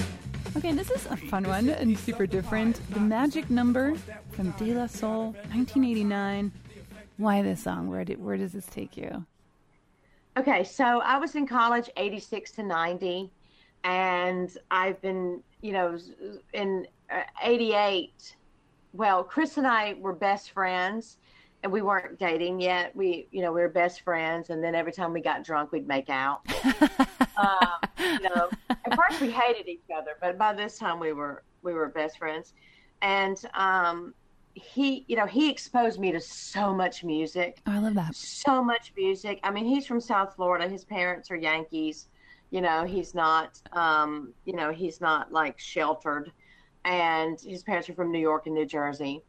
Okay, 0.57 0.73
this 0.73 0.91
is 0.91 1.07
a 1.07 1.17
fun 1.17 1.45
one 1.45 1.69
and 1.69 1.97
super 1.99 2.27
different. 2.27 2.81
The 2.93 3.01
Magic 3.01 3.51
Number 3.51 3.95
from 4.33 4.51
De 4.53 4.75
La 4.75 4.87
Soul, 4.87 5.33
1989. 5.53 6.51
Why 7.19 7.43
this 7.43 7.63
song? 7.63 7.89
Where 7.89 8.05
did 8.05 8.23
where 8.23 8.37
does 8.37 8.53
this 8.53 8.67
take 8.67 8.97
you? 8.97 9.25
Okay, 10.37 10.65
so 10.65 11.01
I 11.01 11.19
was 11.19 11.35
in 11.35 11.47
college 11.47 11.91
86 11.97 12.53
to 12.53 12.63
90, 12.63 13.31
and 13.85 14.57
I've 14.71 15.01
been, 15.03 15.43
you 15.61 15.73
know, 15.73 15.99
in 16.55 16.87
uh, 17.11 17.23
88. 17.43 18.37
Well, 18.95 19.25
Chris 19.25 19.59
and 19.59 19.67
I 19.67 19.95
were 19.95 20.13
best 20.15 20.53
friends, 20.53 21.19
and 21.63 21.73
we 21.73 21.83
weren't 21.83 22.19
dating 22.19 22.61
yet. 22.61 22.95
We, 22.95 23.29
you 23.31 23.43
know, 23.43 23.53
we 23.53 23.61
were 23.61 23.69
best 23.69 24.03
friends, 24.03 24.51
and 24.51 24.63
then 24.63 24.75
every 24.75 24.93
time 24.93 25.13
we 25.13 25.21
got 25.21 25.45
drunk, 25.45 25.73
we'd 25.73 25.89
make 25.89 26.09
out. 26.11 26.41
um, 27.37 27.69
you 27.99 28.21
know, 28.29 28.49
at 28.71 28.95
first 28.97 29.21
we 29.21 29.31
hated 29.31 29.69
each 29.69 29.83
other, 29.97 30.13
but 30.21 30.39
by 30.39 30.53
this 30.53 30.79
time 30.79 30.99
we 31.01 31.13
were 31.13 31.43
we 31.63 31.73
were 31.75 31.89
best 31.89 32.19
friends, 32.19 32.55
and 33.03 33.43
um, 33.55 34.15
he, 34.55 35.05
you 35.09 35.17
know, 35.17 35.27
he 35.27 35.51
exposed 35.51 35.99
me 36.01 36.11
to 36.13 36.21
so 36.21 36.75
much 36.75 37.05
music 37.05 37.61
Oh, 37.67 37.73
I 37.73 37.79
love 37.79 37.95
that. 37.95 38.15
so 38.15 38.63
much 38.63 38.93
music. 38.97 39.39
I 39.43 39.51
mean, 39.51 39.65
he's 39.65 39.87
from 39.87 40.01
South 40.01 40.35
Florida. 40.35 40.69
His 40.69 40.85
parents 40.85 41.31
are 41.31 41.37
Yankees. 41.37 42.09
You 42.51 42.61
know, 42.63 42.85
he's 42.85 43.15
not, 43.15 43.61
um, 43.73 44.33
you 44.47 44.55
know, 44.57 44.73
he's 44.73 45.01
not 45.01 45.31
like 45.33 45.59
sheltered. 45.59 46.33
And 46.85 47.39
his 47.41 47.63
parents 47.63 47.89
are 47.91 47.95
from 47.95 48.11
New 48.11 48.19
York 48.21 48.47
and 48.47 48.55
New 48.55 48.65
Jersey. 48.65 49.23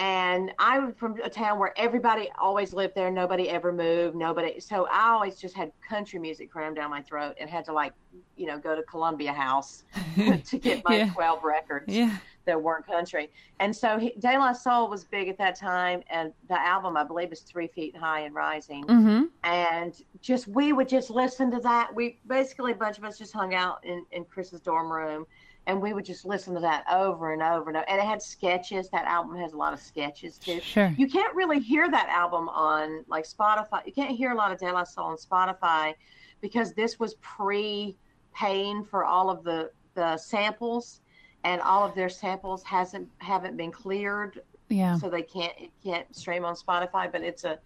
And 0.00 0.50
I'm 0.58 0.94
from 0.94 1.20
a 1.22 1.28
town 1.28 1.58
where 1.58 1.74
everybody 1.78 2.30
always 2.40 2.72
lived 2.72 2.94
there. 2.94 3.10
Nobody 3.10 3.50
ever 3.50 3.70
moved. 3.70 4.16
Nobody. 4.16 4.58
So 4.58 4.86
I 4.90 5.10
always 5.10 5.36
just 5.36 5.54
had 5.54 5.72
country 5.86 6.18
music 6.18 6.50
crammed 6.50 6.76
down 6.76 6.88
my 6.88 7.02
throat 7.02 7.34
and 7.38 7.50
had 7.50 7.66
to 7.66 7.74
like, 7.74 7.92
you 8.34 8.46
know, 8.46 8.58
go 8.58 8.74
to 8.74 8.82
Columbia 8.84 9.30
House 9.30 9.84
to 10.46 10.58
get 10.58 10.82
my 10.86 10.96
Yeah. 10.96 11.12
12 11.12 11.44
records 11.44 11.94
Yeah. 11.94 12.16
that 12.46 12.60
weren't 12.60 12.86
country. 12.86 13.30
And 13.58 13.76
so 13.76 13.98
he, 13.98 14.14
De 14.18 14.38
La 14.38 14.54
Soul 14.54 14.88
was 14.88 15.04
big 15.04 15.28
at 15.28 15.36
that 15.36 15.54
time, 15.54 16.02
and 16.08 16.32
the 16.48 16.58
album 16.58 16.96
I 16.96 17.04
believe 17.04 17.30
is 17.30 17.40
Three 17.40 17.66
Feet 17.66 17.94
High 17.94 18.20
and 18.20 18.34
Rising. 18.34 18.84
Mm-hmm. 18.84 19.24
And 19.44 19.94
just 20.22 20.48
we 20.48 20.72
would 20.72 20.88
just 20.88 21.10
listen 21.10 21.50
to 21.50 21.60
that. 21.60 21.94
We 21.94 22.18
basically 22.26 22.72
a 22.72 22.74
bunch 22.74 22.96
of 22.96 23.04
us 23.04 23.18
just 23.18 23.34
hung 23.34 23.54
out 23.54 23.84
in 23.84 24.06
in 24.12 24.24
Chris's 24.24 24.60
dorm 24.62 24.90
room, 24.90 25.26
and 25.66 25.80
we 25.80 25.92
would 25.92 26.04
just 26.04 26.24
listen 26.24 26.54
to 26.54 26.60
that 26.60 26.84
over 26.90 27.32
and 27.32 27.42
over 27.42 27.68
and 27.68 27.76
over. 27.76 27.88
And 27.88 28.00
it 28.00 28.04
had 28.04 28.22
sketches. 28.22 28.88
That 28.90 29.04
album 29.06 29.36
has 29.36 29.52
a 29.52 29.56
lot 29.56 29.72
of 29.72 29.80
sketches 29.80 30.38
too. 30.38 30.60
Sure. 30.60 30.92
You 30.96 31.08
can't 31.08 31.34
really 31.34 31.60
hear 31.60 31.90
that 31.90 32.08
album 32.08 32.48
on 32.48 33.04
like 33.08 33.24
Spotify. 33.26 33.84
You 33.86 33.92
can't 33.92 34.16
hear 34.16 34.32
a 34.32 34.34
lot 34.34 34.52
of 34.52 34.58
De 34.58 34.70
La 34.72 34.84
Soul 34.84 35.04
on 35.06 35.16
Spotify 35.16 35.94
because 36.40 36.72
this 36.72 36.98
was 36.98 37.14
pre 37.20 37.96
paying 38.34 38.84
for 38.84 39.04
all 39.04 39.28
of 39.30 39.44
the 39.44 39.70
the 39.94 40.16
samples 40.16 41.00
and 41.44 41.60
all 41.62 41.84
of 41.84 41.94
their 41.94 42.08
samples 42.08 42.62
hasn't 42.62 43.08
haven't 43.18 43.56
been 43.56 43.72
cleared 43.72 44.40
Yeah. 44.68 44.96
so 44.96 45.10
they 45.10 45.22
can't 45.22 45.52
it 45.58 45.70
can't 45.84 46.14
stream 46.16 46.44
on 46.44 46.54
Spotify. 46.54 47.10
But 47.12 47.22
it's 47.22 47.44
a 47.44 47.58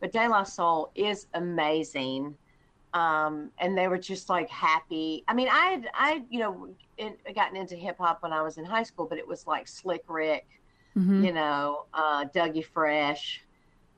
but 0.00 0.12
De 0.12 0.28
La 0.28 0.44
Soul 0.44 0.92
is 0.94 1.26
amazing, 1.34 2.34
um, 2.92 3.52
and 3.58 3.76
they 3.78 3.88
were 3.88 3.98
just 3.98 4.28
like 4.28 4.50
happy. 4.50 5.24
I 5.28 5.34
mean, 5.34 5.48
I 5.48 5.66
had 5.66 5.90
I 5.94 6.22
you 6.30 6.40
know 6.40 6.76
in, 6.96 7.16
gotten 7.34 7.56
into 7.56 7.76
hip 7.76 7.96
hop 7.98 8.22
when 8.22 8.32
I 8.32 8.42
was 8.42 8.58
in 8.58 8.64
high 8.64 8.82
school, 8.84 9.06
but 9.08 9.18
it 9.18 9.28
was 9.28 9.46
like 9.46 9.68
Slick 9.68 10.02
Rick, 10.08 10.46
you 11.16 11.32
know, 11.32 11.84
uh, 11.94 12.24
Dougie 12.34 12.64
Fresh, 12.64 13.42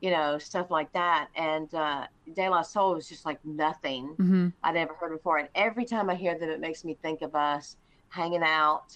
you 0.01 0.11
know, 0.11 0.39
stuff 0.39 0.71
like 0.71 0.93
that. 0.93 1.29
And 1.37 1.73
uh, 1.75 2.07
De 2.35 2.49
La 2.49 2.63
Soul 2.63 2.95
was 2.95 3.09
just 3.09 3.25
like 3.27 3.41
nothing 3.45 4.19
hmm 4.19 4.49
I'd 4.63 4.77
ever 4.77 4.95
heard 4.95 5.13
before. 5.13 5.39
And 5.39 5.49
every 5.55 5.85
time 5.85 6.11
I 6.11 6.15
hear 6.15 6.39
them, 6.39 6.51
it 6.51 6.61
makes 6.61 6.85
me 6.85 6.99
think 7.03 7.23
of 7.23 7.35
us 7.35 7.77
hanging 8.09 8.43
out 8.43 8.87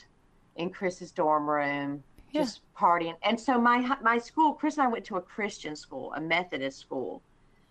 in 0.57 0.71
Chris's 0.71 1.13
dorm 1.13 1.49
room, 1.49 2.05
Yeah. 2.33 2.43
just 2.43 2.63
partying. 2.79 3.15
And 3.23 3.39
so 3.41 3.61
my 3.61 3.97
my 4.03 4.19
school, 4.19 4.55
Chris 4.55 4.77
and 4.79 4.87
I 4.87 4.91
went 4.91 5.05
to 5.07 5.17
a 5.17 5.23
Christian 5.23 5.77
school, 5.77 6.13
a 6.15 6.21
Methodist 6.21 6.79
school, 6.81 7.23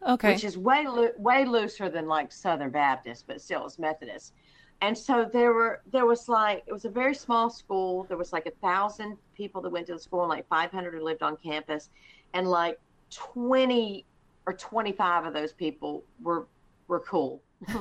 Okay. 0.06 0.34
which 0.34 0.44
is 0.44 0.58
way 0.58 0.86
loo- 0.88 1.12
way 1.18 1.46
looser 1.46 1.90
than 1.90 2.08
like 2.08 2.32
Southern 2.32 2.70
Baptist, 2.70 3.26
but 3.28 3.42
still 3.42 3.66
it's 3.66 3.80
Methodist. 3.80 4.34
And 4.82 4.98
so 4.98 5.28
there 5.32 5.54
were 5.54 5.82
there 5.92 6.06
was 6.06 6.28
like 6.30 6.64
it 6.68 6.74
was 6.74 6.86
a 6.86 6.90
very 6.90 7.16
small 7.16 7.50
school. 7.50 8.04
There 8.04 8.18
was 8.18 8.34
like 8.34 8.46
a 8.46 8.52
thousand 8.62 9.18
people 9.36 9.62
that 9.62 9.72
went 9.72 9.88
to 9.88 9.94
the 9.94 10.00
school, 10.00 10.22
and 10.22 10.30
like 10.30 10.48
500 10.48 10.94
who 10.94 11.04
lived 11.04 11.24
on 11.24 11.38
campus, 11.38 11.90
and 12.34 12.48
like 12.48 12.80
20 13.10 14.06
or 14.48 14.54
25 14.54 15.26
of 15.26 15.34
those 15.34 15.54
people 15.54 16.04
were 16.22 16.48
were 16.88 17.00
cool, 17.00 17.42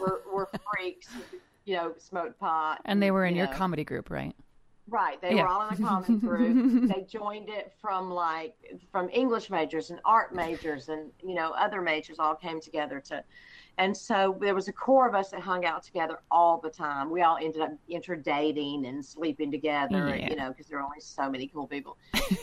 were, 0.00 0.22
were 0.32 0.48
freaks, 0.72 1.08
you 1.64 1.76
know, 1.76 1.94
smoked 1.98 2.40
pot, 2.40 2.80
and 2.86 3.00
they 3.00 3.10
were 3.10 3.24
in 3.24 3.34
you 3.34 3.42
your 3.42 3.50
know. 3.50 3.56
comedy 3.56 3.84
group, 3.84 4.10
right? 4.10 4.34
Right. 4.88 5.20
They 5.22 5.36
Yeah. 5.36 5.42
were 5.42 5.48
all 5.48 5.68
in 5.68 5.76
the 5.76 5.82
common 5.82 6.18
group. 6.18 6.88
they 6.88 7.02
joined 7.08 7.48
it 7.48 7.72
from 7.80 8.10
like 8.10 8.54
from 8.90 9.08
English 9.12 9.48
majors 9.48 9.90
and 9.90 10.00
art 10.04 10.34
majors 10.34 10.88
and 10.88 11.10
you 11.22 11.34
know 11.34 11.52
other 11.52 11.80
majors 11.80 12.18
all 12.18 12.34
came 12.34 12.60
together 12.60 13.00
to 13.06 13.22
and 13.78 13.96
so 13.96 14.36
there 14.40 14.54
was 14.54 14.68
a 14.68 14.72
core 14.72 15.08
of 15.08 15.14
us 15.14 15.30
that 15.30 15.40
hung 15.40 15.64
out 15.64 15.82
together 15.82 16.18
all 16.30 16.58
the 16.58 16.68
time. 16.68 17.10
We 17.10 17.22
all 17.22 17.38
ended 17.40 17.62
up 17.62 17.72
interdating 17.88 18.84
and 18.84 19.02
sleeping 19.02 19.50
together, 19.50 20.14
Yeah. 20.14 20.28
you 20.28 20.36
know, 20.36 20.48
because 20.50 20.66
there 20.66 20.78
are 20.78 20.82
only 20.84 21.00
so 21.00 21.30
many 21.30 21.46
cool 21.46 21.66
people. 21.66 21.96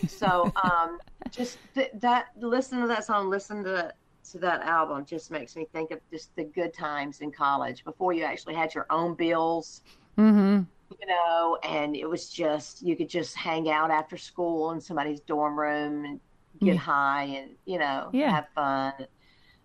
so 0.08 0.52
um, 0.64 0.98
just 1.30 1.60
th- 1.76 1.92
that, 1.96 2.30
listen 2.40 2.82
to 2.82 2.88
that 2.88 3.04
song, 3.06 3.30
listen 3.30 3.64
to 3.66 3.94
to 4.32 4.38
that 4.40 4.62
album, 4.62 5.06
just 5.06 5.30
makes 5.30 5.56
me 5.56 5.66
think 5.72 5.92
of 5.92 6.00
just 6.12 6.36
the 6.36 6.44
good 6.46 6.74
times 6.74 7.22
in 7.22 7.32
college 7.32 7.84
before 7.84 8.12
you 8.14 8.24
actually 8.24 8.54
had 8.56 8.74
your 8.74 8.86
own 8.90 9.14
bills 9.14 9.82
Mm-hmm. 10.18 10.64
You 11.00 11.06
know, 11.08 11.58
and 11.64 11.96
it 11.96 12.06
was 12.10 12.30
just 12.30 12.82
you 12.82 12.96
could 12.96 13.10
just 13.10 13.36
hang 13.36 13.70
out 13.70 13.92
after 13.92 14.18
school 14.18 14.72
in 14.72 14.82
somebody's 14.82 15.20
dorm 15.22 15.60
room 15.60 16.06
and 16.06 16.20
get 16.64 16.76
Yeah. 16.76 16.78
high 16.78 17.24
and 17.26 17.52
you 17.66 17.80
know 17.80 18.14
Yeah. 18.14 18.32
have 18.32 18.48
fun. 18.56 18.94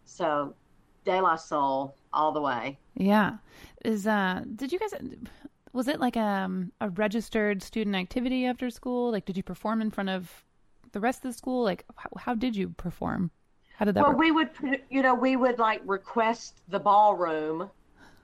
So, 0.05 0.55
De 1.05 1.21
La 1.21 1.37
Soul 1.37 1.97
all 2.13 2.33
the 2.33 2.41
way. 2.43 2.79
Yeah. 2.95 3.39
Is 3.85 4.07
uh 4.07 4.43
did 4.57 4.73
you 4.73 4.79
guys 4.79 4.95
was 5.73 5.89
it 5.89 6.01
like 6.01 6.17
um 6.17 6.73
a 6.81 6.91
registered 6.91 7.63
student 7.63 7.97
activity 7.97 8.47
after 8.47 8.71
school? 8.71 9.11
Like 9.13 9.25
did 9.27 9.37
you 9.37 9.43
perform 9.43 9.81
in 9.81 9.91
front 9.91 10.11
of 10.11 10.45
the 10.93 11.01
rest 11.01 11.25
of 11.25 11.31
the 11.33 11.39
school? 11.39 11.65
Like 11.65 11.85
how, 11.97 12.11
how 12.19 12.35
did 12.35 12.57
you 12.57 12.71
perform? 12.71 13.31
How 13.75 13.85
did 13.85 13.95
that 13.97 14.07
well, 14.07 14.07
work? 14.07 14.19
we 14.19 14.31
would, 14.31 14.51
you 14.91 15.03
know, 15.03 15.15
we 15.15 15.37
would 15.37 15.59
like 15.59 15.81
request 15.85 16.61
the 16.69 16.81
ballroom, 16.81 17.71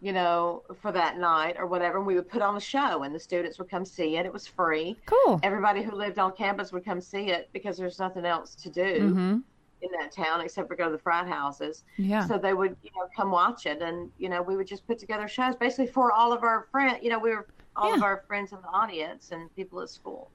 you 0.01 0.13
know, 0.13 0.63
for 0.81 0.93
that 0.93 1.19
night 1.19 1.57
or 1.59 1.67
whatever, 1.67 1.99
and 1.99 2.07
we 2.07 2.15
would 2.15 2.29
put 2.29 2.43
on 2.43 2.57
a 2.57 2.61
show, 2.61 3.03
and 3.03 3.15
the 3.15 3.19
students 3.21 3.59
would 3.59 3.69
come 3.69 3.85
see 3.85 4.17
it. 4.17 4.25
It 4.27 4.33
was 4.33 4.47
free. 4.47 4.97
cool. 5.07 5.39
Everybody 5.43 5.83
who 5.83 5.93
lived 5.93 6.19
on 6.19 6.33
campus 6.33 6.73
would 6.73 6.85
come 6.85 7.01
see 7.01 7.29
it 7.31 7.51
because 7.53 7.77
there's 7.77 7.99
nothing 7.99 8.25
else 8.25 8.55
to 8.57 8.71
do 8.71 9.13
Mhm. 9.15 9.43
in 9.83 9.91
that 9.99 10.13
town 10.13 10.41
except 10.41 10.69
for 10.69 10.75
go 10.77 10.87
to 10.87 10.93
the 10.93 10.99
frat 10.99 11.27
houses. 11.29 11.85
Yeah. 11.97 12.25
So 12.27 12.39
they 12.39 12.55
would, 12.55 12.77
you 12.83 12.91
know, 12.97 13.09
come 13.17 13.31
watch 13.31 13.67
it, 13.67 13.83
and 13.83 14.11
you 14.19 14.29
know, 14.29 14.41
we 14.43 14.57
would 14.57 14.67
just 14.67 14.87
put 14.87 14.99
together 14.99 15.29
shows 15.29 15.55
basically 15.57 15.87
for 15.87 16.13
all 16.13 16.33
of 16.33 16.43
our 16.43 16.67
friends. 16.71 16.99
You 17.03 17.11
know, 17.11 17.19
we 17.19 17.31
were 17.31 17.47
all 17.77 17.95
of 17.95 18.03
our 18.03 18.25
friends 18.27 18.53
in 18.53 18.59
the 18.63 18.69
audience 18.69 19.31
and 19.33 19.55
people 19.55 19.81
at 19.81 19.89
school. 19.91 20.31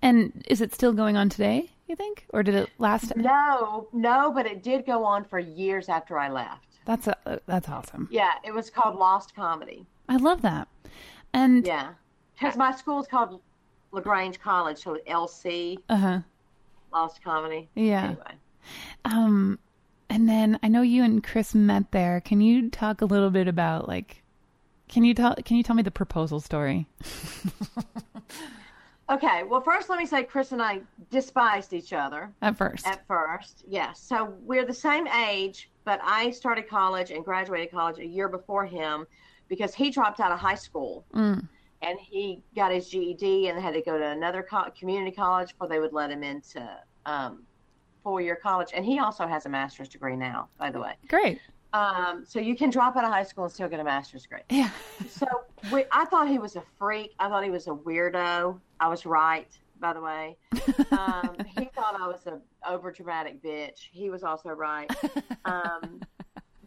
And 0.00 0.42
is 0.48 0.60
it 0.62 0.72
still 0.72 0.92
going 0.94 1.16
on 1.16 1.28
today, 1.28 1.70
you 1.86 1.94
think? 1.94 2.24
Or 2.32 2.42
did 2.42 2.54
it 2.54 2.70
last 2.78 3.14
No, 3.16 3.88
no, 3.92 4.32
but 4.32 4.46
it 4.46 4.62
did 4.62 4.86
go 4.86 5.04
on 5.04 5.24
for 5.24 5.38
years 5.38 5.88
after 5.90 6.18
I 6.18 6.30
left. 6.30 6.67
That's 6.88 7.06
a, 7.06 7.38
that's 7.44 7.68
awesome. 7.68 8.08
Yeah, 8.10 8.30
it 8.42 8.54
was 8.54 8.70
called 8.70 8.96
Lost 8.96 9.36
Comedy. 9.36 9.84
I 10.08 10.16
love 10.16 10.40
that. 10.40 10.68
And 11.34 11.66
Yeah, 11.66 11.90
because 12.34 12.56
my 12.56 12.74
school 12.74 12.98
is 12.98 13.06
called 13.06 13.42
LaGrange 13.92 14.40
College, 14.40 14.78
so 14.78 14.96
LC 15.06 15.76
uh-huh. 15.90 16.20
Lost 16.90 17.22
Comedy. 17.22 17.68
Yeah. 17.74 18.04
Anyway, 18.04 18.32
Um, 19.04 19.58
and 20.08 20.26
then 20.26 20.58
I 20.62 20.68
know 20.68 20.80
you 20.80 21.04
and 21.04 21.22
Chris 21.22 21.54
met 21.54 21.92
there. 21.92 22.22
Can 22.22 22.40
you 22.40 22.70
talk 22.70 23.02
a 23.02 23.04
little 23.04 23.28
bit 23.28 23.48
about 23.48 23.86
like, 23.86 24.22
can 24.88 25.04
you 25.04 25.12
tell 25.12 25.34
can 25.44 25.58
you 25.58 25.62
tell 25.62 25.76
me 25.76 25.82
the 25.82 25.90
proposal 25.90 26.40
story? 26.40 26.86
okay. 29.10 29.42
Well, 29.42 29.60
first 29.60 29.88
let 29.88 29.98
me 29.98 30.06
say 30.06 30.24
Chris 30.24 30.52
and 30.52 30.62
I 30.62 30.80
despised 31.10 31.72
each 31.72 31.92
other. 31.92 32.30
At 32.42 32.56
first, 32.56 32.86
At 32.86 33.06
first, 33.06 33.64
yes. 33.68 34.00
So 34.00 34.34
we're 34.42 34.64
the 34.66 34.74
same 34.74 35.06
age, 35.08 35.70
but 35.84 36.00
I 36.02 36.30
started 36.30 36.68
college 36.68 37.10
and 37.10 37.24
graduated 37.24 37.70
college 37.70 37.98
a 37.98 38.06
year 38.06 38.28
before 38.28 38.66
him 38.66 39.06
because 39.48 39.74
he 39.74 39.90
dropped 39.90 40.20
out 40.20 40.32
of 40.32 40.38
high 40.38 40.54
school 40.54 41.04
Mm. 41.14 41.48
and 41.82 41.98
he 41.98 42.42
got 42.54 42.70
his 42.72 42.88
GED 42.88 43.48
and 43.48 43.58
had 43.60 43.74
to 43.74 43.82
go 43.82 43.96
to 43.98 44.04
another 44.06 44.42
co- 44.42 44.70
community 44.78 45.14
college 45.14 45.50
before 45.52 45.68
they 45.68 45.78
would 45.78 45.92
let 45.92 46.10
him 46.10 46.22
into 46.22 46.68
um, 47.06 47.42
four 48.02 48.20
year 48.20 48.36
college. 48.36 48.70
And 48.74 48.84
he 48.84 48.98
also 48.98 49.26
has 49.26 49.46
a 49.46 49.48
master's 49.48 49.88
degree 49.88 50.16
now, 50.16 50.48
by 50.58 50.70
the 50.70 50.80
way. 50.80 50.94
great. 51.08 51.40
Um, 51.74 52.24
so 52.26 52.38
you 52.40 52.56
can 52.56 52.70
drop 52.70 52.96
out 52.96 53.04
of 53.04 53.10
high 53.10 53.22
school 53.24 53.44
and 53.44 53.52
still 53.52 53.68
get 53.68 53.78
a 53.80 53.84
master's 53.84 54.22
degree. 54.22 54.40
Yeah. 54.50 54.70
So 55.08 55.26
we, 55.72 55.84
I 55.92 56.04
thought 56.06 56.28
he 56.28 56.38
was 56.38 56.56
a 56.56 56.62
freak. 56.78 57.14
I 57.18 57.28
thought 57.28 57.44
he 57.44 57.50
was 57.50 57.66
a 57.66 57.70
weirdo. 57.70 58.58
I 58.80 58.88
was 58.88 59.06
right, 59.06 59.48
by 59.80 59.92
the 59.92 60.00
way. 60.00 60.36
Um, 60.92 61.36
he 61.58 61.66
thought 61.74 62.00
I 62.00 62.06
was 62.06 62.26
a 62.26 62.40
over 62.68 62.90
dramatic 62.90 63.42
bitch. 63.42 63.88
He 63.90 64.10
was 64.10 64.22
also 64.22 64.50
right. 64.50 64.90
Um, 65.44 66.00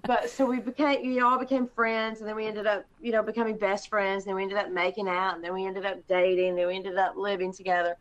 but 0.03 0.29
so 0.29 0.45
we 0.45 0.59
became, 0.59 1.03
you 1.05 1.19
know, 1.19 1.29
all 1.29 1.39
became 1.39 1.67
friends, 1.67 2.19
and 2.19 2.27
then 2.27 2.35
we 2.35 2.47
ended 2.47 2.65
up, 2.65 2.85
you 3.01 3.11
know, 3.11 3.21
becoming 3.21 3.57
best 3.57 3.89
friends. 3.89 4.23
And 4.23 4.29
then 4.29 4.35
we 4.35 4.43
ended 4.43 4.57
up 4.57 4.71
making 4.71 5.07
out, 5.07 5.35
and 5.35 5.43
then 5.43 5.53
we 5.53 5.65
ended 5.65 5.85
up 5.85 6.05
dating, 6.07 6.49
and 6.49 6.57
then 6.57 6.67
we 6.67 6.75
ended 6.75 6.97
up 6.97 7.15
living 7.15 7.53
together. 7.53 7.95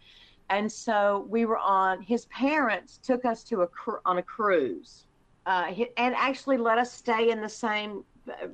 And 0.48 0.70
so 0.70 1.26
we 1.28 1.44
were 1.44 1.58
on. 1.58 2.00
His 2.00 2.26
parents 2.26 2.98
took 3.02 3.24
us 3.24 3.44
to 3.44 3.62
a 3.62 3.68
on 4.04 4.18
a 4.18 4.22
cruise, 4.22 5.04
uh, 5.46 5.72
and 5.96 6.14
actually 6.16 6.56
let 6.56 6.78
us 6.78 6.92
stay 6.92 7.30
in 7.30 7.40
the 7.40 7.48
same, 7.48 8.04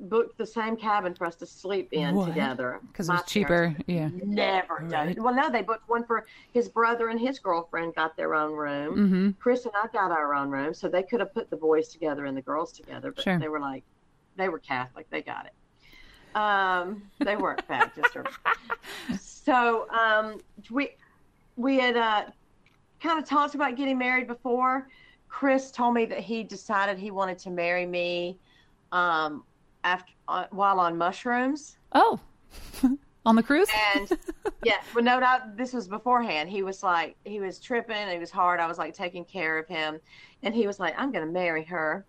booked 0.01 0.37
the 0.37 0.45
same 0.45 0.75
cabin 0.75 1.13
for 1.15 1.25
us 1.25 1.35
to 1.35 1.45
sleep 1.45 1.89
in 1.91 2.15
What? 2.15 2.27
together 2.27 2.79
Because 2.87 3.09
it 3.09 3.13
was 3.13 3.23
cheaper. 3.25 3.75
Yeah. 3.87 4.09
Never 4.13 4.79
done 4.79 5.07
Right. 5.07 5.17
it. 5.17 5.21
Well, 5.21 5.33
no, 5.33 5.49
they 5.49 5.61
booked 5.61 5.87
one 5.89 6.03
for 6.05 6.25
his 6.53 6.69
brother 6.69 7.09
and 7.09 7.19
his 7.19 7.39
girlfriend 7.39 7.95
got 7.95 8.15
their 8.17 8.35
own 8.35 8.53
room. 8.53 8.95
Mm-hmm. 8.95 9.29
Chris 9.39 9.65
and 9.65 9.73
I 9.75 9.87
got 9.93 10.11
our 10.11 10.33
own 10.33 10.49
room, 10.49 10.73
so 10.73 10.87
they 10.87 11.03
could 11.03 11.19
have 11.19 11.33
put 11.33 11.49
the 11.49 11.57
boys 11.57 11.89
together 11.89 12.25
and 12.25 12.35
the 12.37 12.41
girls 12.41 12.71
together, 12.71 13.11
but 13.11 13.23
Sure. 13.23 13.39
they 13.39 13.49
were 13.49 13.59
like, 13.59 13.83
they 14.35 14.49
were 14.49 14.59
Catholic, 14.59 15.09
they 15.09 15.21
got 15.21 15.45
it. 15.47 15.53
Um, 16.37 17.01
they 17.19 17.35
weren't 17.35 17.67
Baptist. 17.69 18.15
Or, 18.15 18.25
so 19.19 19.89
um, 19.89 20.39
we 20.69 20.89
we 21.55 21.79
had 21.79 21.97
uh, 21.97 22.25
kind 23.01 23.17
of 23.17 23.25
talked 23.25 23.55
about 23.55 23.75
getting 23.75 23.97
married 23.97 24.27
before. 24.27 24.87
Chris 25.29 25.71
told 25.71 25.93
me 25.93 26.05
that 26.05 26.19
he 26.19 26.43
decided 26.43 26.97
he 26.97 27.11
wanted 27.11 27.37
to 27.39 27.49
marry 27.49 27.85
me 27.85 28.37
um, 28.91 29.43
after 29.87 30.13
uh, 30.27 30.45
while 30.51 30.79
on 30.79 30.97
mushrooms. 30.97 31.77
Oh, 31.93 32.19
on 33.25 33.35
the 33.35 33.43
cruise. 33.43 33.69
And 33.95 34.11
yeah, 34.63 34.81
well, 34.93 35.03
no 35.03 35.19
doubt 35.19 35.57
this 35.57 35.73
was 35.73 35.87
beforehand. 35.87 36.49
He 36.49 36.61
was 36.61 36.83
like, 36.83 37.15
he 37.23 37.39
was 37.39 37.59
tripping. 37.59 38.09
He 38.09 38.17
was 38.17 38.29
hard. 38.29 38.59
I 38.59 38.67
was 38.67 38.77
like 38.77 38.93
taking 38.93 39.23
care 39.23 39.57
of 39.57 39.67
him, 39.67 39.99
and 40.43 40.53
he 40.53 40.67
was 40.67 40.79
like, 40.79 40.93
I'm 40.97 41.11
going 41.11 41.25
to 41.25 41.31
marry 41.31 41.63
her. 41.63 42.05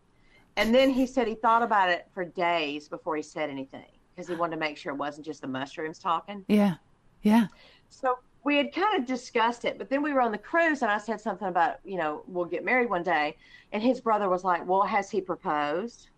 And 0.57 0.75
then 0.75 0.91
he 0.91 1.07
said 1.07 1.29
he 1.29 1.37
thought 1.37 1.63
about 1.63 1.89
it 1.89 2.09
for 2.13 2.25
days 2.25 2.89
before 2.89 3.15
he 3.15 3.23
said 3.23 3.49
anything 3.49 3.87
because 4.15 4.29
he 4.29 4.35
wanted 4.35 4.57
to 4.57 4.61
make 4.61 4.77
sure 4.77 4.93
it 4.93 4.97
wasn't 4.97 5.25
just 5.25 5.41
the 5.41 5.47
mushrooms 5.47 6.01
talking. 6.01 6.45
Yeah. 6.49 6.75
Yeah. 7.23 7.47
So 7.91 8.19
we 8.43 8.57
had 8.57 8.75
kind 8.75 8.99
of 8.99 9.07
discussed 9.07 9.65
it, 9.65 9.79
but 9.79 9.89
then 9.89 10.03
we 10.03 10.13
were 10.13 10.21
on 10.21 10.33
the 10.33 10.39
cruise, 10.39 10.83
and 10.83 10.91
I 10.91 10.99
said 10.99 11.21
something 11.21 11.47
about, 11.47 11.77
you 11.85 11.97
know, 11.97 12.25
we'll 12.27 12.45
get 12.45 12.65
married 12.65 12.91
one 12.91 13.05
day. 13.05 13.37
And 13.71 13.81
his 13.81 14.01
brother 14.01 14.29
was 14.29 14.43
like, 14.43 14.67
Well, 14.67 14.83
has 14.83 15.11
he 15.11 15.21
proposed? 15.21 16.09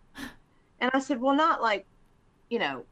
And 0.81 0.91
I 0.95 1.01
said, 1.01 1.21
Well, 1.21 1.35
not 1.35 1.63
like, 1.63 1.87
you 2.49 2.59
know, 2.59 2.85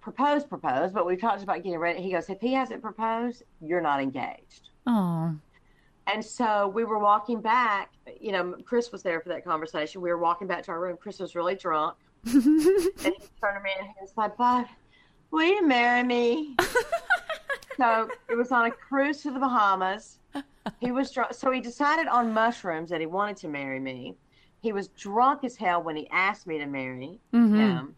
propose, 0.00 0.44
propose, 0.44 0.90
but 0.92 1.06
we 1.06 1.16
talked 1.16 1.42
about 1.42 1.62
getting 1.62 1.78
ready. 1.78 2.02
He 2.02 2.12
goes, 2.12 2.28
If 2.28 2.40
he 2.40 2.52
hasn't 2.52 2.82
proposed, 2.82 3.42
you're 3.60 3.80
not 3.80 4.00
engaged. 4.00 4.70
Oh. 4.86 5.34
And 6.12 6.24
so 6.24 6.68
we 6.68 6.84
were 6.84 6.98
walking 6.98 7.40
back. 7.40 7.92
You 8.20 8.32
know, 8.32 8.56
Chris 8.64 8.90
was 8.90 9.02
there 9.02 9.20
for 9.20 9.28
that 9.28 9.44
conversation. 9.44 10.00
We 10.00 10.10
were 10.10 10.18
walking 10.18 10.48
back 10.48 10.64
to 10.64 10.72
our 10.72 10.80
room. 10.80 10.96
Chris 11.00 11.20
was 11.20 11.34
really 11.34 11.54
drunk. 11.54 11.96
and 12.24 12.42
he 12.42 13.00
turned 13.00 13.56
to 13.56 13.62
me 13.62 13.70
and 13.78 13.88
he 13.88 13.94
was 14.00 14.12
like, 14.16 14.36
Bud, 14.36 14.66
will 15.30 15.44
you 15.44 15.66
marry 15.66 16.02
me? 16.02 16.56
so 17.76 18.08
it 18.28 18.36
was 18.36 18.52
on 18.52 18.66
a 18.66 18.70
cruise 18.70 19.22
to 19.22 19.30
the 19.30 19.38
Bahamas. 19.38 20.18
He 20.80 20.92
was 20.92 21.10
drunk. 21.10 21.34
So 21.34 21.50
he 21.50 21.60
decided 21.60 22.06
on 22.06 22.32
mushrooms 22.32 22.90
that 22.90 23.00
he 23.00 23.06
wanted 23.06 23.36
to 23.38 23.48
marry 23.48 23.80
me. 23.80 24.16
He 24.62 24.72
was 24.72 24.88
drunk 24.88 25.42
as 25.44 25.56
hell 25.56 25.82
when 25.82 25.96
he 25.96 26.08
asked 26.10 26.46
me 26.46 26.56
to 26.58 26.66
marry 26.66 27.18
Mhm. 27.34 27.56
him. 27.56 27.96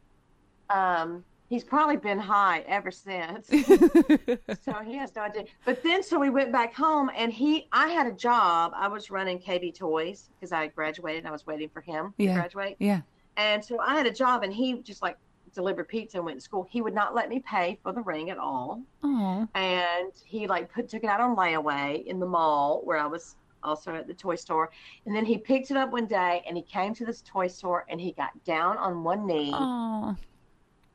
Um, 0.71 1.25
He's 1.51 1.63
probably 1.63 1.99
been 1.99 2.19
high 2.19 2.61
ever 2.67 2.91
since. 2.91 3.47
so 4.63 4.73
he 4.83 4.95
has 4.97 5.15
no 5.15 5.23
idea. 5.23 5.45
But 5.67 5.83
then, 5.83 6.03
so 6.03 6.19
we 6.19 6.31
went 6.31 6.51
back 6.51 6.75
home, 6.75 7.11
and 7.15 7.31
he, 7.31 7.69
I 7.71 7.89
had 7.89 8.07
a 8.07 8.13
job. 8.13 8.73
I 8.75 8.89
was 8.89 9.11
running 9.11 9.39
KB 9.39 9.73
Toys 9.77 10.31
because 10.35 10.53
I 10.53 10.69
graduated. 10.69 11.19
and 11.21 11.29
I 11.29 11.31
was 11.31 11.47
waiting 11.47 11.69
for 11.69 11.83
him 11.83 12.15
to 12.19 12.27
graduate. 12.33 12.77
Yeah. 12.81 13.03
And 13.37 13.63
so 13.63 13.79
I 13.79 13.95
had 13.95 14.07
a 14.07 14.11
job, 14.11 14.43
and 14.43 14.53
he 14.53 14.81
just 14.81 15.03
like 15.03 15.19
delivered 15.55 15.87
pizza 15.87 16.17
and 16.17 16.25
went 16.27 16.39
to 16.39 16.45
school. 16.45 16.67
He 16.69 16.81
would 16.81 16.95
not 16.95 17.15
let 17.15 17.29
me 17.29 17.41
pay 17.41 17.79
for 17.83 17.93
the 17.93 18.01
ring 18.03 18.31
at 18.31 18.39
all, 18.39 18.81
Oh. 19.05 19.47
and 19.55 20.13
he 20.25 20.47
like 20.49 20.73
put 20.73 20.89
took 20.89 21.05
it 21.05 21.09
out 21.11 21.21
on 21.21 21.37
layaway 21.37 22.05
in 22.07 22.19
the 22.19 22.27
mall 22.27 22.81
where 22.85 22.99
I 22.99 23.07
was 23.07 23.37
also 23.65 23.95
at 23.95 24.07
the 24.07 24.15
toy 24.15 24.37
store. 24.37 24.71
And 25.07 25.15
then 25.17 25.25
he 25.25 25.39
picked 25.39 25.71
it 25.71 25.77
up 25.77 25.91
one 25.91 26.07
day, 26.07 26.45
and 26.47 26.57
he 26.57 26.63
came 26.63 26.95
to 26.95 27.05
this 27.05 27.23
toy 27.23 27.49
store, 27.49 27.85
and 27.89 28.01
he 28.01 28.13
got 28.13 28.31
down 28.45 28.77
on 28.77 29.03
one 29.03 29.27
knee 29.27 29.51
Oh. 29.53 30.15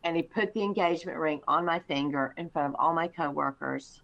and 0.04 0.16
he 0.16 0.22
put 0.24 0.54
the 0.54 0.62
engagement 0.64 1.18
ring 1.18 1.42
on 1.48 1.66
my 1.66 1.80
finger 1.80 2.34
in 2.38 2.50
front 2.50 2.70
of 2.74 2.80
all 2.80 2.94
my 2.94 3.08
coworkers, 3.08 4.02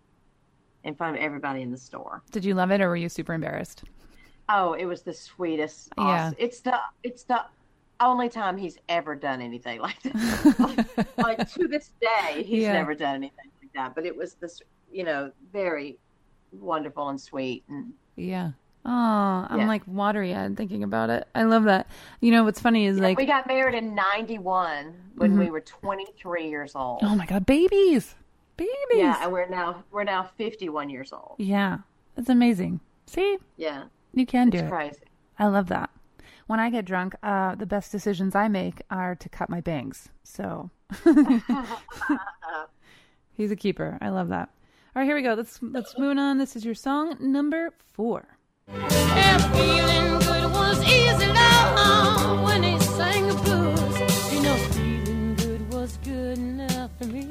in 0.84 0.93
front 0.95 1.16
of 1.16 1.22
everybody 1.22 1.61
in 1.61 1.72
the 1.72 1.78
store. 1.78 2.22
Did 2.32 2.43
you 2.43 2.53
love 2.53 2.72
it 2.72 2.82
or 2.82 2.89
were 2.89 2.95
you 2.97 3.09
super 3.09 3.34
embarrassed? 3.34 3.84
Oh, 4.49 4.74
it 4.74 4.86
was 4.86 5.01
the 5.01 5.13
sweetest. 5.13 5.89
Yeah. 5.97 6.32
It's 6.38 6.59
the 6.59 6.80
it's 7.03 7.24
the 7.24 7.43
only 8.01 8.28
time 8.30 8.57
he's 8.57 8.78
ever 8.89 9.16
done 9.16 9.41
anything 9.41 9.80
like 9.88 9.99
that. 10.03 10.55
like, 10.59 11.18
like, 11.39 11.51
to 11.53 11.68
this 11.68 11.91
day, 12.01 12.43
he's 12.43 12.63
Yeah. 12.63 12.74
never 12.74 12.93
done 12.93 13.16
anything 13.16 13.49
like 13.61 13.72
that. 13.74 13.95
But 13.95 14.05
it 14.05 14.16
was 14.16 14.34
this, 14.36 14.61
you 14.91 15.03
know, 15.03 15.32
very 15.51 15.97
wonderful 16.51 17.09
and 17.09 17.20
sweet. 17.20 17.63
And 17.70 17.93
Yeah. 18.16 18.51
Oh, 18.88 19.47
I'm 19.49 19.61
Yeah. 19.61 19.68
like 19.68 19.82
watery 19.88 20.36
eyed 20.36 20.55
thinking 20.55 20.84
about 20.84 21.09
it. 21.09 21.28
I 21.34 21.43
love 21.43 21.63
that. 21.63 21.88
You 22.22 22.32
know 22.32 22.43
what's 22.43 22.59
funny 22.59 22.86
is 22.86 22.99
like, 22.99 23.18
we 23.18 23.26
got 23.26 23.47
married 23.47 23.74
in 23.76 23.95
'91 23.95 24.93
when 25.16 25.38
we 25.39 25.49
were 25.49 25.61
23 25.61 26.47
years 26.49 26.76
old. 26.76 26.99
oh 27.03 27.16
my 27.16 27.26
god, 27.26 27.45
babies, 27.47 28.13
babies. 28.57 28.74
yeah, 28.93 29.24
and 29.24 29.32
we're 29.32 29.47
now 29.47 29.84
we're 29.91 30.03
now 30.03 30.30
51 30.38 30.89
years 30.89 31.11
old. 31.11 31.36
Yeah. 31.39 31.80
that's 32.16 32.30
amazing. 32.30 32.80
See, 33.07 33.38
Yeah, 33.57 33.86
you 34.13 34.26
can 34.26 34.49
do 34.49 34.57
it's 34.59 34.68
it. 34.68 34.70
crazy. 34.70 34.99
I 35.39 35.47
love 35.47 35.68
that. 35.68 35.89
When 36.47 36.59
I 36.59 36.70
get 36.70 36.86
drunk, 36.86 37.16
uh, 37.24 37.55
the 37.55 37.66
best 37.66 37.91
decisions 37.91 38.36
I 38.36 38.47
make 38.49 38.82
are 38.91 39.16
to 39.16 39.30
cut 39.30 39.49
my 39.49 39.61
bangs. 39.61 40.09
So 40.24 40.70
he's 43.34 43.51
a 43.51 43.55
keeper. 43.55 43.97
I 44.01 44.09
love 44.09 44.30
that. 44.30 44.49
All 44.95 45.01
right, 45.01 45.07
here 45.07 45.15
we 45.17 45.23
go. 45.23 45.33
Let's 45.33 45.59
let's 45.61 45.97
move 45.97 46.17
on. 46.17 46.37
This 46.37 46.55
is 46.55 46.63
your 46.63 46.73
song 46.73 47.17
number 47.19 47.73
four. 47.91 48.37
And 48.69 49.43
feeling 49.53 50.19
good 50.19 50.49
was 50.53 50.81
easy 50.83 51.27
love 51.27 52.41
when 52.41 52.63
he 52.63 52.79
sang 52.79 53.27
the 53.27 53.33
blues. 53.33 54.31
You 54.31 54.41
know, 54.41 54.55
feeling 54.55 55.35
good 55.35 55.73
was 55.73 55.97
good 55.97 56.37
enough 56.37 56.91
for 56.97 57.07
me. 57.07 57.27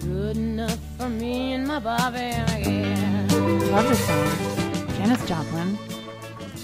Good 0.00 0.38
enough 0.38 0.78
for 0.96 1.10
me 1.10 1.52
and 1.52 1.66
my 1.66 1.78
Bobby. 1.78 2.16
Yeah. 2.16 3.26
Love 3.72 3.88
this 3.90 4.06
song. 4.06 4.88
Janis 4.96 5.28
Joplin, 5.28 5.76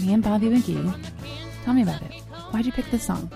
me 0.00 0.14
and 0.14 0.22
Bobby 0.22 0.46
McGee. 0.46 1.04
Tell 1.66 1.74
me 1.74 1.82
about 1.82 2.00
it. 2.00 2.22
Why'd 2.50 2.64
you 2.64 2.72
pick 2.72 2.90
this 2.90 3.04
song? 3.04 3.30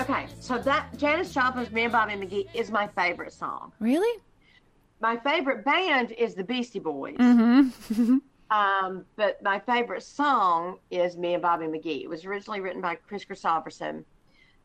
Okay, 0.00 0.26
so 0.40 0.58
that 0.58 0.96
Janis 0.98 1.32
Joplin's 1.32 1.70
"Me 1.70 1.84
and 1.84 1.92
Bobby 1.92 2.14
McGee" 2.14 2.48
is 2.54 2.70
my 2.70 2.86
favorite 2.88 3.32
song. 3.32 3.72
Really? 3.80 4.20
My 5.00 5.16
favorite 5.16 5.64
band 5.64 6.12
is 6.12 6.34
the 6.34 6.44
Beastie 6.44 6.78
Boys. 6.78 7.16
Mm-hmm. 7.16 8.18
Um, 8.48 9.04
but 9.16 9.42
my 9.42 9.58
favorite 9.58 10.04
song 10.04 10.78
is 10.92 11.16
"Me 11.16 11.34
and 11.34 11.42
Bobby 11.42 11.66
McGee." 11.66 12.02
It 12.04 12.08
was 12.08 12.24
originally 12.24 12.60
written 12.60 12.80
by 12.80 12.94
Kris 12.94 13.24
Kristofferson, 13.24 14.04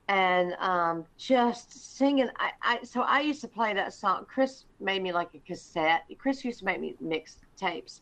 and 0.07 0.53
um, 0.59 1.05
just 1.17 1.97
singing. 1.97 2.29
I, 2.37 2.51
I 2.61 2.83
so 2.83 3.01
I 3.01 3.21
used 3.21 3.41
to 3.41 3.47
play 3.47 3.73
that 3.73 3.91
song. 3.91 4.27
Chris 4.31 4.65
made 4.79 5.01
me 5.01 5.11
like 5.11 5.33
a 5.33 5.39
cassette. 5.39 6.03
Chris 6.19 6.45
used 6.45 6.59
to 6.59 6.65
make 6.65 6.79
me 6.79 6.95
mix 6.99 7.37
tapes 7.57 8.01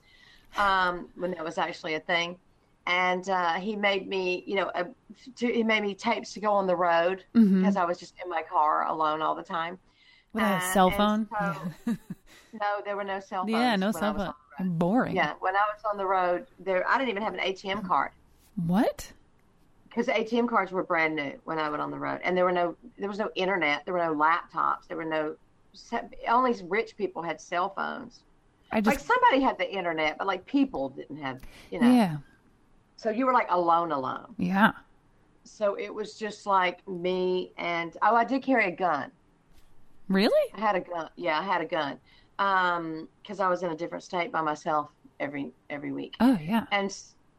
um, 0.58 1.08
when 1.16 1.32
that 1.32 1.46
was 1.46 1.58
actually 1.58 1.94
a 1.94 2.00
thing, 2.02 2.38
and 2.90 3.30
uh, 3.30 3.54
he 3.54 3.76
made 3.76 4.08
me, 4.08 4.44
you 4.48 4.56
know, 4.56 4.72
a, 4.74 4.86
to, 5.36 5.48
he 5.54 5.64
made 5.64 5.84
me 5.84 5.94
tapes 5.94 6.34
to 6.34 6.40
go 6.40 6.52
on 6.52 6.66
the 6.66 6.76
road 6.76 7.24
Mhm. 7.36 7.60
because 7.62 7.76
I 7.76 7.86
was 7.86 8.00
just 8.00 8.16
in 8.24 8.30
my 8.30 8.42
car 8.42 8.88
alone 8.88 9.22
all 9.22 9.36
the 9.36 9.44
time. 9.44 9.78
A 10.36 10.42
Uh, 10.42 10.60
cell 10.74 10.90
phone? 10.92 11.28
so- 11.40 11.72
no, 12.54 12.82
there 12.84 12.96
were 12.96 13.04
no 13.04 13.20
cell 13.20 13.44
phones. 13.44 13.52
yeah, 13.52 13.76
no 13.76 13.92
cell 13.92 14.14
phone. 14.16 14.34
Boring. 14.78 15.16
yeah, 15.16 15.34
when 15.40 15.56
I 15.56 15.60
was 15.74 15.82
on 15.90 15.98
the 15.98 16.06
road, 16.06 16.46
there 16.60 16.86
I 16.88 16.98
didn't 16.98 17.10
even 17.12 17.24
have 17.24 17.34
an 17.34 17.40
ATM 17.40 17.88
card 17.88 18.12
What? 18.56 19.14
because 19.88 20.08
ATM 20.08 20.48
cards 20.50 20.72
were 20.72 20.84
brand 20.84 21.16
new 21.16 21.40
when 21.46 21.58
I 21.60 21.70
went 21.70 21.82
on 21.82 21.92
the 21.92 21.98
road, 21.98 22.20
and 22.24 22.36
there 22.36 22.44
were 22.44 22.52
no 22.52 22.76
there 22.98 23.08
was 23.10 23.20
no 23.20 23.30
internet, 23.36 23.86
there 23.86 23.94
were 23.94 24.04
no 24.04 24.14
laptops, 24.16 24.88
there 24.88 24.98
were 24.98 25.06
no 25.06 25.36
only 26.28 26.56
rich 26.68 26.98
people 26.98 27.22
had 27.22 27.40
cell 27.40 27.70
phones. 27.70 28.24
I 28.72 28.78
Like 28.82 28.96
just 28.96 29.08
somebody 29.08 29.42
had 29.42 29.58
the 29.58 29.72
internet, 29.72 30.18
but 30.18 30.28
like 30.28 30.46
people 30.46 30.90
didn't 30.90 31.18
have, 31.18 31.40
you 31.72 31.80
know. 31.80 31.90
yeah, 31.92 32.18
So 33.00 33.10
you 33.10 33.26
were 33.26 33.32
like 33.32 33.48
alone, 33.50 33.94
alone. 33.94 34.36
yeah. 34.38 34.72
So 35.46 35.76
it 35.76 35.94
was 35.94 36.16
just 36.20 36.46
like 36.46 36.86
me 36.86 37.54
and 37.58 37.96
oh, 38.02 38.14
I 38.14 38.26
did 38.26 38.44
carry 38.44 38.68
a 38.68 38.76
gun. 38.76 39.10
Really? 40.10 40.54
I 40.54 40.60
had 40.60 40.76
a 40.76 40.82
gun. 40.82 41.10
Yeah, 41.16 41.40
I 41.40 41.44
had 41.44 41.62
a 41.62 41.66
gun. 41.66 41.98
Um, 42.40 43.08
because 43.22 43.40
I 43.40 43.48
was 43.48 43.64
in 43.64 43.72
a 43.72 43.76
different 43.76 44.04
state 44.04 44.34
by 44.34 44.42
myself 44.42 44.90
every 45.18 45.54
every 45.70 45.94
week. 45.94 46.16
Oh 46.20 46.38
yeah. 46.42 46.66
and 46.74 46.94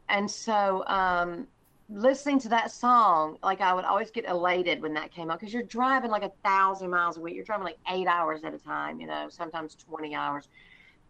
and 0.09 0.29
so 0.29 0.83
um 0.87 1.45
listening 1.89 2.39
to 2.39 2.47
that 2.47 2.71
song 2.71 3.37
like 3.43 3.59
i 3.59 3.73
would 3.73 3.83
always 3.83 4.09
get 4.09 4.23
elated 4.25 4.81
when 4.81 4.93
that 4.93 5.11
came 5.11 5.29
out 5.29 5.37
because 5.37 5.53
you're 5.53 5.63
driving 5.63 6.09
like 6.09 6.23
a 6.23 6.31
thousand 6.41 6.89
miles 6.89 7.17
a 7.17 7.19
week 7.19 7.35
you're 7.35 7.43
driving 7.43 7.65
like 7.65 7.77
eight 7.91 8.07
hours 8.07 8.45
at 8.45 8.53
a 8.53 8.57
time 8.57 9.01
you 9.01 9.05
know 9.05 9.27
sometimes 9.29 9.75
20 9.75 10.15
hours 10.15 10.47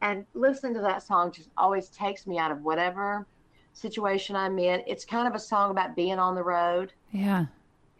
and 0.02 0.26
listening 0.34 0.74
to 0.74 0.82
that 0.82 1.04
song 1.04 1.32
just 1.32 1.50
always 1.56 1.88
takes 1.90 2.26
me 2.26 2.40
out 2.40 2.50
of 2.50 2.64
whatever 2.64 3.28
situation 3.74 4.36
i'm 4.36 4.60
in 4.60 4.82
it's 4.88 5.06
kind 5.06 5.28
of 5.28 5.34
a 5.34 5.40
song 5.40 5.72
about 5.72 5.96
being 5.96 6.20
on 6.20 6.36
the 6.36 6.44
road 6.44 6.92
Yeah. 7.12 7.46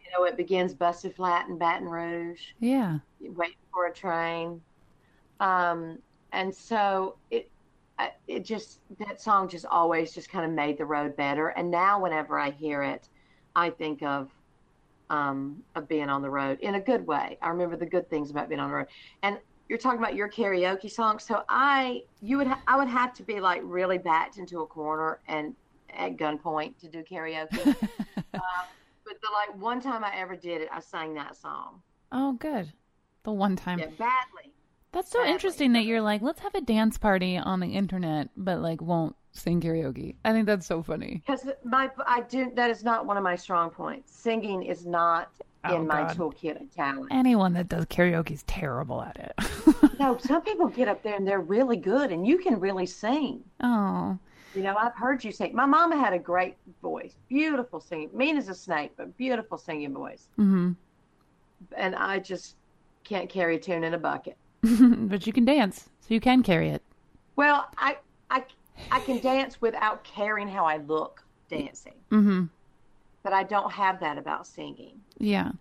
you 0.04 0.10
know 0.16 0.24
it 0.24 0.36
begins 0.36 0.74
busted 0.74 1.14
flat 1.14 1.48
in 1.48 1.58
baton 1.58 1.88
rouge 1.88 2.40
Yeah. 2.60 2.98
waiting 3.20 3.56
for 3.72 3.86
a 3.86 3.92
train. 3.92 4.60
Um, 5.40 5.98
and 6.32 6.54
so 6.54 7.16
it, 7.30 7.50
it 8.28 8.44
just, 8.44 8.80
that 8.98 9.20
song 9.20 9.48
just 9.48 9.66
always 9.66 10.12
just 10.12 10.30
kind 10.30 10.44
of 10.44 10.52
made 10.52 10.78
the 10.78 10.84
road 10.84 11.16
better. 11.16 11.48
And 11.48 11.70
now 11.70 12.00
whenever 12.00 12.38
I 12.38 12.50
hear 12.50 12.82
it, 12.82 13.08
I 13.56 13.70
think 13.70 14.02
of, 14.02 14.30
um, 15.10 15.62
of 15.74 15.88
being 15.88 16.08
on 16.08 16.22
the 16.22 16.30
road 16.30 16.58
in 16.60 16.76
a 16.76 16.80
good 16.80 17.06
way. 17.06 17.38
I 17.42 17.48
remember 17.48 17.76
the 17.76 17.86
good 17.86 18.08
things 18.08 18.30
about 18.30 18.48
being 18.48 18.60
on 18.60 18.70
the 18.70 18.76
road. 18.76 18.86
And 19.22 19.38
you're 19.68 19.78
talking 19.78 19.98
about 19.98 20.14
your 20.14 20.28
karaoke 20.28 20.90
song. 20.90 21.18
So 21.18 21.42
I, 21.48 22.02
you 22.20 22.36
would, 22.38 22.46
ha- 22.46 22.62
I 22.66 22.76
would 22.76 22.88
have 22.88 23.12
to 23.14 23.22
be 23.22 23.40
like 23.40 23.60
really 23.64 23.98
backed 23.98 24.38
into 24.38 24.60
a 24.60 24.66
corner 24.66 25.20
and 25.28 25.54
at 25.96 26.16
gunpoint 26.16 26.78
to 26.80 26.88
do 26.88 27.02
karaoke. 27.02 27.66
um, 28.34 28.40
but 29.04 29.20
the 29.20 29.28
like 29.32 29.60
one 29.60 29.80
time 29.80 30.04
I 30.04 30.16
ever 30.16 30.36
did 30.36 30.60
it, 30.62 30.68
I 30.72 30.80
sang 30.80 31.14
that 31.14 31.36
song. 31.36 31.82
Oh, 32.10 32.32
good. 32.32 32.72
The 33.24 33.32
one 33.32 33.56
time. 33.56 33.78
Yeah, 33.78 33.86
badly. 33.98 34.52
That's 34.92 35.10
so 35.10 35.20
Badly. 35.20 35.32
interesting 35.32 35.72
that 35.72 35.84
you're 35.86 36.02
like, 36.02 36.20
let's 36.20 36.40
have 36.40 36.54
a 36.54 36.60
dance 36.60 36.98
party 36.98 37.38
on 37.38 37.60
the 37.60 37.68
internet, 37.68 38.28
but 38.36 38.60
like 38.60 38.82
won't 38.82 39.16
sing 39.32 39.60
karaoke. 39.60 40.16
I 40.24 40.32
think 40.32 40.44
that's 40.46 40.66
so 40.66 40.82
funny. 40.82 41.22
Because 41.26 41.48
my 41.64 41.90
I 42.06 42.20
do 42.22 42.52
that 42.56 42.68
is 42.68 42.84
not 42.84 43.06
one 43.06 43.16
of 43.16 43.22
my 43.22 43.36
strong 43.36 43.70
points. 43.70 44.12
Singing 44.14 44.62
is 44.62 44.84
not 44.84 45.30
Oh, 45.64 45.76
in 45.76 45.86
my 45.86 46.02
God. 46.02 46.16
toolkit 46.16 46.60
of 46.60 46.74
talent. 46.74 47.06
Anyone 47.12 47.52
that 47.52 47.68
does 47.68 47.84
karaoke 47.86 48.32
is 48.32 48.42
terrible 48.44 49.00
at 49.00 49.16
it. 49.16 49.98
No, 50.00 50.18
some 50.18 50.42
people 50.42 50.66
get 50.66 50.88
up 50.88 51.04
there 51.04 51.14
and 51.14 51.24
they're 51.26 51.40
really 51.40 51.76
good, 51.76 52.10
and 52.10 52.26
you 52.26 52.38
can 52.38 52.58
really 52.58 52.86
sing. 52.86 53.44
oh, 53.62 54.18
You 54.54 54.62
know, 54.62 54.76
I've 54.76 54.94
heard 54.94 55.24
you 55.24 55.32
sing. 55.32 55.54
My 55.54 55.66
mama 55.66 55.96
had 55.96 56.12
a 56.12 56.18
great 56.18 56.56
voice, 56.82 57.14
beautiful 57.28 57.80
singing, 57.80 58.10
mean 58.12 58.36
as 58.36 58.48
a 58.48 58.54
snake, 58.54 58.92
but 58.96 59.16
beautiful 59.16 59.56
singing 59.58 59.92
voice. 59.94 60.28
hmm 60.36 60.72
And 61.76 61.94
I 61.94 62.18
just 62.18 62.56
can't 63.04 63.28
carry 63.28 63.56
a 63.56 63.58
tune 63.58 63.84
in 63.84 63.94
a 63.94 63.98
bucket. 63.98 64.36
but 64.62 65.26
you 65.26 65.32
can 65.32 65.44
dance, 65.44 65.88
so 66.00 66.14
you 66.14 66.20
can 66.20 66.42
carry 66.42 66.68
it. 66.68 66.82
Well, 67.36 67.66
I 67.78 67.96
I 68.30 68.44
I 68.90 69.00
can 69.00 69.18
dance 69.20 69.60
without 69.60 70.04
caring 70.04 70.48
how 70.48 70.64
I 70.66 70.76
look 70.76 71.24
dancing, 71.48 71.94
hmm 72.10 72.44
but 73.22 73.32
I 73.32 73.44
don't 73.44 73.70
have 73.72 74.00
that 74.00 74.18
about 74.18 74.46
singing. 74.46 75.00
Yeah. 75.18 75.52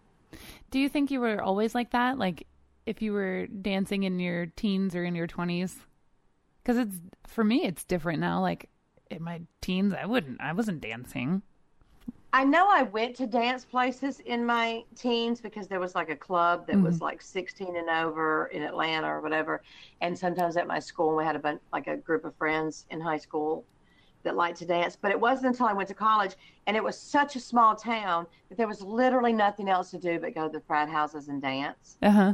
Do 0.72 0.80
you 0.80 0.90
think 0.90 1.12
you 1.12 1.20
were 1.20 1.42
always 1.42 1.76
like 1.76 1.92
that? 1.92 2.18
Like, 2.18 2.48
if 2.86 3.02
you 3.02 3.14
were 3.14 3.48
dancing 3.48 4.04
in 4.04 4.20
your 4.20 4.48
teens 4.48 4.96
or 4.96 5.04
in 5.04 5.16
your 5.16 5.28
twenties? 5.28 5.78
Because 6.64 6.78
it's 6.78 6.96
for 7.28 7.44
me, 7.44 7.64
it's 7.66 7.84
different 7.84 8.20
now. 8.20 8.42
Like 8.42 8.70
in 9.12 9.24
my 9.24 9.42
teens, 9.62 9.94
I 9.94 10.06
wouldn't. 10.06 10.40
I 10.42 10.54
wasn't 10.54 10.82
dancing. 10.82 11.42
I 12.34 12.46
know 12.46 12.70
I 12.70 12.84
went 12.84 13.16
to 13.18 13.28
dance 13.28 13.66
places 13.66 14.22
in 14.22 14.46
my 14.46 14.84
teens 14.96 15.42
because 15.42 15.68
there 15.68 15.82
was 15.82 15.96
like 15.96 16.10
a 16.10 16.16
club 16.16 16.66
that 16.68 16.80
was 16.82 17.02
like 17.02 17.22
16 17.22 17.76
and 17.76 17.90
over 17.90 18.46
in 18.48 18.64
Atlanta 18.64 19.08
or 19.08 19.20
whatever. 19.20 19.62
And 20.00 20.18
sometimes 20.18 20.56
at 20.56 20.66
my 20.66 20.80
school, 20.80 21.16
we 21.18 21.26
had 21.26 21.36
a 21.36 21.40
bunch, 21.40 21.60
like 21.74 21.88
a 21.88 21.98
group 21.98 22.24
of 22.24 22.34
friends 22.36 22.86
in 22.90 23.02
high 23.02 23.18
school. 23.18 23.66
that 24.24 24.36
liked 24.36 24.60
to 24.60 24.66
dance. 24.66 24.96
But 24.96 25.12
it 25.12 25.20
wasn't 25.20 25.48
until 25.48 25.66
I 25.66 25.74
went 25.74 25.90
to 25.90 25.96
college, 25.96 26.36
and 26.68 26.78
it 26.78 26.84
was 26.84 26.98
such 26.98 27.36
a 27.36 27.40
small 27.40 27.76
town 27.76 28.28
that 28.50 28.58
there 28.58 28.68
was 28.68 28.82
literally 28.82 29.34
nothing 29.34 29.68
else 29.68 29.90
to 29.92 29.98
do 29.98 30.20
but 30.20 30.36
go 30.36 30.48
to 30.48 30.52
the 30.52 30.62
frat 30.62 30.88
houses 30.90 31.28
and 31.28 31.42
dance. 31.42 31.98
Uh 32.04 32.12
huh. 32.12 32.34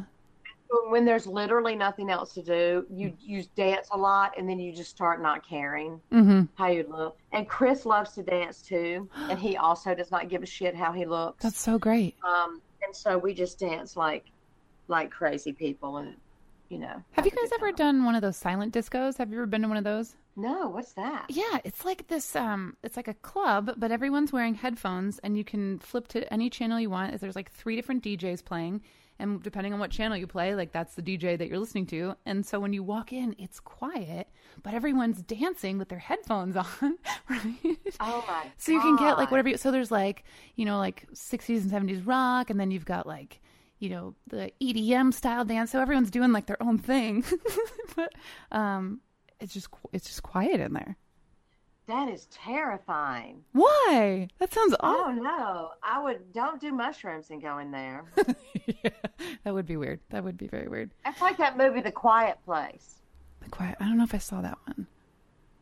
When 0.90 1.06
there's 1.06 1.26
literally 1.28 1.76
nothing 1.76 2.10
else 2.10 2.34
to 2.34 2.42
do, 2.42 2.86
you 2.90 3.14
you 3.20 3.44
dance 3.56 3.88
a 3.92 3.98
lot, 3.98 4.34
and 4.38 4.50
then 4.50 4.60
you 4.60 4.74
just 4.74 4.90
start 4.90 5.22
not 5.22 5.48
caring 5.48 6.02
Mm-hmm. 6.12 6.44
how 6.56 6.68
you 6.68 6.86
look. 6.90 7.18
And 7.32 7.48
Chris 7.48 7.86
loves 7.86 8.12
to 8.14 8.24
dance 8.24 8.62
too, 8.62 9.10
and 9.30 9.40
he 9.40 9.56
also 9.58 9.96
does 9.96 10.12
not 10.12 10.30
give 10.30 10.44
a 10.44 10.46
shit 10.46 10.76
how 10.76 10.92
he 10.92 11.06
looks. 11.06 11.44
That's 11.44 11.60
so 11.60 11.78
great. 11.80 12.16
Um, 12.28 12.62
and 12.86 12.96
so 12.96 13.18
we 13.18 13.34
just 13.34 13.60
dance 13.60 13.96
like 13.98 14.26
like 14.88 15.12
crazy 15.12 15.54
people, 15.54 15.98
and 15.98 16.16
you 16.70 16.80
know. 16.80 17.02
Have 17.12 17.26
you 17.26 17.32
guys 17.32 17.52
ever 17.56 17.72
done 17.72 18.04
one 18.06 18.16
of 18.16 18.22
those 18.22 18.38
silent 18.38 18.74
discos? 18.74 19.18
Have 19.18 19.30
you 19.32 19.38
ever 19.38 19.46
been 19.46 19.62
to 19.62 19.68
one 19.68 19.78
of 19.78 19.84
those? 19.84 20.16
No, 20.36 20.70
what's 20.70 20.94
that? 20.94 21.26
Yeah, 21.30 21.60
it's 21.64 21.84
like 21.84 22.08
this. 22.08 22.36
Um, 22.36 22.78
it's 22.84 22.96
like 22.96 23.08
a 23.08 23.14
club, 23.16 23.72
but 23.78 23.92
everyone's 23.92 24.32
wearing 24.32 24.54
headphones, 24.54 25.18
and 25.20 25.36
you 25.38 25.44
can 25.44 25.80
flip 25.80 26.08
to 26.10 26.32
any 26.32 26.50
channel 26.50 26.80
you 26.80 26.90
want. 26.90 27.20
There's 27.20 27.36
like 27.36 27.52
three 27.52 27.76
different 27.76 28.04
DJs 28.04 28.46
playing, 28.46 28.82
and 29.20 29.42
depending 29.42 29.74
on 29.74 29.80
what 29.80 29.92
channel 29.92 30.18
you 30.18 30.28
play, 30.28 30.56
like 30.56 30.72
that's 30.72 30.96
the 30.96 31.02
DJ 31.02 31.38
that 31.38 31.48
you're 31.48 31.60
listening 31.60 31.86
to. 31.88 32.16
And 32.26 32.46
so 32.46 32.60
when 32.60 32.74
you 32.74 32.84
walk 32.84 33.12
in, 33.12 33.36
it's 33.40 33.60
quiet, 33.60 34.28
but 34.64 34.74
everyone's 34.74 35.22
dancing 35.22 35.78
with 35.78 35.90
their 35.90 36.00
headphones 36.00 36.56
on, 36.82 36.98
right? 37.30 37.78
Oh 38.00 38.24
my! 38.28 38.52
So 38.58 38.72
you 38.72 38.82
can 38.82 38.96
get 38.98 39.18
like 39.18 39.32
whatever. 39.32 39.50
You, 39.50 39.58
so 39.58 39.72
there's 39.72 39.92
like 39.92 40.24
you 40.56 40.66
know 40.66 40.78
like 40.78 41.08
60s 41.14 41.62
and 41.62 41.72
70s 41.72 42.06
rock, 42.06 42.50
and 42.50 42.60
then 42.60 42.72
you've 42.72 42.86
got 42.86 43.08
like 43.08 43.42
you 43.80 43.90
know 43.90 44.16
the 44.28 44.52
EDM 44.62 45.14
style 45.14 45.46
dance. 45.46 45.72
So 45.72 45.82
everyone's 45.82 46.12
doing 46.12 46.32
like 46.32 46.46
their 46.46 46.62
own 46.62 46.78
thing, 46.78 47.24
but 47.96 48.14
um, 48.52 49.02
it's 49.40 49.54
just 49.54 49.70
it's 49.94 50.08
just 50.08 50.24
quiet 50.24 50.60
in 50.60 50.74
there. 50.74 50.98
That 51.88 52.10
is 52.10 52.26
terrifying. 52.26 53.44
Why? 53.54 54.28
That 54.40 54.54
sounds 54.54 54.76
awful. 54.82 55.06
Oh 55.06 55.12
no, 55.12 55.72
I 55.82 56.02
would 56.04 56.34
don't 56.34 56.60
do 56.60 56.74
mushrooms 56.74 57.30
and 57.30 57.42
go 57.42 57.60
in 57.60 57.72
there. 57.72 58.04
yeah, 58.84 58.90
that 59.44 59.54
would 59.54 59.66
be 59.66 59.78
weird. 59.78 60.02
That 60.10 60.24
would 60.24 60.38
be 60.38 60.48
very 60.48 60.68
weird. 60.68 60.92
It's 61.06 61.22
like 61.22 61.38
that 61.38 61.58
movie, 61.58 61.80
The 61.80 61.92
Quiet 61.92 62.38
Place. 62.44 62.96
The 63.42 63.50
quiet. 63.50 63.78
I 63.80 63.86
don't 63.86 63.98
know 63.98 64.04
if 64.04 64.14
I 64.14 64.18
saw 64.18 64.42
that 64.42 64.58
one. 64.66 64.86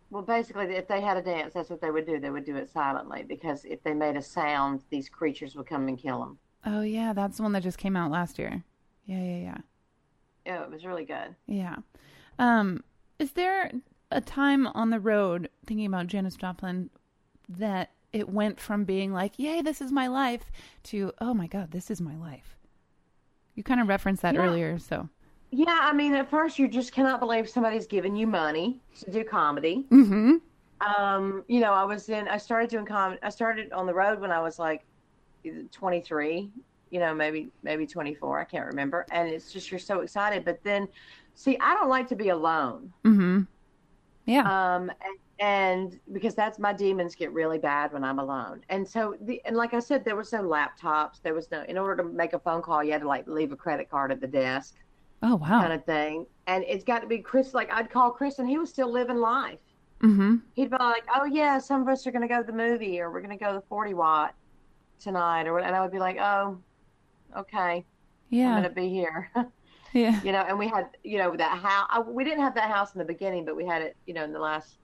Well, 0.10 0.24
basically, 0.24 0.66
if 0.76 0.88
they 0.88 1.02
had 1.02 1.18
a 1.18 1.22
dance, 1.22 1.54
that's 1.54 1.70
what 1.70 1.82
they 1.82 1.92
would 1.92 2.08
do. 2.08 2.20
They 2.20 2.30
would 2.32 2.46
do 2.46 2.56
it 2.56 2.72
silently 2.72 3.24
because 3.24 3.64
if 3.66 3.84
they 3.84 3.94
made 3.94 4.16
a 4.16 4.22
sound, 4.22 4.82
these 4.90 5.10
creatures 5.10 5.56
would 5.56 5.68
come 5.68 5.88
and 5.88 5.98
kill 5.98 6.20
them. 6.20 6.40
Oh 6.66 6.82
yeah, 6.82 7.14
that's 7.14 7.38
the 7.38 7.44
one 7.44 7.52
that 7.52 7.62
just 7.64 7.78
came 7.78 7.96
out 7.96 8.10
last 8.10 8.40
year. 8.40 8.64
Yeah, 9.06 9.22
yeah, 9.22 9.38
yeah. 9.38 9.58
Yeah, 10.46 10.64
it 10.64 10.72
was 10.72 10.86
really 10.86 11.06
good. 11.06 11.36
Yeah. 11.48 11.76
Um, 12.40 12.84
is 13.20 13.32
there 13.32 13.72
a 14.16 14.22
time 14.22 14.68
on 14.68 14.90
the 14.90 15.00
road 15.00 15.50
thinking 15.66 15.86
about 15.86 16.08
Janis 16.08 16.36
Joplin 16.36 16.90
that 17.50 17.92
it 18.14 18.30
went 18.30 18.60
from 18.60 18.86
being 18.86 19.14
like, 19.14 19.38
"Yay, 19.38 19.62
this 19.62 19.82
is 19.82 19.92
my 19.92 20.08
life," 20.08 20.52
to 20.84 21.12
"Oh 21.20 21.34
my 21.34 21.48
God, 21.48 21.72
this 21.72 21.92
is 21.92 22.00
my 22.02 22.16
life"? 22.16 22.58
You 23.56 23.64
kind 23.64 23.80
of 23.82 23.88
referenced 23.88 24.22
that 24.22 24.36
Yeah. 24.36 24.42
earlier, 24.42 24.80
so. 24.80 25.10
Yeah, 25.52 25.78
I 25.82 25.94
mean, 25.94 26.14
at 26.16 26.30
first 26.30 26.60
you 26.60 26.68
just 26.68 26.92
cannot 26.92 27.20
believe 27.20 27.48
somebody's 27.48 27.88
giving 27.88 28.16
you 28.16 28.28
money 28.28 28.82
to 29.00 29.12
do 29.12 29.24
comedy. 29.24 29.86
Mm-hmm. 29.90 30.36
Um, 30.82 31.44
you 31.48 31.60
know, 31.62 31.72
I 31.74 31.84
was 31.86 32.10
in. 32.10 32.28
I 32.28 32.38
started 32.38 32.70
doing 32.70 32.86
comedy. 32.86 33.20
I 33.24 33.30
started 33.30 33.72
on 33.72 33.86
the 33.86 33.94
road 33.94 34.20
when 34.20 34.32
I 34.32 34.42
was 34.42 34.60
like 34.60 34.86
23. 35.72 36.50
You 36.92 37.00
know, 37.00 37.14
maybe 37.14 37.50
maybe 37.64 37.86
24. 37.88 38.40
I 38.40 38.44
can't 38.44 38.66
remember. 38.66 39.06
And 39.12 39.30
it's 39.30 39.52
just 39.52 39.72
you're 39.72 39.80
so 39.80 40.02
excited. 40.02 40.46
But 40.46 40.64
then, 40.64 40.88
see, 41.36 41.58
I 41.60 41.74
don't 41.74 41.90
like 41.90 42.08
to 42.10 42.16
be 42.16 42.30
alone. 42.30 42.92
Mm-hmm. 43.04 43.42
Yeah. 44.26 44.42
Um, 44.76 44.92
and, 45.02 45.20
and 45.40 46.00
because 46.14 46.34
that's 46.36 46.60
my 46.60 46.74
demons 46.74 47.16
get 47.16 47.32
really 47.34 47.58
bad 47.60 47.94
when 47.94 48.04
I'm 48.04 48.20
alone. 48.20 48.64
And 48.70 48.88
so 48.88 49.16
the 49.22 49.42
and 49.46 49.56
like 49.56 49.74
I 49.74 49.80
said, 49.80 50.06
there 50.06 50.16
was 50.16 50.32
no 50.32 50.42
laptops. 50.44 51.22
There 51.22 51.34
was 51.34 51.52
no. 51.52 51.64
In 51.64 51.78
order 51.78 52.02
to 52.04 52.10
make 52.10 52.34
a 52.34 52.40
phone 52.40 52.62
call, 52.62 52.84
you 52.84 52.92
had 52.94 53.02
to 53.02 53.08
like 53.08 53.28
leave 53.28 53.52
a 53.52 53.56
credit 53.56 53.90
card 53.90 54.12
at 54.12 54.22
the 54.22 54.28
desk, 54.28 54.76
oh 55.24 55.36
wow. 55.36 55.62
kind 55.62 55.74
of 55.74 55.84
thing. 55.86 56.26
And 56.48 56.64
it's 56.68 56.84
got 56.84 57.00
to 57.02 57.08
be 57.08 57.20
Chris. 57.20 57.54
Like 57.54 57.72
I'd 57.72 57.90
call 57.90 58.12
Chris, 58.12 58.40
and 58.40 58.48
he 58.50 58.58
was 58.58 58.70
still 58.70 58.92
living 58.92 59.18
life. 59.18 59.60
mm-hmm. 60.02 60.38
he'd 60.54 60.70
be 60.70 60.78
like, 60.80 61.04
"Oh 61.14 61.26
yeah, 61.26 61.58
some 61.60 61.82
of 61.82 61.88
us 61.88 62.06
are 62.08 62.12
going 62.12 62.22
to 62.22 62.28
go 62.28 62.42
to 62.42 62.48
the 62.48 62.54
movie, 62.58 63.00
or 63.02 63.12
we're 63.12 63.22
going 63.22 63.38
to 63.38 63.44
go 63.44 63.52
to 63.54 63.60
the 63.60 63.66
Forty 63.68 63.94
Watt 63.94 64.36
tonight," 65.00 65.48
or 65.48 65.54
what- 65.54 65.64
and 65.64 65.76
I 65.76 65.82
would 65.82 65.92
be 65.92 66.00
like, 66.00 66.18
"Oh, 66.20 66.58
okay, 67.38 67.86
yeah, 68.30 68.48
I'm 68.50 68.54
going 68.54 68.64
to 68.64 68.70
be 68.70 68.90
here," 68.90 69.32
Yeah. 69.96 70.22
you 70.24 70.34
know. 70.34 70.42
And 70.42 70.60
we 70.60 70.68
had, 70.68 70.90
you 71.04 71.18
know, 71.18 71.36
that 71.38 71.58
house. 71.58 71.88
I, 71.90 72.02
we 72.02 72.26
didn't 72.26 72.42
have 72.42 72.54
that 72.56 72.70
house 72.70 72.94
in 72.94 73.00
the 73.00 73.06
beginning, 73.06 73.46
but 73.46 73.56
we 73.56 73.66
had 73.66 73.82
it, 73.82 73.96
you 74.06 74.14
know, 74.14 74.26
in 74.26 74.34
the 74.34 74.40
last 74.40 74.76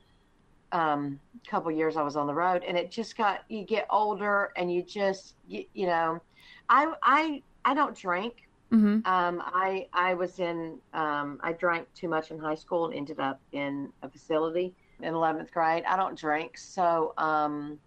um, 0.71 1.19
couple 1.45 1.69
years 1.69 1.97
I 1.97 2.01
was 2.01 2.15
on 2.15 2.27
the 2.27 2.33
road, 2.33 2.63
and 2.65 2.77
it 2.77 2.89
just 2.89 3.17
got. 3.17 3.43
You 3.49 3.65
get 3.65 3.85
older, 3.89 4.53
and 4.55 4.73
you 4.73 4.81
just, 4.81 5.35
you, 5.47 5.65
you 5.73 5.85
know, 5.85 6.21
I, 6.69 6.93
I, 7.03 7.43
I 7.65 7.73
don't 7.73 7.95
drink. 7.95 8.47
Mm-hmm. 8.71 9.05
Um, 9.05 9.43
I 9.45 9.87
I 9.91 10.13
was 10.13 10.39
in 10.39 10.77
um, 10.93 11.39
I 11.43 11.51
drank 11.51 11.93
too 11.93 12.07
much 12.07 12.31
in 12.31 12.39
high 12.39 12.55
school 12.55 12.85
and 12.85 12.93
ended 12.95 13.19
up 13.19 13.41
in 13.51 13.91
a 14.01 14.09
facility 14.09 14.73
in 15.01 15.13
11th 15.13 15.51
grade. 15.51 15.83
I 15.85 15.97
don't 15.97 16.17
drink, 16.17 16.57
so 16.57 17.13
um, 17.17 17.77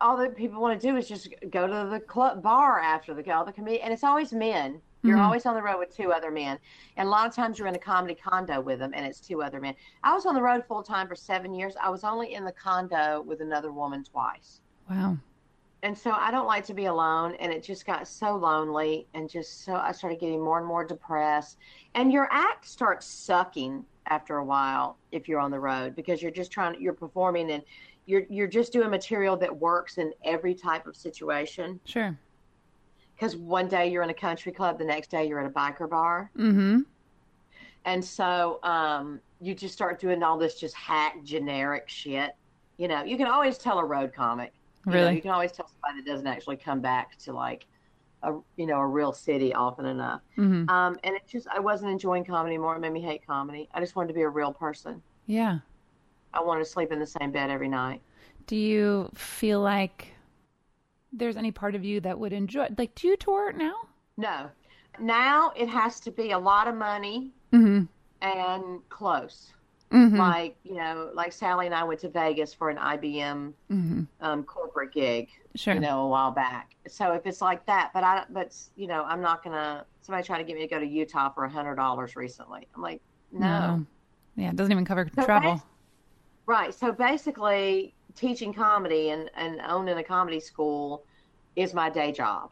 all 0.00 0.16
that 0.18 0.36
people 0.36 0.60
want 0.60 0.80
to 0.80 0.86
do 0.86 0.96
is 0.96 1.08
just 1.08 1.34
go 1.50 1.66
to 1.66 1.90
the 1.90 1.98
club 1.98 2.44
bar 2.44 2.78
after 2.78 3.12
the 3.12 3.28
all 3.32 3.44
the 3.44 3.50
comedy, 3.52 3.80
and 3.80 3.92
it's 3.92 4.04
always 4.04 4.32
men. 4.32 4.80
You're 5.02 5.16
Mhm. 5.16 5.24
always 5.24 5.46
on 5.46 5.54
the 5.54 5.62
road 5.62 5.78
with 5.78 5.94
two 5.94 6.12
other 6.12 6.30
men, 6.30 6.58
and 6.96 7.08
a 7.08 7.10
lot 7.10 7.26
of 7.26 7.34
times 7.34 7.58
you're 7.58 7.68
in 7.68 7.74
a 7.74 7.78
comedy 7.78 8.14
condo 8.14 8.60
with 8.60 8.78
them, 8.78 8.92
and 8.94 9.06
it's 9.06 9.20
two 9.20 9.42
other 9.42 9.60
men. 9.60 9.74
I 10.02 10.12
was 10.12 10.26
on 10.26 10.34
the 10.34 10.42
road 10.42 10.64
full 10.66 10.82
time 10.82 11.08
for 11.08 11.14
seven 11.14 11.54
years. 11.54 11.74
I 11.80 11.88
was 11.88 12.04
only 12.04 12.34
in 12.34 12.44
the 12.44 12.52
condo 12.52 13.22
with 13.22 13.40
another 13.40 13.72
woman 13.72 14.04
twice 14.04 14.60
Wow. 14.90 15.16
and 15.82 15.96
so 15.96 16.10
I 16.10 16.30
don't 16.30 16.46
like 16.46 16.66
to 16.66 16.74
be 16.74 16.84
alone, 16.84 17.34
and 17.36 17.50
it 17.50 17.62
just 17.62 17.86
got 17.86 18.06
so 18.06 18.36
lonely, 18.36 19.06
and 19.14 19.30
just 19.30 19.64
so 19.64 19.74
I 19.74 19.92
started 19.92 20.20
getting 20.20 20.42
more 20.44 20.58
and 20.58 20.66
more 20.66 20.84
depressed. 20.84 21.56
And 21.94 22.12
your 22.12 22.28
act 22.30 22.66
starts 22.66 23.06
sucking 23.06 23.86
after 24.06 24.36
a 24.36 24.44
while 24.44 24.98
if 25.12 25.26
you're 25.28 25.40
on 25.40 25.50
the 25.50 25.60
road 25.60 25.94
because 25.94 26.20
you're 26.20 26.30
just 26.30 26.50
trying, 26.52 26.78
you're 26.80 26.92
performing, 26.92 27.50
and 27.52 27.64
you're 28.04 28.24
you're 28.28 28.46
just 28.48 28.72
doing 28.74 28.90
material 28.90 29.36
that 29.38 29.56
works 29.56 29.96
in 29.96 30.12
every 30.24 30.54
type 30.54 30.86
of 30.86 30.96
situation. 30.96 31.80
Sure. 31.84 32.18
Because 33.20 33.36
one 33.36 33.68
day 33.68 33.90
you're 33.92 34.02
in 34.02 34.08
a 34.08 34.14
country 34.14 34.50
club, 34.50 34.78
the 34.78 34.84
next 34.84 35.10
day 35.10 35.28
you're 35.28 35.40
at 35.40 35.44
a 35.46 35.50
biker 35.50 35.88
bar, 35.90 36.30
Mm-hmm. 36.38 36.78
and 37.84 38.02
so 38.02 38.60
um, 38.62 39.20
you 39.42 39.54
just 39.54 39.74
start 39.74 40.00
doing 40.00 40.22
all 40.22 40.38
this 40.38 40.54
just 40.58 40.74
hack 40.74 41.22
generic 41.22 41.84
shit. 41.86 42.34
You 42.78 42.88
know, 42.88 43.04
you 43.04 43.18
can 43.18 43.26
always 43.26 43.58
tell 43.58 43.78
a 43.78 43.84
road 43.84 44.14
comic. 44.14 44.54
You 44.86 44.92
know, 44.92 44.98
Really? 45.00 45.16
you 45.16 45.20
can 45.22 45.32
always 45.32 45.52
tell 45.52 45.68
somebody 45.68 46.02
that 46.02 46.10
doesn't 46.10 46.26
actually 46.26 46.56
come 46.56 46.80
back 46.80 47.18
to 47.18 47.34
like 47.34 47.66
a 48.22 48.32
you 48.56 48.64
know 48.66 48.78
a 48.80 48.86
real 48.86 49.12
city 49.12 49.52
often 49.52 49.84
enough. 49.84 50.22
Mm-hmm. 50.38 50.70
Um, 50.70 50.96
and 51.04 51.14
it 51.14 51.22
just 51.30 51.46
I 51.54 51.60
wasn't 51.60 51.90
enjoying 51.92 52.24
comedy 52.24 52.56
more. 52.56 52.74
It 52.76 52.80
made 52.80 52.92
me 52.94 53.02
hate 53.02 53.26
comedy. 53.26 53.68
I 53.74 53.80
just 53.80 53.96
wanted 53.96 54.08
to 54.08 54.14
be 54.14 54.22
a 54.22 54.28
real 54.30 54.52
person. 54.54 55.02
Yeah. 55.26 55.58
I 56.32 56.42
wanted 56.42 56.64
to 56.64 56.70
sleep 56.70 56.90
in 56.90 56.98
the 56.98 57.06
same 57.06 57.32
bed 57.32 57.50
every 57.50 57.68
night. 57.68 58.00
Do 58.46 58.56
you 58.56 59.10
feel 59.14 59.60
like 59.60 60.14
there's 61.12 61.36
any 61.36 61.50
part 61.50 61.74
of 61.74 61.84
you 61.84 62.00
that 62.00 62.18
would 62.18 62.32
enjoy 62.32 62.68
like 62.78 62.94
do 62.94 63.08
you 63.08 63.16
tour 63.16 63.52
now? 63.52 63.74
No, 64.16 64.50
now 64.98 65.52
it 65.56 65.68
has 65.68 66.00
to 66.00 66.10
be 66.10 66.32
a 66.32 66.38
lot 66.38 66.68
of 66.68 66.74
money 66.74 67.32
Mm-hmm. 67.52 67.82
and 68.22 68.88
close. 68.90 69.52
Mm-hmm. 69.90 70.16
Like 70.16 70.56
you 70.62 70.76
know, 70.76 71.10
like 71.14 71.32
Sally 71.32 71.66
and 71.66 71.74
I 71.74 71.82
went 71.82 71.98
to 72.00 72.08
Vegas 72.08 72.54
for 72.54 72.70
an 72.70 72.76
IBM 72.76 73.52
mm-hmm. 73.70 74.02
um, 74.20 74.44
corporate 74.44 74.92
gig. 74.92 75.28
Sure. 75.56 75.74
you 75.74 75.80
know, 75.80 76.02
a 76.02 76.08
while 76.08 76.30
back. 76.30 76.76
So 76.86 77.12
if 77.12 77.26
it's 77.26 77.40
like 77.40 77.66
that, 77.66 77.90
but 77.92 78.04
I, 78.04 78.24
but 78.30 78.54
you 78.76 78.86
know, 78.86 79.02
I'm 79.02 79.20
not 79.20 79.42
gonna. 79.42 79.84
Somebody 80.02 80.24
tried 80.24 80.38
to 80.38 80.44
get 80.44 80.54
me 80.54 80.62
to 80.62 80.68
go 80.68 80.78
to 80.78 80.86
Utah 80.86 81.30
for 81.30 81.44
a 81.44 81.50
hundred 81.50 81.74
dollars 81.74 82.14
recently. 82.14 82.68
I'm 82.74 82.82
like, 82.82 83.02
no. 83.32 83.84
Yeah, 84.36 84.50
it 84.50 84.56
doesn't 84.56 84.70
even 84.70 84.84
cover 84.84 85.08
So 85.12 85.24
travel. 85.24 85.60
Right. 86.46 86.72
So 86.72 86.92
basically, 86.92 87.94
teaching 88.20 88.52
comedy 88.52 89.10
and 89.10 89.30
and 89.34 89.60
owning 89.66 89.96
a 89.98 90.04
comedy 90.04 90.40
school 90.40 91.04
is 91.56 91.72
my 91.74 91.88
day 91.90 92.12
job. 92.12 92.50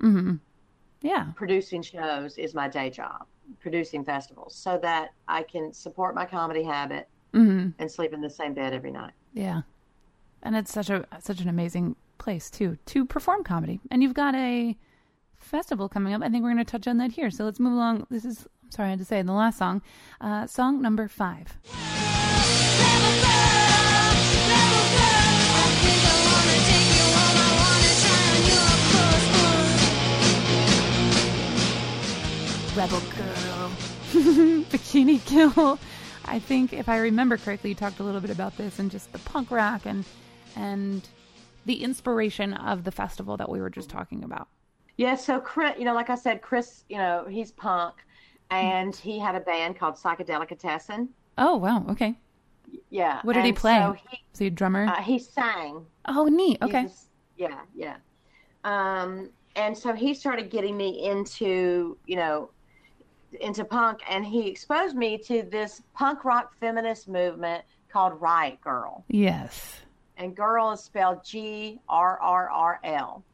Mm-hmm. 0.00 0.36
Yeah. 1.02 1.26
Producing 1.36 1.82
shows 1.82 2.38
is 2.38 2.54
my 2.54 2.68
day 2.68 2.90
job. 2.90 3.26
Producing 3.60 4.04
festivals, 4.04 4.54
so 4.54 4.78
that 4.78 5.10
I 5.28 5.42
can 5.42 5.72
support 5.72 6.14
my 6.14 6.24
comedy 6.26 6.62
habit 6.62 7.08
Mm-hmm. 7.32 7.68
and 7.78 7.88
sleep 7.88 8.12
in 8.12 8.20
the 8.20 8.28
same 8.28 8.54
bed 8.54 8.72
every 8.72 8.90
night. 8.90 9.12
Yeah. 9.34 9.60
And 10.42 10.56
it's 10.56 10.72
such 10.72 10.90
a 10.90 11.06
such 11.20 11.40
an 11.40 11.48
amazing 11.48 11.94
place 12.18 12.50
too 12.50 12.76
to 12.86 13.04
perform 13.04 13.44
comedy. 13.44 13.78
And 13.90 14.02
you've 14.02 14.14
got 14.14 14.34
a 14.34 14.76
festival 15.38 15.88
coming 15.88 16.12
up. 16.12 16.22
I 16.22 16.28
think 16.28 16.42
we're 16.42 16.52
going 16.52 16.64
to 16.64 16.70
touch 16.72 16.88
on 16.88 16.98
that 16.98 17.12
here. 17.12 17.30
So 17.30 17.44
let's 17.44 17.60
move 17.60 17.74
along. 17.74 18.06
This 18.10 18.24
is 18.24 18.48
I'm 18.64 18.70
sorry 18.72 18.88
I 18.88 18.90
had 18.90 18.98
to 18.98 19.04
say 19.04 19.22
the 19.22 19.32
last 19.32 19.58
song, 19.58 19.80
uh, 20.20 20.46
song 20.48 20.82
number 20.82 21.06
five. 21.08 21.56
Rebel 32.80 33.00
Girl, 33.00 33.68
Bikini 34.70 35.22
Kill. 35.26 35.78
I 36.24 36.38
think 36.38 36.72
if 36.72 36.88
I 36.88 36.96
remember 36.96 37.36
correctly, 37.36 37.68
you 37.68 37.76
talked 37.76 38.00
a 38.00 38.02
little 38.02 38.22
bit 38.22 38.30
about 38.30 38.56
this 38.56 38.78
and 38.78 38.90
just 38.90 39.12
the 39.12 39.18
punk 39.18 39.50
rock 39.50 39.82
and 39.84 40.02
and 40.56 41.06
the 41.66 41.82
inspiration 41.84 42.54
of 42.54 42.84
the 42.84 42.90
festival 42.90 43.36
that 43.36 43.50
we 43.50 43.60
were 43.60 43.68
just 43.68 43.90
talking 43.90 44.24
about. 44.24 44.48
Yeah, 44.96 45.16
so 45.16 45.40
Chris, 45.40 45.74
you 45.78 45.84
know, 45.84 45.92
like 45.92 46.08
I 46.08 46.14
said, 46.14 46.40
Chris, 46.40 46.84
you 46.88 46.96
know, 46.96 47.26
he's 47.28 47.52
punk, 47.52 47.96
and 48.48 48.96
he 48.96 49.18
had 49.18 49.34
a 49.34 49.40
band 49.40 49.78
called 49.78 49.96
Psychedelicatessen. 49.96 51.08
Oh 51.36 51.56
wow, 51.58 51.84
okay. 51.90 52.16
Yeah. 52.88 53.20
What 53.24 53.34
did 53.34 53.44
he 53.44 53.52
play? 53.52 53.76
So 53.78 53.92
he, 53.92 54.18
Was 54.32 54.38
he 54.38 54.46
a 54.46 54.50
drummer? 54.50 54.86
uh, 54.86 55.02
he 55.02 55.18
sang. 55.18 55.84
oh, 56.06 56.24
neat. 56.28 56.56
Okay. 56.62 56.84
was- 56.84 57.10
yeah, 57.36 57.60
yeah. 57.74 57.96
Um, 58.64 59.28
and 59.54 59.76
so 59.76 59.92
he 59.92 60.14
started 60.14 60.48
getting 60.48 60.78
me 60.78 61.04
into, 61.06 61.98
you 62.06 62.16
know, 62.16 62.50
into 63.40 63.64
punk, 63.64 64.00
and 64.08 64.24
he 64.24 64.48
exposed 64.48 64.96
me 64.96 65.18
to 65.18 65.42
this 65.42 65.82
punk 65.94 66.24
rock 66.24 66.52
feminist 66.58 67.08
movement 67.08 67.64
called 67.92 68.20
Riot 68.20 68.58
Grrrl. 68.64 69.02
Yes. 69.08 69.80
and 70.16 70.36
girl 70.36 70.72
is 70.72 70.80
spelled 70.80 71.24
G 71.24 71.80
R 71.88 72.18
R 72.20 72.50
R 72.50 72.80
L. 72.84 73.24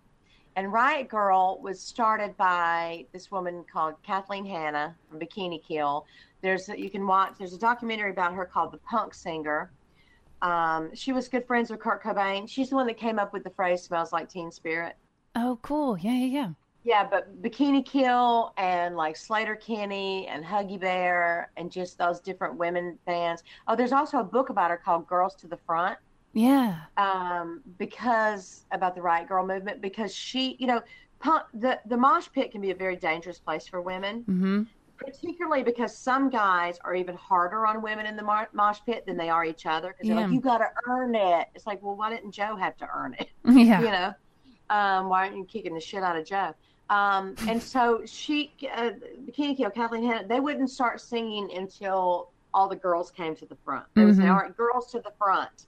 And 0.55 0.73
Riot 0.73 1.09
Grrrl 1.09 1.61
was 1.61 1.81
started 1.81 2.37
by 2.37 3.05
this 3.13 3.31
woman 3.31 3.65
called 3.71 3.95
Kathleen 4.03 4.47
Hanna 4.47 4.95
from 5.09 5.19
Bikini 5.21 5.63
Kill. 5.63 6.07
There's 6.43 6.69
you 6.69 6.89
can 6.91 7.07
watch. 7.07 7.35
There's 7.39 7.53
a 7.53 7.59
documentary 7.59 8.11
about 8.11 8.33
her 8.35 8.45
called 8.47 8.73
The 8.73 8.79
Punk 8.79 9.13
Singer. 9.15 9.71
Um, 10.43 10.95
she 10.95 11.13
was 11.13 11.29
good 11.29 11.47
friends 11.47 11.71
with 11.71 11.81
Kurt 11.81 12.03
Cobain. 12.03 12.49
She's 12.49 12.71
the 12.71 12.77
one 12.77 12.87
that 12.87 12.97
came 12.99 13.19
up 13.19 13.33
with 13.33 13.43
the 13.45 13.51
phrase 13.51 13.83
"smells 13.83 14.13
like 14.13 14.29
Teen 14.31 14.51
Spirit." 14.51 14.97
Oh, 15.35 15.59
cool. 15.63 15.99
Yeah, 15.99 16.13
yeah, 16.13 16.27
yeah. 16.27 16.51
Yeah, 16.87 17.05
but 17.05 17.43
Bikini 17.43 17.85
Kill 17.85 18.53
and 18.57 18.97
like 18.97 19.17
Sleater-Kinney 19.17 20.29
and 20.29 20.45
Huggy 20.45 20.79
Bear 20.79 21.51
and 21.57 21.69
just 21.69 21.99
those 21.99 22.21
different 22.21 22.55
women 22.57 22.97
bands. 23.07 23.43
Oh, 23.67 23.75
there's 23.75 23.91
also 23.91 24.19
a 24.21 24.25
book 24.25 24.51
about 24.51 24.71
her 24.71 24.77
called 24.77 25.09
Girls 25.09 25.35
to 25.37 25.49
the 25.49 25.57
Front. 25.67 25.99
Yeah. 26.33 26.81
um, 26.97 27.63
because 27.79 28.67
about 28.71 28.95
the 28.95 29.03
Riot 29.03 29.29
Grrrl 29.29 29.47
movement, 29.49 29.81
because 29.81 30.15
she, 30.15 30.55
you 30.61 30.67
know, 30.69 30.81
punk, 31.19 31.43
the 31.55 31.81
the 31.87 31.97
mosh 31.97 32.29
pit 32.33 32.53
can 32.53 32.61
be 32.61 32.71
a 32.71 32.75
very 32.75 32.95
dangerous 32.95 33.41
place 33.41 33.67
for 33.67 33.81
women, 33.81 34.23
Mm-hmm. 34.29 34.63
particularly 34.99 35.65
because 35.65 35.97
some 35.97 36.31
guys 36.31 36.79
are 36.85 36.95
even 36.95 37.17
harder 37.17 37.67
on 37.67 37.83
women 37.83 38.07
in 38.07 38.15
the 38.17 38.23
mar- 38.23 38.51
mosh 38.53 38.79
pit 38.87 39.05
than 39.07 39.17
they 39.17 39.29
are 39.29 39.45
each 39.45 39.67
other. 39.67 39.89
Because 39.89 40.07
they're 40.09 40.17
Yeah. 40.19 40.27
like, 40.27 40.33
you 40.35 40.41
got 40.41 40.59
to 40.59 40.69
earn 40.87 41.17
it. 41.17 41.49
It's 41.57 41.67
like, 41.67 41.83
well, 41.83 41.97
why 41.97 42.11
didn't 42.11 42.31
Joe 42.31 42.55
have 42.55 42.77
to 42.77 42.89
earn 42.95 43.17
it? 43.19 43.29
Yeah. 43.45 43.81
you 43.87 43.91
know, 43.91 44.15
um, 44.69 45.09
why 45.09 45.25
aren't 45.25 45.37
you 45.37 45.45
kicking 45.47 45.75
the 45.75 45.81
shit 45.81 46.03
out 46.05 46.17
of 46.17 46.25
Joe? 46.27 46.55
Um, 46.89 47.35
and 47.49 47.61
so 47.63 48.03
she, 48.07 48.53
uh, 48.75 48.91
Bikini 49.25 49.57
Kill, 49.57 49.71
Kathleen 49.71 50.05
Hanna, 50.05 50.27
they 50.29 50.41
wouldn't 50.41 50.71
start 50.71 51.01
singing 51.01 51.51
until 51.57 52.31
all 52.55 52.69
the 52.69 52.77
girls 52.77 53.11
came 53.11 53.35
to 53.37 53.47
the 53.47 53.57
front. 53.65 53.85
They 53.95 54.05
would 54.05 54.17
say, 54.17 54.23
Mhm. 54.23 54.31
all 54.31 54.39
right, 54.39 54.57
girls 54.57 54.91
to 54.93 55.01
the 55.01 55.13
front. 55.19 55.67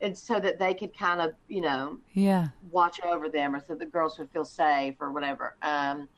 And 0.00 0.16
so 0.16 0.40
that 0.40 0.58
they 0.58 0.72
could 0.72 0.96
kind 0.96 1.20
of, 1.20 1.34
you 1.48 1.60
know, 1.60 1.98
Yeah. 2.14 2.48
watch 2.70 3.00
over 3.02 3.28
them 3.28 3.54
or 3.54 3.60
so 3.60 3.74
the 3.74 3.84
girls 3.84 4.18
would 4.18 4.30
feel 4.30 4.44
safe 4.46 4.94
or 5.00 5.10
whatever. 5.12 5.56
Um, 5.62 6.08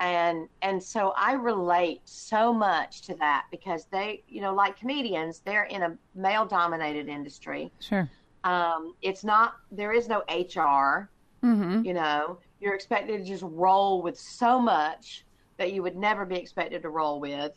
and 0.00 0.48
and 0.62 0.82
so 0.82 1.14
I 1.16 1.32
relate 1.34 2.02
so 2.04 2.52
much 2.52 3.02
to 3.02 3.14
that 3.16 3.46
because 3.50 3.86
they, 3.86 4.22
you 4.28 4.40
know, 4.40 4.52
like 4.54 4.76
comedians, 4.76 5.40
they're 5.40 5.64
in 5.64 5.82
a 5.82 5.96
male 6.14 6.44
dominated 6.46 7.08
industry. 7.08 7.72
Sure. 7.80 8.08
Um, 8.44 8.94
it's 9.02 9.24
not 9.24 9.54
there 9.72 9.92
is 9.92 10.08
no 10.08 10.22
HR, 10.28 11.08
Mm-hmm. 11.42 11.84
you 11.84 11.94
know. 11.94 12.38
You're 12.64 12.74
expected 12.74 13.18
to 13.18 13.24
just 13.24 13.44
roll 13.46 14.00
with 14.00 14.18
so 14.18 14.58
much 14.58 15.26
that 15.58 15.74
you 15.74 15.82
would 15.82 15.96
never 15.96 16.24
be 16.24 16.36
expected 16.36 16.80
to 16.82 16.88
roll 16.88 17.20
with 17.20 17.52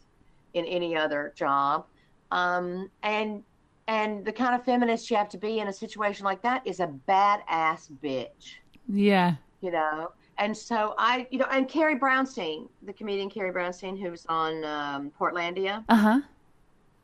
in 0.54 0.66
any 0.66 0.98
other 0.98 1.34
job. 1.36 1.86
Um, 2.30 2.92
and 3.04 3.42
and 3.88 4.26
the 4.26 4.34
kind 4.34 4.54
of 4.54 4.66
feminist 4.66 5.10
you 5.10 5.16
have 5.16 5.30
to 5.30 5.38
be 5.38 5.60
in 5.60 5.70
a 5.70 5.74
situation 5.74 6.26
like 6.26 6.42
that 6.42 6.62
is 6.68 6.82
a 6.82 6.88
badass 7.08 7.90
bitch 8.04 8.56
Yeah. 8.90 9.36
you 9.62 9.72
know. 9.72 10.12
And 10.40 10.56
so 10.56 10.94
I, 10.98 11.26
you 11.32 11.40
know, 11.40 11.48
and 11.50 11.70
Carrie 11.70 11.98
Brownstein, 11.98 12.68
the 12.84 12.92
comedian 12.92 13.30
Carrie 13.30 13.54
Brownstein, 13.54 13.98
who 14.00 14.12
was 14.12 14.26
on 14.28 14.64
um, 14.66 15.12
Portlandia, 15.18 15.86
Uh 15.88 15.96
huh. 15.96 16.22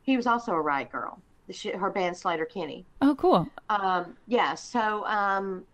he 0.02 0.18
was 0.18 0.26
also 0.26 0.52
a 0.52 0.60
riot 0.60 0.90
grrrl. 0.92 1.16
She, 1.50 1.70
her 1.70 1.90
band 1.90 2.16
Sleater-Kinney. 2.16 2.84
Oh, 3.00 3.14
cool. 3.14 3.48
Um, 3.70 4.16
yeah, 4.26 4.54
so 4.54 5.04
um, 5.06 5.64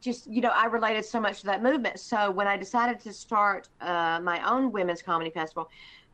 just 0.00 0.26
you 0.26 0.40
know, 0.40 0.50
I 0.54 0.66
related 0.66 1.04
so 1.04 1.20
much 1.20 1.40
to 1.40 1.46
that 1.46 1.62
movement. 1.62 2.00
So 2.00 2.30
when 2.30 2.46
I 2.46 2.56
decided 2.56 3.00
to 3.00 3.12
start 3.12 3.68
uh, 3.80 4.20
my 4.22 4.48
own 4.50 4.72
women's 4.72 5.02
comedy 5.02 5.30
festival, 5.30 5.68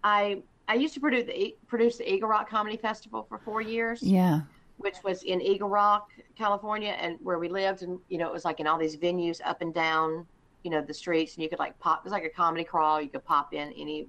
I 0.04 0.42
I 0.68 0.74
used 0.74 0.94
to 0.94 1.00
produce 1.00 1.24
the 1.26 1.56
produce 1.66 1.96
the 1.98 2.12
Eagle 2.12 2.28
Rock 2.28 2.48
Comedy 2.48 2.76
Festival 2.76 3.24
for 3.28 3.38
four 3.38 3.60
years 3.62 4.02
Yeah. 4.02 4.40
which 4.76 4.96
was 5.02 5.22
in 5.22 5.40
Eagle 5.40 5.68
Rock, 5.68 6.10
California, 6.36 6.94
and 7.00 7.18
where 7.22 7.38
we 7.38 7.48
lived. 7.48 7.82
And, 7.82 7.98
you 8.08 8.18
know, 8.18 8.26
it 8.28 8.32
was 8.32 8.44
like 8.44 8.60
in 8.60 8.66
all 8.66 8.78
these 8.78 8.96
venues 8.96 9.40
up 9.44 9.60
and 9.62 9.72
down, 9.74 10.26
you 10.64 10.70
know, 10.70 10.82
the 10.82 10.92
streets. 10.94 11.34
And 11.34 11.42
you 11.42 11.48
could 11.48 11.58
like 11.58 11.78
pop, 11.78 11.98
it 12.00 12.04
was 12.04 12.12
like 12.12 12.24
a 12.24 12.28
comedy 12.28 12.64
crawl. 12.64 13.00
You 13.00 13.08
could 13.08 13.24
pop 13.24 13.54
in 13.54 13.72
any 13.72 14.06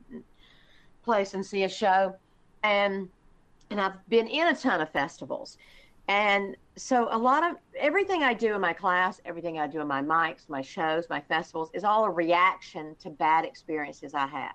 place 1.04 1.34
and 1.34 1.46
see 1.46 1.64
a 1.64 1.70
show. 1.70 2.14
And, 2.64 3.08
and 3.72 3.80
I've 3.80 4.08
been 4.10 4.28
in 4.28 4.48
a 4.48 4.56
ton 4.56 4.82
of 4.82 4.90
festivals. 4.92 5.58
And 6.10 6.58
so 6.76 7.08
a 7.12 7.18
lot 7.18 7.44
of 7.50 7.58
everything 7.80 8.24
I 8.24 8.34
do 8.34 8.56
in 8.56 8.62
my 8.62 8.74
class, 8.74 9.22
everything 9.26 9.60
I 9.60 9.68
do 9.68 9.80
in 9.80 9.88
my 9.88 10.02
mics, 10.02 10.50
my 10.50 10.62
shows, 10.62 11.06
my 11.08 11.22
festivals 11.22 11.70
is 11.76 11.84
all 11.84 12.04
a 12.04 12.10
reaction 12.10 12.96
to 13.02 13.12
bad 13.12 13.46
experiences 13.46 14.16
I 14.16 14.26
had. 14.26 14.54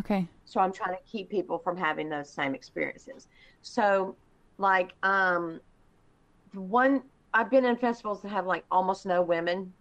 Okay. 0.00 0.28
So 0.44 0.60
I'm 0.60 0.72
trying 0.72 0.96
to 0.96 1.02
keep 1.06 1.30
people 1.30 1.60
from 1.60 1.76
having 1.76 2.08
those 2.08 2.34
same 2.34 2.56
experiences. 2.56 3.28
So, 3.62 4.18
like, 4.58 4.92
um, 5.04 5.60
the 6.52 6.60
one 6.60 7.02
I've 7.32 7.50
been 7.50 7.64
in 7.64 7.76
festivals 7.76 8.22
that 8.22 8.30
have 8.30 8.46
like 8.46 8.64
almost 8.70 9.06
no 9.06 9.22
women. 9.22 9.74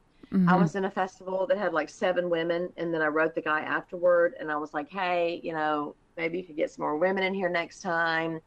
I 0.48 0.56
Mhm. 0.56 0.62
was 0.62 0.76
in 0.76 0.86
a 0.86 0.92
festival 0.92 1.48
that 1.48 1.58
had 1.58 1.74
like 1.74 1.90
seven 1.90 2.30
women, 2.30 2.70
and 2.78 2.94
then 2.94 3.02
I 3.02 3.08
wrote 3.08 3.34
the 3.34 3.42
guy 3.42 3.62
afterward, 3.62 4.36
and 4.40 4.52
I 4.52 4.58
was 4.58 4.76
like, 4.76 4.90
hey, 4.92 5.42
you 5.44 5.54
know, 5.54 5.96
maybe 6.18 6.38
you 6.38 6.44
could 6.46 6.56
get 6.56 6.70
some 6.70 6.84
more 6.84 6.98
women 6.98 7.24
in 7.24 7.34
here 7.34 7.50
next 7.50 7.82
time. 7.82 8.40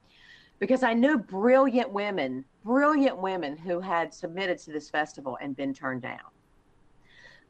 Because 0.63 0.85
I 0.85 0.95
knew 0.95 1.19
brilliant 1.19 1.91
women, 1.91 2.45
brilliant 2.65 3.19
women 3.19 3.57
who 3.57 3.81
had 3.81 4.15
submitted 4.15 4.59
to 4.59 4.71
this 4.71 4.89
festival 4.89 5.37
and 5.41 5.57
been 5.57 5.75
turned 5.75 6.03
down. 6.03 6.21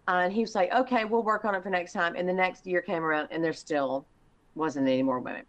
Uh, 0.08 0.22
and 0.24 0.32
he 0.32 0.40
was 0.40 0.54
like, 0.54 0.72
okay, 0.72 1.04
we'll 1.04 1.22
work 1.22 1.44
on 1.44 1.54
it 1.54 1.62
for 1.62 1.68
next 1.68 1.92
time. 1.92 2.14
And 2.16 2.26
the 2.26 2.32
next 2.32 2.66
year 2.66 2.80
came 2.80 3.04
around, 3.04 3.28
and 3.30 3.44
there 3.44 3.52
still 3.52 4.06
wasn't 4.54 4.88
any 4.88 5.02
more 5.02 5.20
women. 5.20 5.42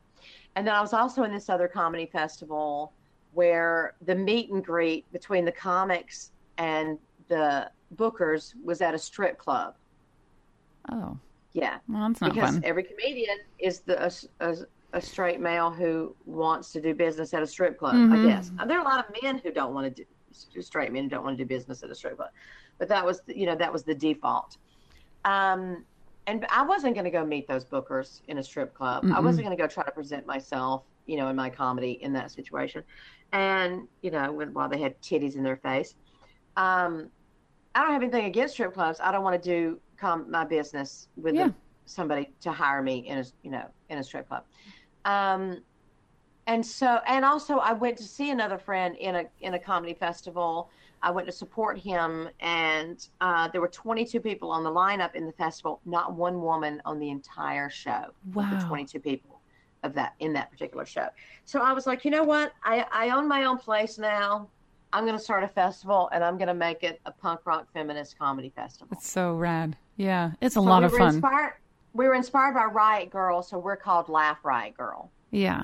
And 0.57 0.67
then 0.67 0.75
I 0.75 0.81
was 0.81 0.91
also 0.91 1.23
in 1.23 1.31
this 1.31 1.47
other 1.47 1.69
comedy 1.69 2.05
festival 2.05 2.91
where 3.31 3.93
the 4.01 4.13
meet 4.13 4.51
and 4.51 4.61
greet 4.61 5.09
between 5.13 5.45
the 5.45 5.51
comics 5.53 6.33
and 6.57 6.97
the 7.29 7.71
bookers 7.95 8.55
was 8.61 8.81
at 8.81 8.93
a 8.93 8.99
strip 8.99 9.37
club. 9.37 9.75
Oh. 10.91 11.17
Yeah, 11.53 11.77
Well, 11.87 12.09
that's 12.09 12.19
not 12.19 12.33
because 12.33 12.55
fun. 12.55 12.63
every 12.65 12.83
comedian 12.83 13.37
is 13.57 13.79
the 13.79 14.05
a, 14.05 14.11
a, 14.41 14.57
a 14.93 15.01
straight 15.01 15.39
male 15.41 15.71
who 15.71 16.15
wants 16.25 16.71
to 16.73 16.81
do 16.81 16.93
business 16.95 17.33
at 17.33 17.43
a 17.43 17.47
strip 17.47 17.77
club. 17.77 17.95
Mhm. 17.95 18.11
I 18.11 18.17
guess 18.19 18.51
there 18.67 18.77
are 18.77 18.81
a 18.81 18.85
lot 18.85 19.05
of 19.07 19.15
men 19.23 19.39
who 19.39 19.51
don't 19.51 19.73
want 19.73 19.95
to 19.95 20.05
do 20.05 20.61
straight 20.61 20.91
men 20.91 21.03
who 21.03 21.09
don't 21.09 21.23
want 21.23 21.37
to 21.37 21.43
do 21.43 21.47
business 21.47 21.83
at 21.83 21.89
a 21.89 21.95
strip 21.95 22.17
club, 22.17 22.29
but 22.79 22.87
that 22.89 23.05
was 23.05 23.21
you 23.27 23.45
know 23.45 23.55
that 23.55 23.71
was 23.73 23.83
the 23.83 23.95
default. 23.95 24.57
Um, 25.25 25.85
and 26.27 26.45
I 26.49 26.63
wasn't 26.65 26.95
going 26.95 27.05
to 27.05 27.11
go 27.11 27.25
meet 27.25 27.47
those 27.47 27.65
bookers 27.65 28.21
in 28.27 28.37
a 28.37 28.43
strip 28.43 28.73
club. 28.73 29.05
I 29.09 29.19
Mm-mm. 29.19 29.23
wasn't 29.23 29.45
going 29.47 29.57
to 29.57 29.61
go 29.61 29.67
try 29.67 29.83
to 29.83 29.91
present 29.91 30.25
myself, 30.25 30.85
you 31.05 31.17
know, 31.17 31.27
in 31.29 31.35
my 31.35 31.49
comedy 31.49 31.91
in 32.01 32.13
that 32.13 32.31
situation. 32.31 32.83
And 33.31 33.87
you 34.01 34.11
know, 34.11 34.31
when, 34.31 34.53
while 34.53 34.69
they 34.69 34.79
had 34.79 35.01
titties 35.01 35.35
in 35.35 35.43
their 35.43 35.57
face, 35.57 35.95
um, 36.55 37.09
I 37.75 37.81
don't 37.81 37.91
have 37.93 38.01
anything 38.03 38.25
against 38.25 38.53
strip 38.53 38.73
clubs. 38.73 38.99
I 39.01 39.11
don't 39.11 39.23
want 39.23 39.41
to 39.41 39.49
do 39.49 39.81
com- 39.97 40.29
my 40.29 40.45
business 40.45 41.09
with 41.15 41.35
Yeah. 41.35 41.49
somebody 41.85 42.33
to 42.41 42.51
hire 42.51 42.81
me 42.81 43.07
in 43.07 43.19
a 43.19 43.23
you 43.43 43.51
know 43.51 43.65
in 43.89 43.97
a 43.97 44.03
strip 44.03 44.27
club. 44.27 44.45
Um, 45.05 45.61
and 46.47 46.65
so 46.65 46.99
and 47.07 47.23
also 47.23 47.57
I 47.57 47.73
went 47.73 47.97
to 47.97 48.03
see 48.03 48.31
another 48.31 48.57
friend 48.57 48.95
in 48.97 49.15
a 49.15 49.25
in 49.41 49.53
a 49.53 49.59
comedy 49.59 49.93
festival. 49.93 50.69
I 51.01 51.11
went 51.11 51.27
to 51.27 51.33
support 51.33 51.77
him, 51.77 52.29
and 52.39 53.05
uh, 53.19 53.49
there 53.49 53.59
were 53.59 53.67
22 53.67 54.21
people 54.21 54.51
on 54.51 54.63
the 54.63 54.69
lineup 54.69 55.15
in 55.15 55.25
the 55.25 55.33
festival. 55.33 55.81
Not 55.85 56.13
one 56.13 56.41
woman 56.41 56.81
on 56.85 56.97
the 56.99 57.09
entire 57.09 57.69
show. 57.69 58.05
Wow. 58.33 58.65
22 58.67 58.99
people 58.99 59.41
of 59.83 59.93
that 59.95 60.13
in 60.19 60.31
that 60.33 60.49
particular 60.49 60.85
show. 60.85 61.09
So 61.43 61.59
I 61.61 61.73
was 61.73 61.85
like, 61.87 62.05
you 62.05 62.11
know 62.11 62.23
what? 62.23 62.53
I 62.63 62.85
I 62.91 63.09
own 63.09 63.27
my 63.27 63.43
own 63.45 63.57
place 63.57 63.97
now. 63.97 64.49
I'm 64.93 65.05
going 65.05 65.17
to 65.17 65.23
start 65.23 65.43
a 65.43 65.47
festival, 65.47 66.09
and 66.13 66.23
I'm 66.23 66.37
going 66.37 66.47
to 66.49 66.53
make 66.53 66.83
it 66.83 67.01
a 67.05 67.11
punk 67.11 67.41
rock 67.45 67.67
feminist 67.73 68.17
comedy 68.17 68.51
festival. 68.55 68.89
It's 68.91 69.09
so 69.09 69.33
rad. 69.33 69.75
Yeah. 69.97 70.31
It's 70.39 70.55
a 70.55 70.59
So 70.59 70.61
lot 70.61 70.81
we 70.83 70.85
of 70.85 70.93
fun. 70.93 71.15
Inspired, 71.15 71.53
we 71.93 72.07
were 72.07 72.13
inspired 72.15 72.53
by 72.53 72.65
Riot 72.65 73.09
Grrrl, 73.11 73.43
so 73.43 73.57
we're 73.57 73.75
called 73.75 74.09
Laugh 74.09 74.43
Riot 74.43 74.73
Grrrl. 74.77 75.09
Yeah. 75.31 75.63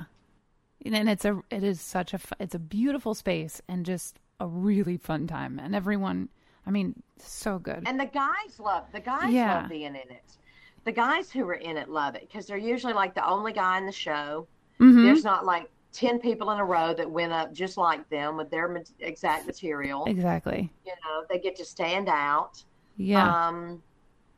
And 0.86 1.08
it's 1.08 1.24
a 1.24 1.40
it 1.50 1.62
is 1.62 1.80
such 1.80 2.14
a 2.14 2.20
it's 2.38 2.54
a 2.54 2.58
beautiful 2.58 3.14
space 3.14 3.60
and 3.68 3.84
just 3.84 4.18
a 4.38 4.46
really 4.46 4.96
fun 4.96 5.26
time 5.26 5.58
and 5.58 5.74
everyone 5.74 6.30
I 6.66 6.70
mean 6.70 7.02
so 7.18 7.58
good. 7.58 7.82
And 7.86 8.00
the 8.00 8.06
guys 8.06 8.58
love 8.58 8.84
the 8.92 9.00
guys 9.00 9.30
Yeah. 9.32 9.60
love 9.60 9.68
being 9.68 9.94
in 9.94 9.96
it. 9.96 10.36
The 10.84 10.92
guys 10.92 11.30
who 11.30 11.46
are 11.48 11.54
in 11.54 11.76
it 11.76 11.90
love 11.90 12.14
it 12.14 12.22
because 12.22 12.46
they're 12.46 12.56
usually 12.56 12.94
like 12.94 13.14
the 13.14 13.28
only 13.28 13.52
guy 13.52 13.76
in 13.76 13.84
the 13.84 13.92
show. 13.92 14.46
Mhm. 14.78 15.04
There's 15.04 15.24
not 15.24 15.44
like 15.44 15.70
10 15.92 16.18
people 16.20 16.50
in 16.52 16.58
a 16.58 16.64
row 16.64 16.94
that 16.94 17.10
went 17.10 17.32
up 17.32 17.52
just 17.52 17.76
like 17.76 18.08
them 18.08 18.36
with 18.38 18.48
their 18.50 18.82
exact 19.00 19.46
material. 19.46 20.04
Exactly. 20.06 20.72
You 20.86 20.92
know, 21.04 21.24
they 21.28 21.38
get 21.38 21.56
to 21.56 21.64
stand 21.64 22.08
out. 22.08 22.64
Yeah. 22.96 23.48
Um, 23.48 23.82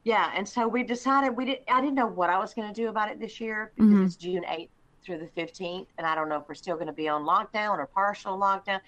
yeah, 0.05 0.33
and 0.35 0.49
so 0.49 0.67
we 0.67 0.83
decided 0.83 1.37
we 1.37 1.45
didn't. 1.45 1.63
I 1.69 1.81
didn't 1.81 1.95
know 1.95 2.07
what 2.07 2.31
I 2.31 2.39
was 2.39 2.55
going 2.55 2.69
to 2.73 2.75
do 2.75 2.89
about 2.89 3.11
it 3.11 3.21
this 3.21 3.41
year 3.41 3.73
because 3.77 3.91
Mhm. 3.93 4.07
it's 4.07 4.17
June 4.17 4.45
eighth 4.49 4.71
through 5.05 5.19
the 5.19 5.27
fifteenth, 5.29 5.89
and 5.99 6.07
I 6.07 6.15
don't 6.15 6.29
know 6.29 6.37
if 6.37 6.49
we're 6.49 6.55
still 6.55 6.75
going 6.77 6.87
to 6.87 6.93
be 6.93 7.09
on 7.09 7.23
lockdown 7.25 7.79
or 7.79 7.87
partial 7.87 8.39
lockdown. 8.39 8.81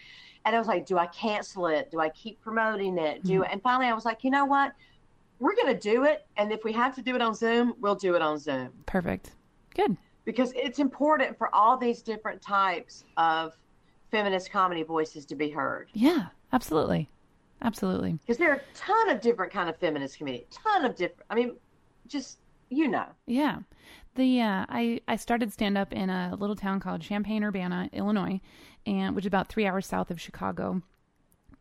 And 0.45 0.55
I 0.55 0.59
was 0.59 0.69
like, 0.69 0.87
do 0.87 0.99
I 0.99 1.07
cancel 1.07 1.67
it? 1.67 1.91
Do 1.91 2.01
I 2.01 2.09
keep 2.11 2.41
promoting 2.41 2.99
it? 2.99 3.23
Do 3.25 3.41
Mm-hmm. 3.41 3.53
and 3.53 3.63
finally 3.63 3.87
I 3.87 3.95
was 3.95 4.05
like, 4.05 4.25
you 4.25 4.31
know 4.31 4.45
what? 4.45 4.75
We're 5.41 5.55
going 5.57 5.75
to 5.75 5.79
do 5.81 6.05
it, 6.05 6.27
and 6.37 6.53
if 6.53 6.63
we 6.65 6.73
have 6.73 6.95
to 6.97 7.03
do 7.03 7.15
it 7.17 7.23
on 7.23 7.35
Zoom, 7.35 7.75
we'll 7.81 7.97
do 7.97 8.15
it 8.15 8.23
on 8.23 8.39
Zoom 8.39 8.71
Perfect. 8.87 9.33
Good. 9.75 9.97
because 10.25 10.53
it's 10.55 10.79
important 10.79 11.37
for 11.37 11.53
all 11.55 11.77
these 11.77 12.01
different 12.03 12.41
types 12.41 13.05
of 13.17 13.57
feminist 14.11 14.51
comedy 14.53 14.85
voices 14.85 15.27
to 15.27 15.35
be 15.35 15.51
heard. 15.51 15.89
Yeah. 15.93 16.27
Absolutely. 16.53 17.09
Absolutely. 17.63 18.13
Because 18.13 18.37
there 18.37 18.51
are 18.51 18.57
a 18.57 18.63
ton 18.75 19.11
of 19.11 19.21
different 19.21 19.53
kind 19.53 19.69
of 19.69 19.77
feminist 19.77 20.19
comedy, 20.19 20.47
ton 20.51 20.85
of 20.85 20.95
different. 20.97 21.23
I 21.31 21.35
mean, 21.35 21.57
just 22.07 22.39
you 22.71 22.89
know. 22.89 23.07
Yeah. 23.27 23.59
The 24.15 24.41
uh, 24.41 24.67
I 24.69 25.01
I 25.09 25.17
started 25.17 25.53
stand 25.53 25.77
up 25.77 25.93
in 25.93 26.11
a 26.11 26.37
little 26.39 26.57
town 26.57 26.81
called 26.81 27.01
Champaign 27.01 27.43
Urbana, 27.43 27.89
Illinois, 27.93 28.41
and 28.87 29.15
which 29.15 29.25
is 29.25 29.29
about 29.29 29.49
three 29.49 29.67
hours 29.67 29.87
south 29.87 30.11
of 30.11 30.21
Chicago. 30.21 30.83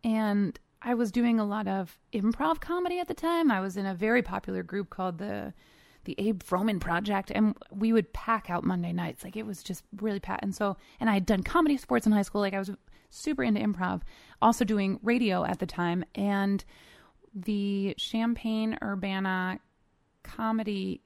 And 0.03 0.59
I 0.81 0.93
was 0.93 1.11
doing 1.11 1.39
a 1.39 1.45
lot 1.45 1.67
of 1.67 1.97
improv 2.11 2.59
comedy 2.59 2.99
at 2.99 3.07
the 3.07 3.13
time. 3.13 3.49
I 3.49 3.61
was 3.61 3.77
in 3.77 3.85
a 3.85 3.95
very 3.95 4.21
popular 4.21 4.63
group 4.63 4.89
called 4.89 5.17
the 5.17 5.53
the 6.05 6.15
Abe 6.17 6.43
Froman 6.43 6.81
Project, 6.81 7.31
and 7.33 7.55
we 7.71 7.93
would 7.93 8.11
pack 8.11 8.49
out 8.49 8.65
Monday 8.65 8.91
nights. 8.91 9.23
Like 9.23 9.37
it 9.37 9.45
was 9.45 9.63
just 9.63 9.83
really 10.01 10.19
packed. 10.19 10.43
And 10.43 10.53
so, 10.53 10.75
and 10.99 11.09
I 11.09 11.13
had 11.13 11.25
done 11.25 11.43
comedy 11.43 11.77
sports 11.77 12.05
in 12.05 12.11
high 12.11 12.23
school. 12.23 12.41
Like 12.41 12.53
I 12.53 12.59
was 12.59 12.71
super 13.13 13.43
into 13.43 13.61
improv. 13.61 14.01
Also 14.41 14.65
doing 14.65 14.99
radio 15.03 15.45
at 15.45 15.59
the 15.59 15.65
time, 15.65 16.03
and 16.15 16.63
the 17.33 17.95
Champaign 17.97 18.77
Urbana 18.81 19.59
comedy 20.23 21.01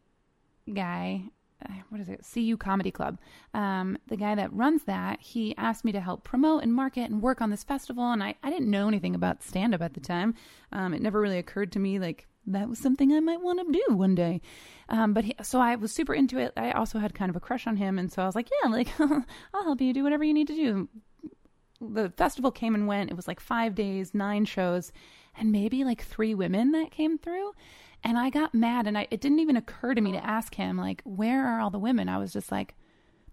guy 0.72 1.24
uh, 1.66 1.74
what 1.90 2.00
is 2.00 2.10
it? 2.10 2.26
Cu 2.34 2.58
comedy 2.58 2.92
club. 2.92 3.18
Um, 3.54 3.98
the 4.08 4.18
guy 4.18 4.36
that 4.36 4.54
runs 4.54 4.84
that 4.84 5.20
he 5.22 5.56
asked 5.58 5.84
me 5.84 5.92
to 5.92 6.00
help 6.00 6.24
promote 6.24 6.64
and 6.64 6.74
market 6.74 7.10
and 7.10 7.22
work 7.22 7.42
on 7.42 7.50
this 7.50 7.64
festival. 7.64 8.12
And 8.12 8.24
i, 8.24 8.36
I 8.44 8.50
didn't 8.50 8.70
know 8.70 8.88
anything 8.88 9.16
about 9.16 9.44
stand 9.44 9.74
up 9.74 9.82
at 9.82 9.94
the 9.94 10.00
time. 10.00 10.36
Um, 10.72 10.94
it 10.94 11.02
never 11.02 11.20
really 11.20 11.40
occurred 11.40 11.72
to 11.74 11.80
me 11.80 12.00
like 12.00 12.28
that 12.50 12.70
was 12.70 12.80
something 12.80 13.12
i 13.12 13.20
might 13.20 13.42
want 13.42 13.60
to 13.60 13.80
do 13.88 13.96
one 13.96 14.16
day. 14.16 14.42
Um, 14.90 15.14
but 15.14 15.26
he, 15.26 15.36
so 15.42 15.60
i 15.60 15.76
was 15.76 15.92
super 15.92 16.14
into 16.14 16.38
it. 16.38 16.54
I 16.56 16.72
also 16.72 17.00
had 17.00 17.16
kind 17.16 17.30
of 17.30 17.36
a 17.36 17.42
crush 17.42 17.68
on 17.68 17.78
him. 17.78 17.98
And 17.98 18.12
so 18.12 18.22
i 18.22 18.26
was 18.26 18.36
like 18.36 18.50
yeah 18.64 18.70
like 18.70 18.88
i'll 19.00 19.64
help 19.64 19.82
you 19.82 19.94
do 19.94 20.04
whatever 20.04 20.24
you 20.24 20.34
need 20.34 20.48
to 20.48 20.56
do 20.56 20.88
the 21.82 22.10
festival 22.18 22.52
came 22.52 22.76
and 22.76 22.88
went. 22.88 23.12
It 23.12 23.16
was 23.16 23.28
like 23.28 23.40
five 23.40 23.76
days, 23.76 24.14
nine 24.14 24.46
shows, 24.46 24.92
and 25.38 25.52
maybe 25.52 25.84
like 25.84 26.02
three 26.02 26.34
women 26.34 26.72
that 26.72 26.92
came 26.92 27.18
through. 27.18 27.54
And 28.04 28.18
I 28.18 28.30
got 28.30 28.54
mad, 28.54 28.88
and 28.88 28.98
I, 28.98 29.08
it 29.10 29.22
didn't 29.22 29.40
even 29.40 29.58
occur 29.58 29.94
to 29.94 30.02
me 30.02 30.12
to 30.12 30.24
ask 30.24 30.56
him, 30.56 30.78
like, 30.78 31.02
where 31.04 31.46
are 31.48 31.60
all 31.60 31.72
the 31.72 31.80
women? 31.80 32.10
I 32.10 32.20
was 32.20 32.32
just 32.32 32.52
like, 32.52 32.76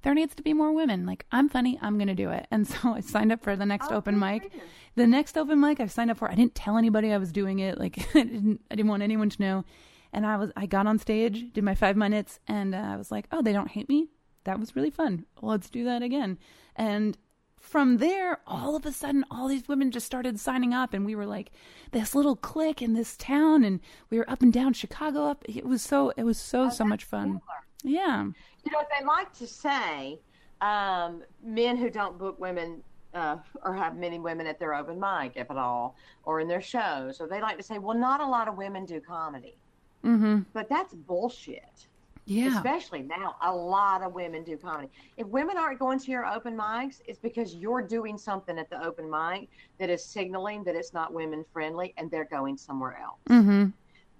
there 0.02 0.14
needs 0.14 0.34
to 0.34 0.42
be 0.42 0.52
more 0.52 0.72
women. 0.72 1.06
Like, 1.06 1.26
I'm 1.32 1.48
funny, 1.48 1.78
I'm 1.82 1.96
going 1.98 2.08
to 2.08 2.14
do 2.14 2.30
it. 2.30 2.46
And 2.50 2.66
so 2.66 2.94
I 2.94 3.00
signed 3.00 3.32
up 3.32 3.42
for 3.42 3.56
the 3.56 3.66
next 3.66 3.90
open 3.90 4.18
mic. 4.18 4.52
The 4.94 5.06
next 5.06 5.36
open 5.36 5.60
mic 5.60 5.80
I 5.80 5.86
signed 5.86 6.10
up 6.10 6.18
for, 6.18 6.30
I 6.30 6.34
didn't 6.34 6.54
tell 6.54 6.76
anybody 6.76 7.12
I 7.12 7.18
was 7.18 7.32
doing 7.32 7.58
it. 7.58 7.78
Like, 7.78 7.98
I 8.14 8.22
didn't, 8.22 8.60
I 8.70 8.74
didn't 8.74 8.88
want 8.88 9.02
anyone 9.02 9.30
to 9.30 9.42
know. 9.42 9.64
And 10.12 10.24
I 10.26 10.36
was, 10.36 10.50
I 10.56 10.66
got 10.66 10.86
on 10.86 10.98
stage, 10.98 11.52
did 11.52 11.64
my 11.64 11.74
five 11.74 11.96
minutes, 11.96 12.38
and 12.46 12.74
uh, 12.74 12.78
I 12.78 12.96
was 12.96 13.10
like, 13.10 13.26
oh, 13.32 13.42
they 13.42 13.52
don't 13.52 13.70
hate 13.70 13.88
me. 13.88 14.08
That 14.44 14.60
was 14.60 14.76
really 14.76 14.90
fun. 14.90 15.24
Let's 15.42 15.68
do 15.68 15.84
that 15.84 16.02
again. 16.02 16.38
And 16.76 17.18
from 17.64 17.96
there, 17.96 18.40
all 18.46 18.76
of 18.76 18.84
a 18.84 18.92
sudden, 18.92 19.24
all 19.30 19.48
these 19.48 19.66
women 19.66 19.90
just 19.90 20.04
started 20.04 20.38
signing 20.38 20.74
up, 20.74 20.92
and 20.92 21.04
we 21.04 21.16
were 21.16 21.26
like 21.26 21.50
this 21.92 22.14
little 22.14 22.36
clique 22.36 22.82
in 22.82 22.92
this 22.92 23.16
town, 23.16 23.64
and 23.64 23.80
we 24.10 24.18
were 24.18 24.30
up 24.30 24.42
and 24.42 24.52
down 24.52 24.74
Chicago. 24.74 25.24
Up, 25.24 25.42
it 25.48 25.64
was 25.64 25.82
so, 25.82 26.12
it 26.16 26.24
was 26.24 26.38
so, 26.38 26.68
so 26.68 26.84
much 26.84 27.04
fun. 27.04 27.40
Yeah, 27.82 28.24
You 28.64 28.70
know, 28.70 28.84
they 28.98 29.04
like 29.04 29.32
to 29.38 29.46
say 29.46 30.20
um, 30.60 31.22
men 31.42 31.76
who 31.76 31.90
don't 31.90 32.18
book 32.18 32.38
women 32.38 32.82
uh, 33.14 33.38
or 33.62 33.74
have 33.74 33.96
many 33.96 34.18
women 34.18 34.46
at 34.46 34.58
their 34.58 34.74
open 34.74 35.00
mic, 35.00 35.32
if 35.36 35.50
at 35.50 35.56
all, 35.56 35.96
or 36.24 36.40
in 36.40 36.48
their 36.48 36.60
shows, 36.60 37.20
or 37.20 37.26
they 37.26 37.40
like 37.40 37.56
to 37.56 37.62
say, 37.62 37.78
well, 37.78 37.96
not 37.96 38.20
a 38.20 38.26
lot 38.26 38.46
of 38.46 38.56
women 38.56 38.84
do 38.84 39.00
comedy. 39.00 39.56
mm-hmm. 40.04 40.40
But 40.52 40.68
that's 40.68 40.92
bullshit. 40.92 41.88
Yeah, 42.26 42.56
Especially 42.56 43.02
now, 43.02 43.36
a 43.42 43.54
lot 43.54 44.02
of 44.02 44.14
women 44.14 44.44
do 44.44 44.56
comedy. 44.56 44.88
If 45.16 45.26
women 45.26 45.58
aren't 45.58 45.78
going 45.78 45.98
to 45.98 46.10
your 46.10 46.24
open 46.26 46.56
mics, 46.56 47.00
it's 47.06 47.18
because 47.18 47.54
you're 47.54 47.82
doing 47.82 48.16
something 48.16 48.58
at 48.58 48.70
the 48.70 48.82
open 48.82 49.10
mic 49.10 49.48
that 49.78 49.90
is 49.90 50.04
signaling 50.04 50.64
that 50.64 50.74
it's 50.74 50.94
not 50.94 51.12
women 51.12 51.44
friendly 51.52 51.92
and 51.98 52.10
they're 52.10 52.24
going 52.24 52.56
somewhere 52.56 52.98
else. 53.02 53.18
mm-hmm. 53.28 53.66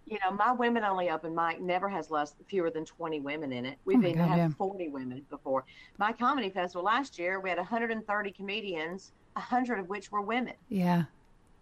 You 0.07 0.19
know, 0.23 0.33
my 0.37 0.53
women 0.53 0.85
only 0.85 1.09
open 1.09 1.35
mic 1.35 1.63
never 1.63 1.89
has 1.89 2.11
less 2.11 2.35
fewer 2.47 2.71
than 2.71 2.85
20 2.85 3.21
women 3.21 3.55
in 3.55 3.65
it. 3.65 3.79
We've 3.87 3.97
Oh 4.05 4.07
even 4.07 4.19
God, 4.19 4.29
had 4.29 4.37
yeah. 4.37 4.49
40 4.51 4.89
women 4.91 5.25
before. 5.31 5.65
My 5.97 6.13
comedy 6.13 6.51
festival 6.51 6.85
last 6.85 7.19
year, 7.19 7.41
we 7.41 7.49
had 7.49 7.57
130 7.57 8.31
comedians, 8.33 9.13
100 9.33 9.79
of 9.79 9.89
which 9.89 10.13
were 10.13 10.21
women. 10.21 10.53
yeah, 10.69 11.05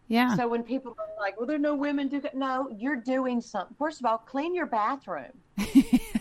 yeah. 0.08 0.34
So 0.34 0.48
when 0.48 0.64
people 0.64 0.96
are 0.98 1.06
like, 1.22 1.36
"Well, 1.38 1.46
there 1.46 1.54
are 1.54 1.60
no 1.60 1.76
women 1.76 2.08
do," 2.08 2.20
no, 2.34 2.68
you're 2.76 2.96
doing 2.96 3.40
something. 3.40 3.76
First 3.78 4.00
of 4.00 4.06
all, 4.06 4.18
clean 4.18 4.56
your 4.56 4.66
bathroom. 4.66 5.30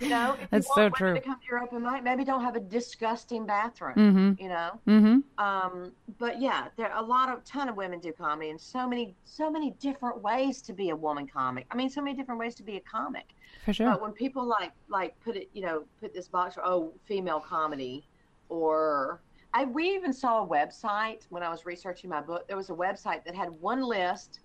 You 0.00 0.08
know, 0.08 0.36
if 0.40 0.50
That's 0.50 0.68
you 0.68 0.72
so 0.74 0.88
true. 0.90 1.14
to 1.14 1.20
come 1.20 1.38
to 1.40 1.46
your 1.50 1.62
open 1.62 1.82
mic, 1.82 2.02
maybe 2.02 2.24
don't 2.24 2.42
have 2.42 2.56
a 2.56 2.60
disgusting 2.60 3.46
bathroom. 3.46 3.94
Mm-hmm. 3.94 4.42
You 4.42 4.48
know, 4.48 4.80
Mm-hmm. 4.86 5.44
um, 5.44 5.92
but 6.18 6.40
yeah, 6.40 6.68
there 6.76 6.90
are 6.90 7.02
a 7.02 7.06
lot 7.06 7.28
of 7.28 7.44
ton 7.44 7.68
of 7.68 7.76
women 7.76 8.00
do 8.00 8.12
comedy, 8.12 8.50
and 8.50 8.60
so 8.60 8.88
many, 8.88 9.14
so 9.24 9.50
many 9.50 9.72
different 9.80 10.22
ways 10.22 10.62
to 10.62 10.72
be 10.72 10.90
a 10.90 10.96
woman 10.96 11.26
comic. 11.26 11.66
I 11.70 11.76
mean, 11.76 11.90
so 11.90 12.00
many 12.00 12.16
different 12.16 12.40
ways 12.40 12.54
to 12.56 12.62
be 12.62 12.76
a 12.76 12.80
comic. 12.80 13.34
For 13.64 13.72
sure. 13.72 13.90
But 13.90 14.02
when 14.02 14.12
people 14.12 14.44
like 14.46 14.72
like 14.88 15.18
put 15.20 15.36
it, 15.36 15.48
you 15.52 15.62
know, 15.62 15.84
put 16.00 16.14
this 16.14 16.28
box 16.28 16.56
oh, 16.62 16.92
female 17.04 17.40
comedy, 17.40 18.06
or 18.48 19.20
I 19.54 19.64
we 19.64 19.94
even 19.94 20.12
saw 20.12 20.44
a 20.44 20.46
website 20.46 21.26
when 21.30 21.42
I 21.42 21.48
was 21.48 21.64
researching 21.66 22.10
my 22.10 22.20
book. 22.20 22.46
There 22.48 22.56
was 22.56 22.70
a 22.70 22.74
website 22.74 23.24
that 23.24 23.34
had 23.34 23.50
one 23.60 23.82
list, 23.82 24.40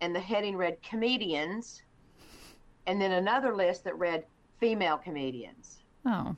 and 0.00 0.14
the 0.14 0.20
heading 0.20 0.56
read 0.56 0.82
comedians, 0.82 1.82
and 2.86 3.00
then 3.00 3.12
another 3.12 3.54
list 3.54 3.84
that 3.84 3.96
read 3.98 4.24
female 4.60 4.98
comedians, 4.98 5.78
oh, 6.06 6.36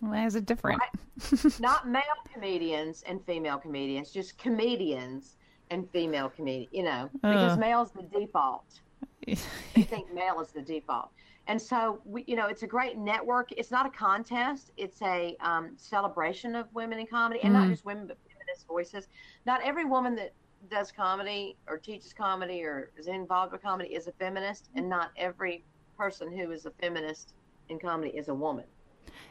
why 0.00 0.26
is 0.26 0.34
it 0.34 0.46
different? 0.46 0.82
not 1.60 1.88
male 1.88 2.02
comedians 2.32 3.02
and 3.06 3.24
female 3.24 3.58
comedians, 3.58 4.10
just 4.10 4.38
comedians 4.38 5.36
and 5.70 5.88
female 5.90 6.28
comedian. 6.28 6.68
You 6.72 6.82
know, 6.84 7.10
because 7.14 7.56
Uh. 7.56 7.60
male's 7.60 7.90
the 7.92 8.02
default. 8.02 8.80
I 9.28 9.34
think 9.82 10.12
male 10.12 10.40
is 10.40 10.48
the 10.50 10.62
default. 10.62 11.10
And 11.48 11.60
so, 11.60 12.00
we, 12.04 12.22
you 12.28 12.36
know, 12.36 12.46
it's 12.46 12.62
a 12.62 12.66
great 12.68 12.96
network. 12.98 13.50
It's 13.52 13.70
not 13.72 13.84
a 13.84 13.90
contest. 13.90 14.70
It's 14.76 15.02
a 15.02 15.36
um, 15.40 15.72
celebration 15.76 16.54
of 16.54 16.66
women 16.72 16.98
in 17.00 17.06
comedy, 17.06 17.40
and 17.42 17.52
not 17.52 17.66
Mhm. 17.66 17.70
just 17.70 17.84
women, 17.84 18.06
but 18.06 18.16
feminist 18.28 18.66
voices. 18.68 19.08
Not 19.44 19.60
every 19.64 19.84
woman 19.84 20.14
that 20.16 20.32
does 20.70 20.92
comedy 20.92 21.56
or 21.66 21.78
teaches 21.78 22.12
comedy 22.12 22.62
or 22.62 22.92
is 22.96 23.08
involved 23.08 23.50
with 23.52 23.60
comedy 23.62 23.92
is 23.94 24.06
a 24.06 24.12
feminist, 24.12 24.68
and 24.76 24.88
not 24.88 25.10
every 25.16 25.64
person 26.02 26.36
who 26.36 26.50
is 26.50 26.66
a 26.66 26.70
feminist 26.80 27.34
in 27.68 27.78
comedy 27.78 28.10
is 28.10 28.28
a 28.28 28.34
woman. 28.34 28.64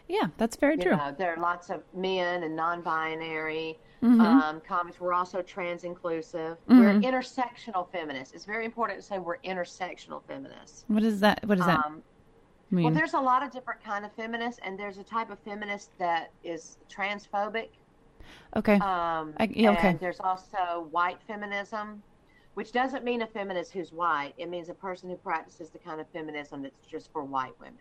yeah, 0.07 0.27
that's 0.37 0.55
very 0.55 0.75
You 0.75 0.83
true. 0.83 0.95
know, 0.97 1.13
there 1.17 1.33
are 1.33 1.37
lots 1.37 1.69
of 1.69 1.81
men 1.93 2.43
and 2.43 2.55
non-binary 2.55 3.77
Mhm. 4.01 4.19
um, 4.21 4.61
comics. 4.61 4.99
We're 5.01 5.13
also 5.13 5.41
trans 5.41 5.83
inclusive. 5.83 6.57
Mhm. 6.67 6.79
We're 6.79 7.11
intersectional 7.11 7.89
feminists. 7.91 8.33
It's 8.35 8.45
very 8.45 8.65
important 8.65 8.99
to 8.99 9.05
say 9.05 9.19
we're 9.19 9.37
intersectional 9.39 10.21
feminists. 10.23 10.85
what 10.87 11.03
is 11.03 11.19
that? 11.21 11.45
What 11.45 11.57
does 11.57 11.67
that 11.67 11.85
Um, 11.85 12.03
mean? 12.71 12.85
well, 12.85 12.93
there's 12.93 13.13
a 13.15 13.19
lot 13.31 13.43
of 13.43 13.51
different 13.51 13.81
kind 13.83 14.05
of 14.05 14.11
feminists, 14.13 14.59
and 14.63 14.77
there's 14.79 14.97
a 14.97 15.03
type 15.03 15.29
of 15.29 15.39
feminist 15.39 15.89
that 15.97 16.31
is 16.43 16.77
transphobic. 16.89 17.69
okay. 18.55 18.75
Um, 18.75 19.33
I- 19.39 19.49
yeah, 19.51 19.71
okay. 19.71 19.93
There's 19.93 20.19
also 20.21 20.87
white 20.91 21.21
feminism, 21.23 22.01
which 22.53 22.71
doesn't 22.71 23.03
mean 23.03 23.21
a 23.21 23.27
feminist 23.27 23.71
who's 23.71 23.91
white. 23.91 24.33
It 24.37 24.49
means 24.49 24.69
a 24.69 24.73
person 24.73 25.09
who 25.09 25.15
practices 25.15 25.69
the 25.69 25.79
kind 25.79 26.01
of 26.01 26.07
feminism 26.09 26.61
that's 26.63 26.87
just 26.89 27.11
for 27.11 27.23
white 27.23 27.53
women. 27.59 27.79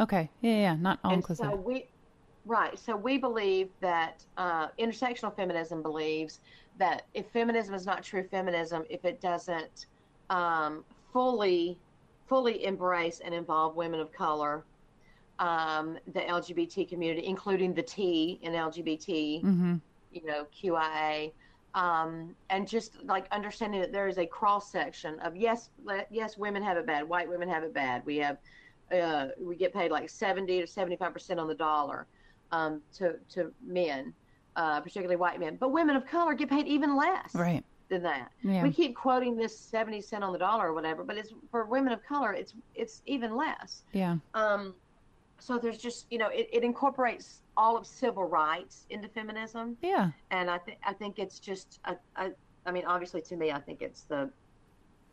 okay. 0.00 0.30
Yeah, 0.40 0.50
yeah, 0.50 0.58
yeah. 0.58 0.74
Not 0.76 0.98
all 1.04 1.12
and 1.12 1.18
inclusive. 1.18 1.46
so 1.46 1.56
we, 1.56 1.86
right. 2.44 2.78
So 2.78 2.96
we 2.96 3.18
believe 3.18 3.68
that 3.80 4.24
uh, 4.36 4.68
intersectional 4.78 5.34
feminism 5.34 5.82
believes 5.82 6.40
that 6.78 7.06
if 7.14 7.26
feminism 7.30 7.74
is 7.74 7.86
not 7.86 8.02
true 8.02 8.26
feminism, 8.30 8.84
if 8.88 9.04
it 9.04 9.20
doesn't 9.20 9.86
um, 10.30 10.84
fully, 11.12 11.78
fully 12.28 12.64
embrace 12.64 13.20
and 13.24 13.34
involve 13.34 13.76
women 13.76 14.00
of 14.00 14.12
color, 14.12 14.64
um, 15.38 15.98
the 16.12 16.20
LGBT 16.20 16.88
community, 16.88 17.26
including 17.26 17.74
the 17.74 17.82
T 17.82 18.38
in 18.42 18.52
LGBT, 18.52 19.42
mm-hmm. 19.42 19.74
you 20.12 20.24
know, 20.24 20.46
QIA, 20.54 21.32
um, 21.76 22.34
and 22.50 22.66
just 22.66 23.02
like 23.04 23.26
understanding 23.30 23.80
that 23.82 23.92
there 23.92 24.08
is 24.08 24.18
a 24.18 24.26
cross 24.26 24.72
section 24.72 25.20
of 25.20 25.36
yes, 25.36 25.70
le- 25.84 26.06
yes, 26.10 26.36
women 26.36 26.62
have 26.62 26.76
it 26.76 26.86
bad, 26.86 27.08
white 27.08 27.28
women 27.28 27.48
have 27.48 27.62
it 27.62 27.72
bad. 27.72 28.04
We 28.04 28.16
have, 28.16 28.38
uh, 28.90 29.28
we 29.40 29.54
get 29.56 29.72
paid 29.72 29.90
like 29.92 30.08
seventy 30.10 30.60
to 30.60 30.66
seventy 30.66 30.96
five 30.96 31.12
percent 31.12 31.38
on 31.38 31.46
the 31.46 31.54
dollar. 31.54 32.06
um, 32.52 32.80
to 32.96 33.16
to 33.34 33.52
men, 33.66 34.14
uh, 34.56 34.80
particularly 34.80 35.16
white 35.16 35.38
men. 35.38 35.56
But 35.56 35.70
women 35.70 35.96
of 35.96 36.06
color 36.06 36.32
get 36.34 36.48
paid 36.48 36.66
even 36.68 36.96
less 36.96 37.34
Right. 37.34 37.64
than 37.88 38.02
that. 38.04 38.30
Yeah. 38.42 38.62
We 38.62 38.70
keep 38.70 38.94
quoting 38.94 39.36
this 39.36 39.58
seventy 39.58 40.00
cent 40.00 40.22
on 40.24 40.32
the 40.32 40.38
dollar 40.38 40.68
or 40.68 40.72
whatever, 40.72 41.02
but 41.04 41.16
it's 41.18 41.32
for 41.50 41.64
women 41.66 41.92
of 41.92 42.02
color. 42.04 42.32
It's 42.32 42.54
it's 42.74 43.02
even 43.06 43.34
less. 43.36 43.82
Yeah. 43.92 44.16
Um, 44.34 44.74
so 45.38 45.58
there's 45.58 45.76
just 45.78 46.06
you 46.10 46.18
know 46.18 46.28
it, 46.28 46.48
it 46.52 46.62
incorporates 46.62 47.42
all 47.56 47.76
of 47.76 47.86
civil 47.86 48.24
rights 48.24 48.86
into 48.90 49.08
feminism, 49.08 49.76
Yeah. 49.82 50.10
and 50.30 50.50
I 50.50 50.58
think 50.58 50.78
I 50.84 50.92
think 50.92 51.18
it's 51.18 51.38
just 51.38 51.80
a, 51.84 51.96
a, 52.16 52.30
I 52.66 52.72
mean 52.72 52.84
obviously 52.86 53.22
to 53.22 53.36
me 53.36 53.50
I 53.52 53.60
think 53.60 53.82
it's 53.82 54.02
the 54.02 54.30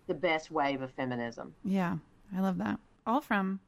the 0.07 0.13
best 0.13 0.51
wave 0.51 0.81
of 0.81 0.91
feminism. 0.91 1.53
Yeah. 1.63 1.97
I 2.35 2.41
love 2.41 2.57
that. 2.57 2.79
All 3.05 3.21
from 3.21 3.59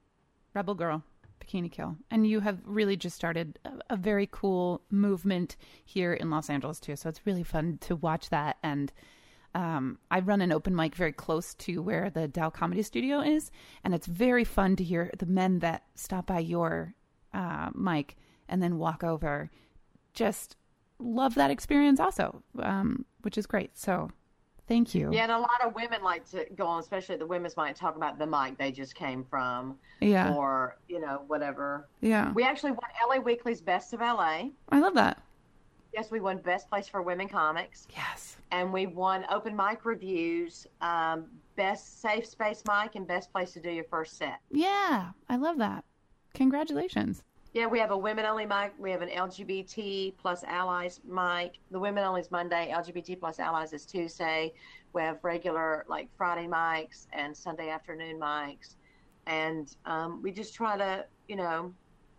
Rebel 0.53 0.73
Girl, 0.75 1.03
Bikini 1.39 1.71
Kill. 1.71 1.95
And 2.11 2.27
you 2.27 2.39
have 2.41 2.59
really 2.65 2.97
just 2.97 3.15
started 3.15 3.57
a, 3.63 3.71
a 3.91 3.97
very 3.97 4.27
cool 4.31 4.81
movement 4.89 5.55
here 5.85 6.13
in 6.13 6.29
Los 6.29 6.49
Angeles, 6.49 6.79
too. 6.79 6.95
So 6.95 7.07
it's 7.09 7.25
really 7.25 7.43
fun 7.43 7.77
to 7.81 7.95
watch 7.95 8.29
that. 8.31 8.57
And 8.63 8.91
um, 9.53 9.99
I 10.11 10.19
run 10.19 10.41
an 10.41 10.51
open 10.51 10.75
mic 10.75 10.95
very 10.95 11.13
close 11.13 11.53
to 11.55 11.81
where 11.81 12.09
the 12.09 12.27
Dao 12.27 12.53
Comedy 12.53 12.81
Studio 12.81 13.21
is. 13.21 13.51
And 13.83 13.93
it's 13.93 14.07
very 14.07 14.43
fun 14.43 14.75
to 14.77 14.83
hear 14.83 15.11
the 15.17 15.25
men 15.25 15.59
that 15.59 15.83
stop 15.95 16.25
by 16.27 16.39
your 16.39 16.95
uh, 17.33 17.69
mic 17.73 18.17
and 18.47 18.61
then 18.61 18.77
walk 18.77 19.03
over. 19.03 19.49
Just 20.13 20.55
love 20.99 21.35
that 21.35 21.51
experience 21.51 21.99
also, 21.99 22.41
um, 22.59 23.05
which 23.21 23.37
is 23.37 23.45
great. 23.45 23.77
So 23.77 24.09
thank 24.67 24.95
you. 24.95 25.09
Yeah, 25.13 25.23
and 25.23 25.31
a 25.31 25.39
lot 25.39 25.63
of 25.63 25.75
women 25.75 26.01
like 26.03 26.29
to 26.31 26.45
go 26.55 26.65
on, 26.65 26.79
especially 26.79 27.17
the 27.17 27.25
women's 27.25 27.57
might 27.57 27.75
talk 27.75 27.95
about 27.95 28.17
the 28.17 28.25
mic 28.25 28.57
they 28.57 28.71
just 28.71 28.95
came 28.95 29.23
from, 29.23 29.77
Yeah. 30.01 30.33
or 30.33 30.77
you 30.87 30.99
know 30.99 31.23
whatever. 31.27 31.87
Yeah. 32.01 32.31
We 32.33 32.43
actually 32.43 32.71
won 32.71 32.89
LA 33.09 33.17
Weekly's 33.19 33.61
Best 33.61 33.93
of 33.93 33.99
LA. 33.99 34.49
I 34.69 34.79
love 34.79 34.93
that. 34.95 35.21
Yes, 35.93 36.11
we 36.11 36.19
won 36.19 36.39
Best 36.39 36.69
Place 36.69 36.87
for 36.89 37.01
Women 37.01 37.29
Comics. 37.29 37.87
Yes. 37.95 38.37
and 38.51 38.71
we 38.71 38.85
won 38.85 39.25
open 39.29 39.53
mic 39.55 39.83
reviews, 39.85 40.65
um, 40.79 41.25
best 41.57 42.01
safe 42.01 42.25
space 42.25 42.63
mic, 42.67 42.95
and 42.95 43.05
best 43.07 43.31
place 43.33 43.51
to 43.53 43.59
do 43.59 43.69
your 43.69 43.83
first 43.85 44.17
set. 44.17 44.39
Yeah. 44.49 45.11
I 45.27 45.35
love 45.35 45.57
that. 45.57 45.83
Congratulations. 46.33 47.23
Yeah, 47.55 47.67
we 47.67 47.79
have 47.79 47.91
a 47.91 47.97
women 47.97 48.25
only 48.25 48.45
mic. 48.45 48.73
We 48.77 48.91
have 48.91 49.01
an 49.01 49.07
LGBT 49.07 50.17
plus 50.17 50.43
allies 50.43 50.99
mic. 51.07 51.53
The 51.71 51.79
women 51.79 52.03
only 52.03 52.19
is 52.19 52.29
Monday. 52.29 52.69
LGBT 52.75 53.17
plus 53.17 53.39
allies 53.39 53.71
is 53.71 53.85
Tuesday. 53.85 54.53
We 54.91 55.01
have 55.01 55.19
regular 55.23 55.85
like 55.87 56.09
Friday 56.17 56.47
mics 56.47 57.07
and 57.13 57.35
Sunday 57.35 57.69
afternoon 57.69 58.19
mics, 58.19 58.75
and 59.25 59.73
um, 59.85 60.21
we 60.21 60.33
just 60.33 60.53
try 60.53 60.75
to, 60.77 61.05
you 61.29 61.37
know, 61.37 61.73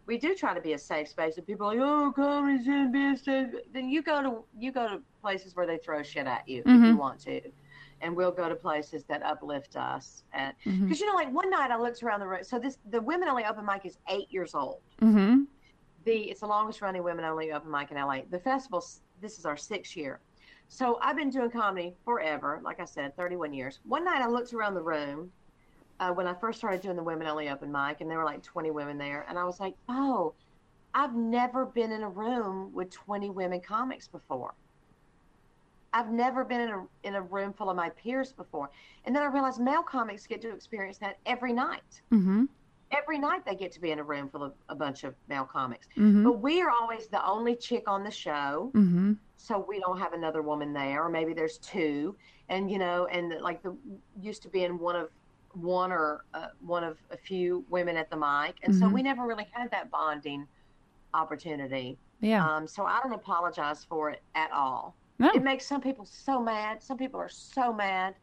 we 0.06 0.16
do 0.16 0.34
try 0.34 0.54
to 0.54 0.60
be 0.62 0.72
a 0.72 0.78
safe 0.78 1.08
space. 1.08 1.36
And 1.36 1.46
people 1.46 1.70
are 1.70 1.74
like, 1.76 1.86
oh, 1.86 2.12
comedy's 2.16 2.66
in 2.66 2.90
business. 2.90 3.54
Then 3.74 3.90
you 3.90 4.02
go 4.02 4.22
to 4.22 4.44
you 4.58 4.72
go 4.72 4.88
to 4.88 5.02
places 5.20 5.54
where 5.54 5.66
they 5.66 5.76
throw 5.76 6.02
shit 6.02 6.26
at 6.26 6.48
you 6.48 6.60
if 6.60 6.66
you 6.66 6.72
Mhm. 6.94 6.96
want 6.96 7.20
to, 7.24 7.42
and 8.00 8.14
we'll 8.14 8.32
go 8.32 8.48
to 8.48 8.54
places 8.54 9.04
that 9.04 9.22
uplift 9.22 9.76
us. 9.76 10.24
And 10.32 10.52
because 10.64 11.00
you 11.00 11.06
know, 11.06 11.14
like 11.14 11.32
one 11.32 11.50
night 11.50 11.70
I 11.70 11.78
looked 11.78 12.02
around 12.02 12.20
the 12.20 12.26
room. 12.26 12.44
So 12.44 12.58
this 12.58 12.78
the 12.90 13.00
women 13.00 13.28
only 13.28 13.44
open 13.44 13.64
mic 13.64 13.86
is 13.86 13.98
eight 14.08 14.30
years 14.30 14.54
old 14.54 14.80
Mm-hmm. 15.02 15.42
the 16.04 16.12
it's 16.30 16.40
the 16.40 16.46
longest 16.46 16.80
running 16.82 17.02
women 17.02 17.24
only 17.24 17.52
open 17.52 17.70
mic 17.70 17.90
in 17.90 17.96
LA. 17.96 18.20
The 18.30 18.38
festival 18.38 18.84
this 19.20 19.38
is 19.38 19.46
our 19.46 19.56
sixth 19.56 19.96
year. 19.96 20.20
So 20.68 20.98
I've 21.00 21.16
been 21.16 21.30
doing 21.30 21.50
comedy 21.50 21.94
forever, 22.04 22.60
like 22.64 22.80
I 22.80 22.84
said, 22.84 23.16
31 23.16 23.52
years. 23.52 23.80
One 23.84 24.04
night 24.04 24.20
I 24.20 24.26
looked 24.26 24.52
around 24.52 24.74
the 24.74 24.82
room 24.82 25.30
uh, 26.00 26.10
when 26.10 26.26
I 26.26 26.34
first 26.34 26.58
started 26.58 26.80
doing 26.80 26.96
the 26.96 27.02
women 27.04 27.26
only 27.28 27.48
open 27.48 27.70
mic, 27.70 28.00
and 28.00 28.10
there 28.10 28.18
were 28.18 28.24
like 28.24 28.42
20 28.42 28.70
women 28.72 28.98
there, 28.98 29.24
and 29.28 29.38
I 29.38 29.44
was 29.44 29.60
like, 29.60 29.74
oh, 29.88 30.34
I've 30.92 31.14
never 31.14 31.66
been 31.66 31.92
in 31.92 32.02
a 32.02 32.08
room 32.08 32.72
with 32.74 32.90
20 32.90 33.30
women 33.30 33.60
comics 33.60 34.08
before. 34.08 34.54
I've 35.96 36.10
never 36.10 36.44
been 36.44 36.60
in 36.60 36.68
a 36.68 36.86
in 37.04 37.14
a 37.14 37.22
room 37.22 37.54
full 37.54 37.70
of 37.70 37.76
my 37.76 37.88
peers 37.88 38.30
before, 38.30 38.68
and 39.06 39.16
then 39.16 39.22
I 39.22 39.26
realized 39.26 39.60
male 39.60 39.82
comics 39.82 40.26
get 40.26 40.42
to 40.42 40.50
experience 40.52 40.98
that 40.98 41.16
every 41.24 41.54
night 41.54 42.02
Mm-hmm. 42.12 42.44
every 42.92 43.18
night 43.18 43.44
they 43.46 43.54
get 43.56 43.72
to 43.72 43.80
be 43.80 43.90
in 43.92 43.98
a 43.98 44.04
room 44.04 44.28
full 44.28 44.42
of 44.44 44.52
a 44.68 44.74
bunch 44.74 45.04
of 45.04 45.14
male 45.26 45.46
comics. 45.46 45.88
Mhm. 45.96 46.22
But 46.22 46.34
we 46.40 46.60
are 46.62 46.70
always 46.70 47.08
the 47.08 47.24
only 47.26 47.56
chick 47.56 47.84
on 47.88 48.04
the 48.04 48.10
show, 48.10 48.70
Mm-hmm. 48.74 49.14
so 49.36 49.64
we 49.66 49.80
don't 49.80 49.98
have 49.98 50.12
another 50.12 50.42
woman 50.42 50.74
there, 50.74 51.02
or 51.04 51.08
maybe 51.08 51.32
there's 51.32 51.56
two, 51.58 52.14
and 52.50 52.70
you 52.70 52.78
know, 52.78 53.06
and 53.06 53.24
like 53.40 53.62
the 53.62 53.74
used 54.20 54.42
to 54.42 54.48
being 54.50 54.78
one 54.78 54.96
of 54.96 55.08
one 55.54 55.90
or 55.92 56.26
uh, 56.34 56.48
one 56.60 56.84
of 56.84 56.98
a 57.10 57.16
few 57.16 57.64
women 57.70 57.96
at 57.96 58.10
the 58.10 58.16
mic, 58.16 58.56
and 58.64 58.74
so 58.74 58.84
Mhm. 58.86 58.92
we 58.92 59.02
never 59.02 59.22
really 59.26 59.48
had 59.52 59.70
that 59.70 59.90
bonding 59.90 60.46
opportunity. 61.14 61.96
Yeah. 62.20 62.46
Um, 62.46 62.66
so 62.68 62.84
I 62.84 63.00
don't 63.02 63.14
apologize 63.14 63.82
for 63.84 64.10
it 64.10 64.20
at 64.34 64.50
all. 64.52 64.94
No. 65.18 65.30
It 65.34 65.42
makes 65.42 65.66
some 65.66 65.80
people 65.80 66.04
so 66.04 66.40
mad. 66.42 66.82
Some 66.82 66.98
people 66.98 67.18
are 67.20 67.28
so 67.28 67.72
mad. 67.72 68.14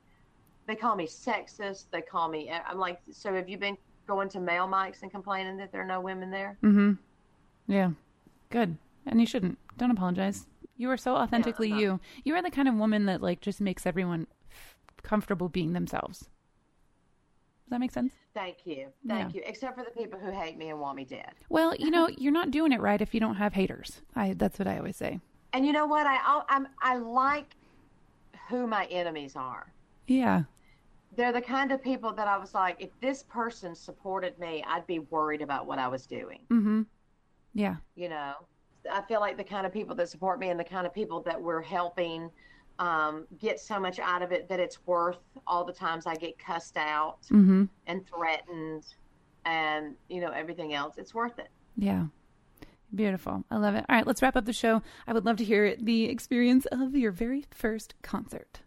They 0.68 0.76
call 0.76 0.96
me 0.96 1.08
sexist. 1.08 1.86
They 1.92 2.02
call 2.02 2.30
me. 2.30 2.52
I'm 2.52 2.78
like, 2.78 3.00
so 3.12 3.34
have 3.34 3.50
you 3.50 3.58
been 3.58 3.78
going 4.08 4.30
to 4.30 4.40
male 4.40 4.68
mics 4.68 5.02
and 5.02 5.12
complaining 5.12 5.58
that 5.58 5.72
there 5.72 5.82
are 5.82 5.86
no 5.88 6.00
women 6.02 6.30
there? 6.30 6.58
Mm-hmm. 6.64 6.94
Yeah. 7.68 7.92
Good. 8.50 8.78
And 9.06 9.20
you 9.20 9.26
shouldn't. 9.26 9.58
Don't 9.78 9.92
apologize. 9.92 10.46
You 10.78 10.90
are 10.92 10.98
so 10.98 11.16
authentically 11.16 11.70
not. 11.72 11.80
you. 11.82 12.00
You 12.24 12.36
are 12.36 12.42
the 12.42 12.52
kind 12.52 12.68
of 12.68 12.76
woman 12.76 13.06
that 13.08 13.22
like 13.22 13.42
just 13.42 13.60
makes 13.60 13.86
everyone 13.86 14.28
comfortable 15.02 15.50
being 15.50 15.74
themselves. 15.74 16.20
Does 16.20 17.70
that 17.70 17.80
make 17.80 17.92
sense? 17.92 18.14
Thank 18.34 18.66
you, 18.66 18.88
thank 19.08 19.34
Yeah. 19.34 19.40
you. 19.42 19.44
Except 19.48 19.78
for 19.78 19.84
the 19.86 19.92
people 19.92 20.20
who 20.20 20.32
hate 20.32 20.58
me 20.58 20.70
and 20.70 20.80
want 20.80 20.98
me 20.98 21.06
dead. 21.06 21.32
Well, 21.50 21.76
you 21.76 21.90
know, 21.92 22.08
you're 22.18 22.32
not 22.34 22.52
doing 22.52 22.72
it 22.72 22.82
right 22.82 23.02
if 23.02 23.14
you 23.14 23.20
don't 23.20 23.36
have 23.36 23.54
haters. 23.54 24.02
I 24.16 24.34
that's 24.34 24.60
what 24.60 24.68
I 24.68 24.78
always 24.78 24.98
say. 24.98 25.20
And 25.54 25.66
you 25.66 25.72
know 25.72 25.86
what? 25.86 26.06
I 26.08 26.16
I- 26.16 26.44
I'm 26.50 26.68
I 26.82 26.98
like 26.98 27.56
who 28.50 28.68
my 28.68 28.86
enemies 28.86 29.36
are. 29.36 29.72
Yeah. 30.08 30.44
They're 31.16 31.32
the 31.32 31.42
kind 31.42 31.72
of 31.72 31.82
people 31.82 32.12
that 32.14 32.28
I 32.28 32.38
was 32.38 32.54
like, 32.56 32.76
if 32.80 32.90
this 33.00 33.24
person 33.24 33.76
supported 33.76 34.38
me, 34.40 34.64
I'd 34.68 34.88
be 34.88 35.00
worried 35.00 35.42
about 35.44 35.68
what 35.68 35.78
I 35.80 35.88
was 35.88 36.06
doing. 36.08 36.40
Mm-hmm. 36.50 36.82
Yeah. 37.56 37.76
you 37.96 38.10
know 38.10 38.34
i 38.92 39.02
feel 39.04 39.20
like 39.22 39.38
the 39.38 39.44
kind 39.44 39.66
of 39.66 39.72
people 39.72 39.96
that 39.96 40.10
support 40.10 40.40
me 40.40 40.50
and 40.50 40.60
the 40.60 40.64
kind 40.64 40.86
of 40.88 40.94
people 40.94 41.22
that 41.22 41.40
we're 41.42 41.62
helping 41.62 42.30
um, 42.80 43.26
get 43.40 43.60
so 43.60 43.80
much 43.80 43.98
out 44.00 44.22
of 44.24 44.32
it 44.34 44.50
that 44.50 44.60
it's 44.60 44.86
worth 44.88 45.20
all 45.48 45.64
the 45.64 45.72
times 45.72 46.06
i 46.08 46.16
get 46.16 46.38
cussed 46.40 46.76
out 46.78 47.22
Mm-hmm. 47.32 47.66
and 47.86 48.06
threatened 48.08 48.84
and 49.46 49.94
you 50.10 50.20
know 50.20 50.32
everything 50.32 50.74
else 50.74 50.96
it's 50.98 51.14
worth 51.14 51.38
it 51.40 51.50
Yeah. 51.78 52.06
Beautiful. 52.96 53.44
I 53.50 53.58
love 53.58 53.76
it. 53.76 53.86
All 53.90 53.96
right, 53.96 54.06
let's 54.06 54.22
wrap 54.22 54.36
up 54.36 54.46
the 54.46 54.54
show. 54.54 54.82
I 55.08 55.14
would 55.14 55.26
love 55.26 55.38
to 55.38 55.44
hear 55.44 55.76
the 55.76 56.06
experience 56.06 56.66
of 56.72 56.96
your 56.96 57.12
very 57.12 57.46
first 57.52 57.96
concert. 58.04 58.62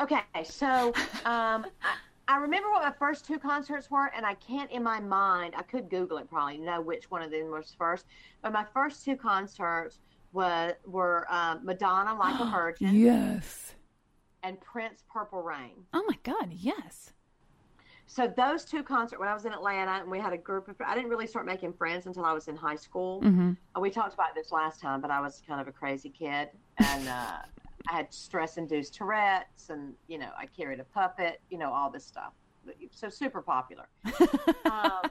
okay 0.00 0.20
so 0.44 0.88
um, 1.24 1.66
I, 1.82 1.96
I 2.28 2.36
remember 2.36 2.70
what 2.70 2.82
my 2.82 2.92
first 2.98 3.24
two 3.26 3.38
concerts 3.38 3.90
were 3.90 4.12
and 4.14 4.24
i 4.24 4.34
can't 4.34 4.70
in 4.70 4.82
my 4.82 5.00
mind 5.00 5.54
i 5.56 5.62
could 5.62 5.88
google 5.90 6.18
it 6.18 6.28
probably 6.30 6.58
know 6.58 6.80
which 6.80 7.10
one 7.10 7.22
of 7.22 7.30
them 7.32 7.50
was 7.50 7.74
first 7.76 8.04
but 8.42 8.52
my 8.52 8.64
first 8.72 9.04
two 9.04 9.16
concerts 9.16 9.98
was 10.32 10.74
were 10.86 11.26
um, 11.32 11.64
madonna 11.64 12.14
like 12.16 12.38
a 12.40 12.44
virgin 12.50 12.94
Yes. 12.94 13.74
and 14.44 14.60
prince 14.60 15.02
purple 15.12 15.42
rain 15.42 15.72
Oh 15.92 16.04
my 16.06 16.18
God. 16.22 16.52
Yes. 16.52 17.12
So 18.10 18.26
those 18.26 18.64
two 18.64 18.82
concerts 18.82 19.20
when 19.20 19.28
I 19.28 19.34
was 19.34 19.44
in 19.44 19.52
Atlanta 19.52 20.00
and 20.00 20.10
we 20.10 20.18
had 20.18 20.32
a 20.32 20.38
group 20.38 20.66
of 20.68 20.76
I 20.84 20.94
didn't 20.94 21.10
really 21.10 21.26
start 21.26 21.44
making 21.44 21.74
friends 21.74 22.06
until 22.06 22.24
I 22.24 22.32
was 22.32 22.48
in 22.48 22.56
high 22.56 22.74
school. 22.74 23.20
Mm-hmm. 23.20 23.80
We 23.80 23.90
talked 23.90 24.14
about 24.14 24.34
this 24.34 24.50
last 24.50 24.80
time, 24.80 25.02
but 25.02 25.10
I 25.10 25.20
was 25.20 25.42
kind 25.46 25.60
of 25.60 25.68
a 25.68 25.72
crazy 25.72 26.08
kid 26.08 26.48
and 26.78 27.06
uh, 27.06 27.36
I 27.86 27.92
had 27.92 28.12
stress-induced 28.12 28.94
Tourette's 28.94 29.68
and 29.68 29.92
you 30.06 30.16
know 30.16 30.30
I 30.38 30.46
carried 30.46 30.80
a 30.80 30.84
puppet, 30.84 31.42
you 31.50 31.58
know 31.58 31.70
all 31.70 31.90
this 31.90 32.04
stuff. 32.04 32.32
So 32.92 33.10
super 33.10 33.42
popular. 33.42 33.88
um, 34.64 35.02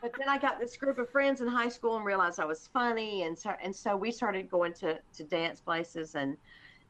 but 0.00 0.12
then 0.18 0.28
I 0.28 0.38
got 0.38 0.58
this 0.58 0.78
group 0.78 0.98
of 0.98 1.10
friends 1.10 1.42
in 1.42 1.48
high 1.48 1.68
school 1.68 1.96
and 1.96 2.06
realized 2.06 2.40
I 2.40 2.46
was 2.46 2.70
funny, 2.72 3.24
and 3.24 3.38
so 3.38 3.52
and 3.62 3.76
so 3.76 3.94
we 3.96 4.10
started 4.10 4.50
going 4.50 4.72
to 4.74 4.98
to 5.16 5.24
dance 5.24 5.60
places 5.60 6.14
and 6.14 6.38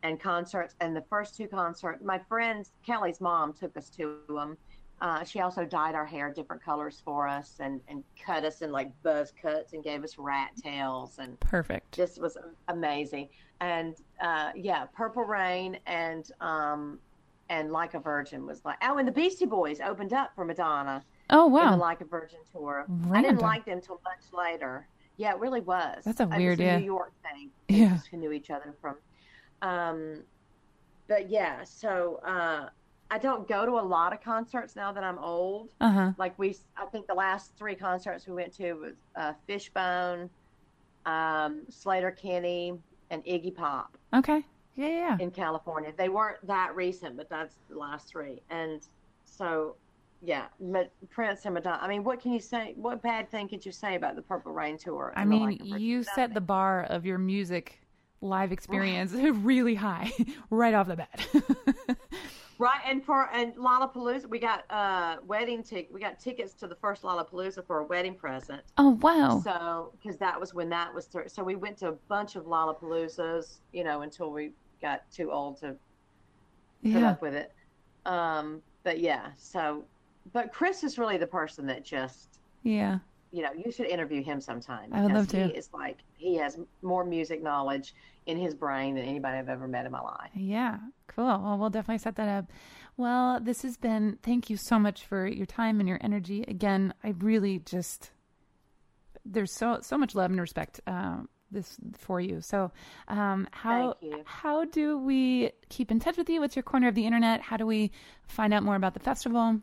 and 0.04 0.20
concerts. 0.20 0.76
And 0.80 0.94
the 0.94 1.04
first 1.10 1.36
two 1.36 1.48
concerts, 1.48 2.04
my 2.04 2.20
friends 2.28 2.70
Kelly's 2.84 3.20
mom 3.20 3.52
took 3.52 3.76
us 3.76 3.90
to 3.90 4.18
them. 4.28 4.56
Uh, 5.00 5.22
she 5.24 5.40
also 5.40 5.64
dyed 5.64 5.94
our 5.94 6.06
hair 6.06 6.32
different 6.32 6.62
colors 6.62 7.02
for 7.04 7.28
us 7.28 7.56
and 7.60 7.80
and 7.88 8.02
cut 8.24 8.44
us 8.44 8.62
in 8.62 8.72
like 8.72 8.90
buzz 9.02 9.32
cuts 9.40 9.74
and 9.74 9.84
gave 9.84 10.02
us 10.02 10.16
rat 10.18 10.50
tails 10.56 11.18
and 11.18 11.38
Perfect. 11.40 11.94
just 11.94 12.20
was 12.20 12.38
amazing. 12.68 13.28
And 13.60 13.94
uh, 14.22 14.52
yeah, 14.54 14.86
Purple 14.86 15.24
Rain 15.24 15.78
and 15.86 16.30
um, 16.40 16.98
and 17.50 17.70
Like 17.72 17.94
a 17.94 18.00
Virgin 18.00 18.46
was 18.46 18.64
like 18.64 18.78
oh, 18.82 18.96
and 18.98 19.06
the 19.06 19.12
Beastie 19.12 19.44
Boys 19.46 19.80
opened 19.80 20.12
up 20.14 20.30
for 20.34 20.44
Madonna 20.44 21.04
Oh 21.28 21.46
in 21.46 21.52
the 21.52 21.58
wow. 21.58 21.76
Like 21.76 22.00
a 22.00 22.04
Virgin 22.06 22.38
tour. 22.52 22.86
I 23.12 23.20
didn't 23.20 23.40
like 23.42 23.64
them 23.66 23.80
till 23.82 24.00
much 24.04 24.32
later. 24.32 24.86
Yeah, 25.18 25.32
it 25.32 25.40
really 25.40 25.60
was. 25.60 26.04
That's 26.04 26.20
a 26.20 26.26
weird- 26.26 26.58
yeah. 26.60 26.78
New 26.78 26.84
York 26.84 27.12
thing. 27.22 27.50
They 27.68 27.76
Yeah. 27.76 27.94
just 27.96 28.12
knew 28.12 28.32
each 28.32 28.50
other 28.50 28.74
from. 28.80 28.96
Um, 29.62 30.22
but 31.08 31.28
yeah, 31.30 31.64
so 31.64 32.20
uh, 32.24 32.68
I 33.10 33.18
don't 33.18 33.46
go 33.46 33.64
to 33.64 33.72
a 33.72 33.82
lot 33.86 34.12
of 34.12 34.22
concerts 34.22 34.74
now 34.74 34.92
that 34.92 35.04
I'm 35.04 35.18
old. 35.18 35.70
Uh 35.80 35.90
huh. 35.90 36.12
Like 36.18 36.38
we, 36.38 36.56
I 36.76 36.86
think 36.86 37.06
the 37.06 37.14
last 37.14 37.52
three 37.56 37.74
concerts 37.74 38.26
we 38.26 38.34
went 38.34 38.52
to 38.56 38.72
was 38.74 38.94
uh, 39.14 39.32
Fishbone, 39.46 40.28
um, 41.04 41.62
Sleater-Kinney, 41.70 42.74
and 43.10 43.24
Iggy 43.24 43.54
Pop 43.54 43.96
Okay. 44.12 44.44
Yeah, 44.74 44.88
yeah. 44.88 45.16
in 45.20 45.30
California. 45.30 45.92
They 45.96 46.08
weren't 46.08 46.44
that 46.46 46.74
recent, 46.74 47.16
but 47.16 47.30
that's 47.30 47.54
the 47.70 47.78
last 47.78 48.08
three. 48.08 48.42
And 48.50 48.82
so, 49.24 49.76
yeah, 50.22 50.46
Ma- 50.60 50.82
Prince 51.08 51.44
and 51.46 51.54
Madonna. 51.54 51.78
I 51.80 51.88
mean, 51.88 52.04
what 52.04 52.20
can 52.20 52.32
you 52.32 52.40
say? 52.40 52.74
What 52.76 53.00
bad 53.02 53.30
thing 53.30 53.48
could 53.48 53.64
you 53.64 53.72
say 53.72 53.94
about 53.94 54.16
the 54.16 54.22
Purple 54.22 54.52
Rain 54.52 54.76
tour? 54.76 55.14
I 55.16 55.24
mean, 55.24 55.42
like 55.42 55.60
of 55.60 55.68
Prince? 55.68 55.80
you 55.82 56.02
set 56.02 56.34
the 56.34 56.42
bar 56.42 56.82
of 56.84 57.06
your 57.06 57.18
music 57.18 57.80
live 58.20 58.52
experience 58.52 59.12
really 59.14 59.74
high 59.74 60.10
right 60.50 60.74
off 60.74 60.88
the 60.88 60.96
bat. 60.96 61.26
Right, 62.58 62.80
and 62.86 63.04
for 63.04 63.28
and 63.32 63.54
Lollapalooza, 63.56 64.28
we 64.28 64.38
got 64.38 64.64
uh 64.70 65.16
wedding 65.26 65.62
tick. 65.62 65.88
We 65.92 66.00
got 66.00 66.18
tickets 66.18 66.54
to 66.54 66.66
the 66.66 66.74
first 66.74 67.02
Lollapalooza 67.02 67.66
for 67.66 67.80
a 67.80 67.84
wedding 67.84 68.14
present. 68.14 68.62
oh, 68.78 68.98
wow. 69.02 69.40
So, 69.44 69.92
because 69.92 70.18
that 70.18 70.38
was 70.38 70.54
when 70.54 70.68
that 70.70 70.92
was. 70.94 71.06
through. 71.06 71.28
so 71.28 71.42
we 71.42 71.56
went 71.56 71.76
to 71.78 71.88
a 71.88 71.92
bunch 72.08 72.36
of 72.36 72.44
Lollapaloozas, 72.44 73.58
you 73.72 73.84
know, 73.84 74.02
until 74.02 74.30
we 74.30 74.52
got 74.80 75.10
too 75.10 75.30
old 75.30 75.58
to 75.60 75.76
put 76.82 77.00
yeah. 77.00 77.10
up 77.10 77.22
with 77.22 77.34
it. 77.34 77.52
Um, 78.06 78.62
but 78.84 79.00
yeah, 79.00 79.30
so, 79.36 79.84
but 80.32 80.52
Chris 80.52 80.84
is 80.84 80.96
really 80.96 81.16
the 81.16 81.26
person 81.26 81.66
that 81.66 81.84
just, 81.84 82.38
Yeah. 82.62 82.98
You 83.32 83.42
know, 83.42 83.50
you 83.52 83.70
should 83.70 83.86
interview 83.86 84.22
him 84.22 84.40
sometime. 84.40 84.90
I 84.92 85.02
would 85.02 85.12
love 85.12 85.28
to. 85.28 85.48
He 85.48 85.52
is 85.52 85.68
like 85.72 85.98
he 86.16 86.36
has 86.36 86.58
more 86.82 87.04
music 87.04 87.42
knowledge 87.42 87.94
in 88.26 88.38
his 88.38 88.54
brain 88.54 88.94
than 88.94 89.04
anybody 89.04 89.38
I've 89.38 89.48
ever 89.48 89.68
met 89.68 89.86
in 89.86 89.92
my 89.92 90.00
life. 90.00 90.30
Yeah, 90.34 90.78
cool. 91.06 91.26
Well, 91.26 91.58
we'll 91.58 91.70
definitely 91.70 91.98
set 91.98 92.16
that 92.16 92.28
up. 92.28 92.46
Well, 92.96 93.40
this 93.40 93.62
has 93.62 93.76
been, 93.76 94.18
thank 94.22 94.48
you 94.48 94.56
so 94.56 94.78
much 94.78 95.04
for 95.04 95.26
your 95.26 95.46
time 95.46 95.80
and 95.80 95.88
your 95.88 95.98
energy. 96.00 96.44
Again, 96.48 96.94
I 97.04 97.14
really 97.18 97.58
just, 97.58 98.10
there's 99.24 99.52
so, 99.52 99.80
so 99.82 99.98
much 99.98 100.14
love 100.14 100.30
and 100.30 100.40
respect, 100.40 100.80
um, 100.86 101.28
this 101.50 101.76
for 101.98 102.20
you. 102.20 102.40
So, 102.40 102.72
um, 103.06 103.46
how, 103.52 103.96
how 104.24 104.64
do 104.64 104.98
we 104.98 105.52
keep 105.68 105.90
in 105.90 106.00
touch 106.00 106.16
with 106.16 106.28
you? 106.28 106.40
What's 106.40 106.56
your 106.56 106.64
corner 106.64 106.88
of 106.88 106.94
the 106.94 107.06
internet? 107.06 107.42
How 107.42 107.56
do 107.56 107.66
we 107.66 107.92
find 108.26 108.52
out 108.52 108.62
more 108.62 108.76
about 108.76 108.94
the 108.94 109.00
festival? 109.00 109.60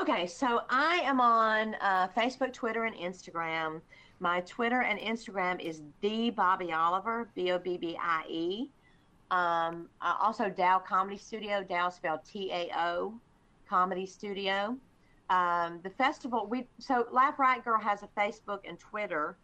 Okay, 0.00 0.28
so 0.28 0.60
I 0.70 1.00
am 1.04 1.20
on 1.20 1.74
uh, 1.80 2.06
Facebook, 2.16 2.52
Twitter, 2.52 2.84
and 2.84 2.94
Instagram. 2.94 3.80
My 4.20 4.40
Twitter 4.42 4.82
and 4.82 4.96
Instagram 5.00 5.60
is 5.60 5.82
the 6.02 6.30
Bobbie 6.30 6.72
Oliver, 6.72 7.28
B 7.34 7.50
O 7.50 7.58
B 7.58 7.76
B 7.76 7.98
I 8.00 8.24
E. 8.28 8.70
Um, 9.32 9.88
uh, 10.00 10.14
also, 10.20 10.44
Dao 10.44 10.84
Comedy 10.84 11.18
Studio, 11.18 11.64
Dao 11.68 11.92
spelled 11.92 12.20
T 12.24 12.48
A 12.52 12.70
O, 12.76 13.12
Comedy 13.68 14.06
Studio. 14.06 14.76
Um, 15.30 15.80
the 15.82 15.90
festival, 15.90 16.46
we 16.46 16.68
so 16.78 17.06
Laugh 17.10 17.40
Riot 17.40 17.64
Grrrl 17.64 17.82
has 17.82 18.04
a 18.04 18.08
Facebook 18.16 18.60
and 18.68 18.78
Twitter. 18.78 19.36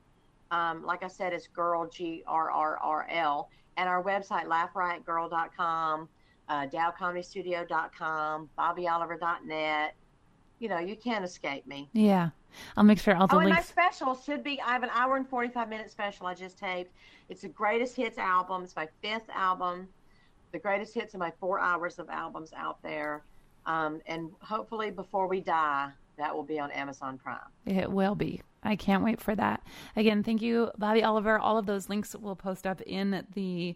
Um, 0.52 0.84
like 0.84 1.02
I 1.02 1.08
said, 1.08 1.32
it's 1.32 1.48
Grrrl 1.48 1.92
G 1.92 2.22
R 2.28 2.52
R 2.52 2.78
R 2.78 3.08
L, 3.10 3.50
and 3.76 3.88
our 3.88 4.04
website 4.04 4.46
laughriotgrrrl.com, 4.46 6.08
uh, 6.48 6.66
DaoComedyStudio.com, 6.68 8.48
BobbieOliver.net. 8.56 9.94
You 10.58 10.68
know, 10.68 10.78
you 10.78 10.96
can't 10.96 11.24
escape 11.24 11.66
me. 11.66 11.88
Yeah. 11.92 12.30
I'll 12.76 12.84
make 12.84 13.00
sure 13.00 13.16
all 13.16 13.26
the 13.26 13.34
Oh, 13.36 13.40
and 13.40 13.50
my 13.50 13.60
special 13.60 14.14
should 14.14 14.44
be. 14.44 14.60
I 14.60 14.72
have 14.72 14.84
an 14.84 14.90
hour 14.92 15.16
and 15.16 15.28
forty-five 15.28 15.68
minute 15.68 15.90
special 15.90 16.26
I 16.26 16.34
just 16.34 16.56
taped. 16.56 16.92
It's 17.28 17.42
the 17.42 17.48
greatest 17.48 17.96
hits 17.96 18.16
album. 18.18 18.62
It's 18.62 18.76
my 18.76 18.88
fifth 19.02 19.28
album. 19.34 19.88
The 20.52 20.60
greatest 20.60 20.94
hits 20.94 21.14
of 21.14 21.20
my 21.20 21.32
four 21.40 21.58
hours 21.58 21.98
of 21.98 22.08
albums 22.08 22.52
out 22.56 22.80
there, 22.82 23.24
um, 23.66 24.00
and 24.06 24.30
hopefully 24.40 24.92
before 24.92 25.26
we 25.26 25.40
die, 25.40 25.90
that 26.16 26.32
will 26.32 26.44
be 26.44 26.60
on 26.60 26.70
Amazon 26.70 27.18
Prime. 27.18 27.40
It 27.66 27.90
will 27.90 28.14
be. 28.14 28.40
I 28.62 28.76
can't 28.76 29.02
wait 29.02 29.20
for 29.20 29.34
that. 29.34 29.62
Again, 29.96 30.22
thank 30.22 30.40
you, 30.40 30.70
Bobbie 30.78 31.02
Oliver. 31.02 31.40
All 31.40 31.58
of 31.58 31.66
those 31.66 31.88
links 31.88 32.14
will 32.14 32.36
post 32.36 32.68
up 32.68 32.80
in 32.82 33.26
the 33.34 33.74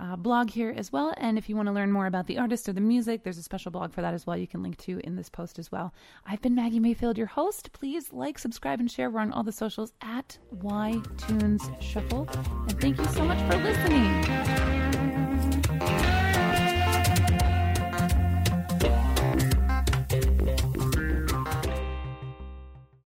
uh, 0.00 0.16
blog 0.16 0.50
here 0.50 0.74
as 0.76 0.90
well. 0.90 1.14
And 1.16 1.38
if 1.38 1.48
you 1.48 1.56
want 1.56 1.66
to 1.66 1.72
learn 1.72 1.92
more 1.92 2.06
about 2.06 2.26
the 2.26 2.38
artist 2.38 2.68
or 2.68 2.72
the 2.72 2.80
music, 2.80 3.22
there's 3.22 3.38
a 3.38 3.42
special 3.42 3.70
blog 3.70 3.92
for 3.92 4.00
that 4.00 4.14
as 4.14 4.26
well. 4.26 4.36
You 4.36 4.46
can 4.46 4.62
link 4.62 4.78
to 4.78 5.00
in 5.04 5.16
this 5.16 5.28
post 5.28 5.58
as 5.58 5.70
well. 5.70 5.92
I've 6.26 6.40
been 6.40 6.54
Maggie 6.54 6.80
Mayfield, 6.80 7.18
your 7.18 7.26
host. 7.26 7.72
Please 7.72 8.12
like, 8.12 8.38
subscribe, 8.38 8.80
and 8.80 8.90
share. 8.90 9.10
We're 9.10 9.20
on 9.20 9.32
all 9.32 9.44
the 9.44 9.52
socials 9.52 9.92
at 10.00 10.38
Y 10.50 11.00
Tunes 11.18 11.70
Shuffle. 11.80 12.28
And 12.68 12.80
thank 12.80 12.98
you 12.98 13.06
so 13.06 13.24
much 13.24 13.40
for 13.50 13.58
listening. 13.58 15.09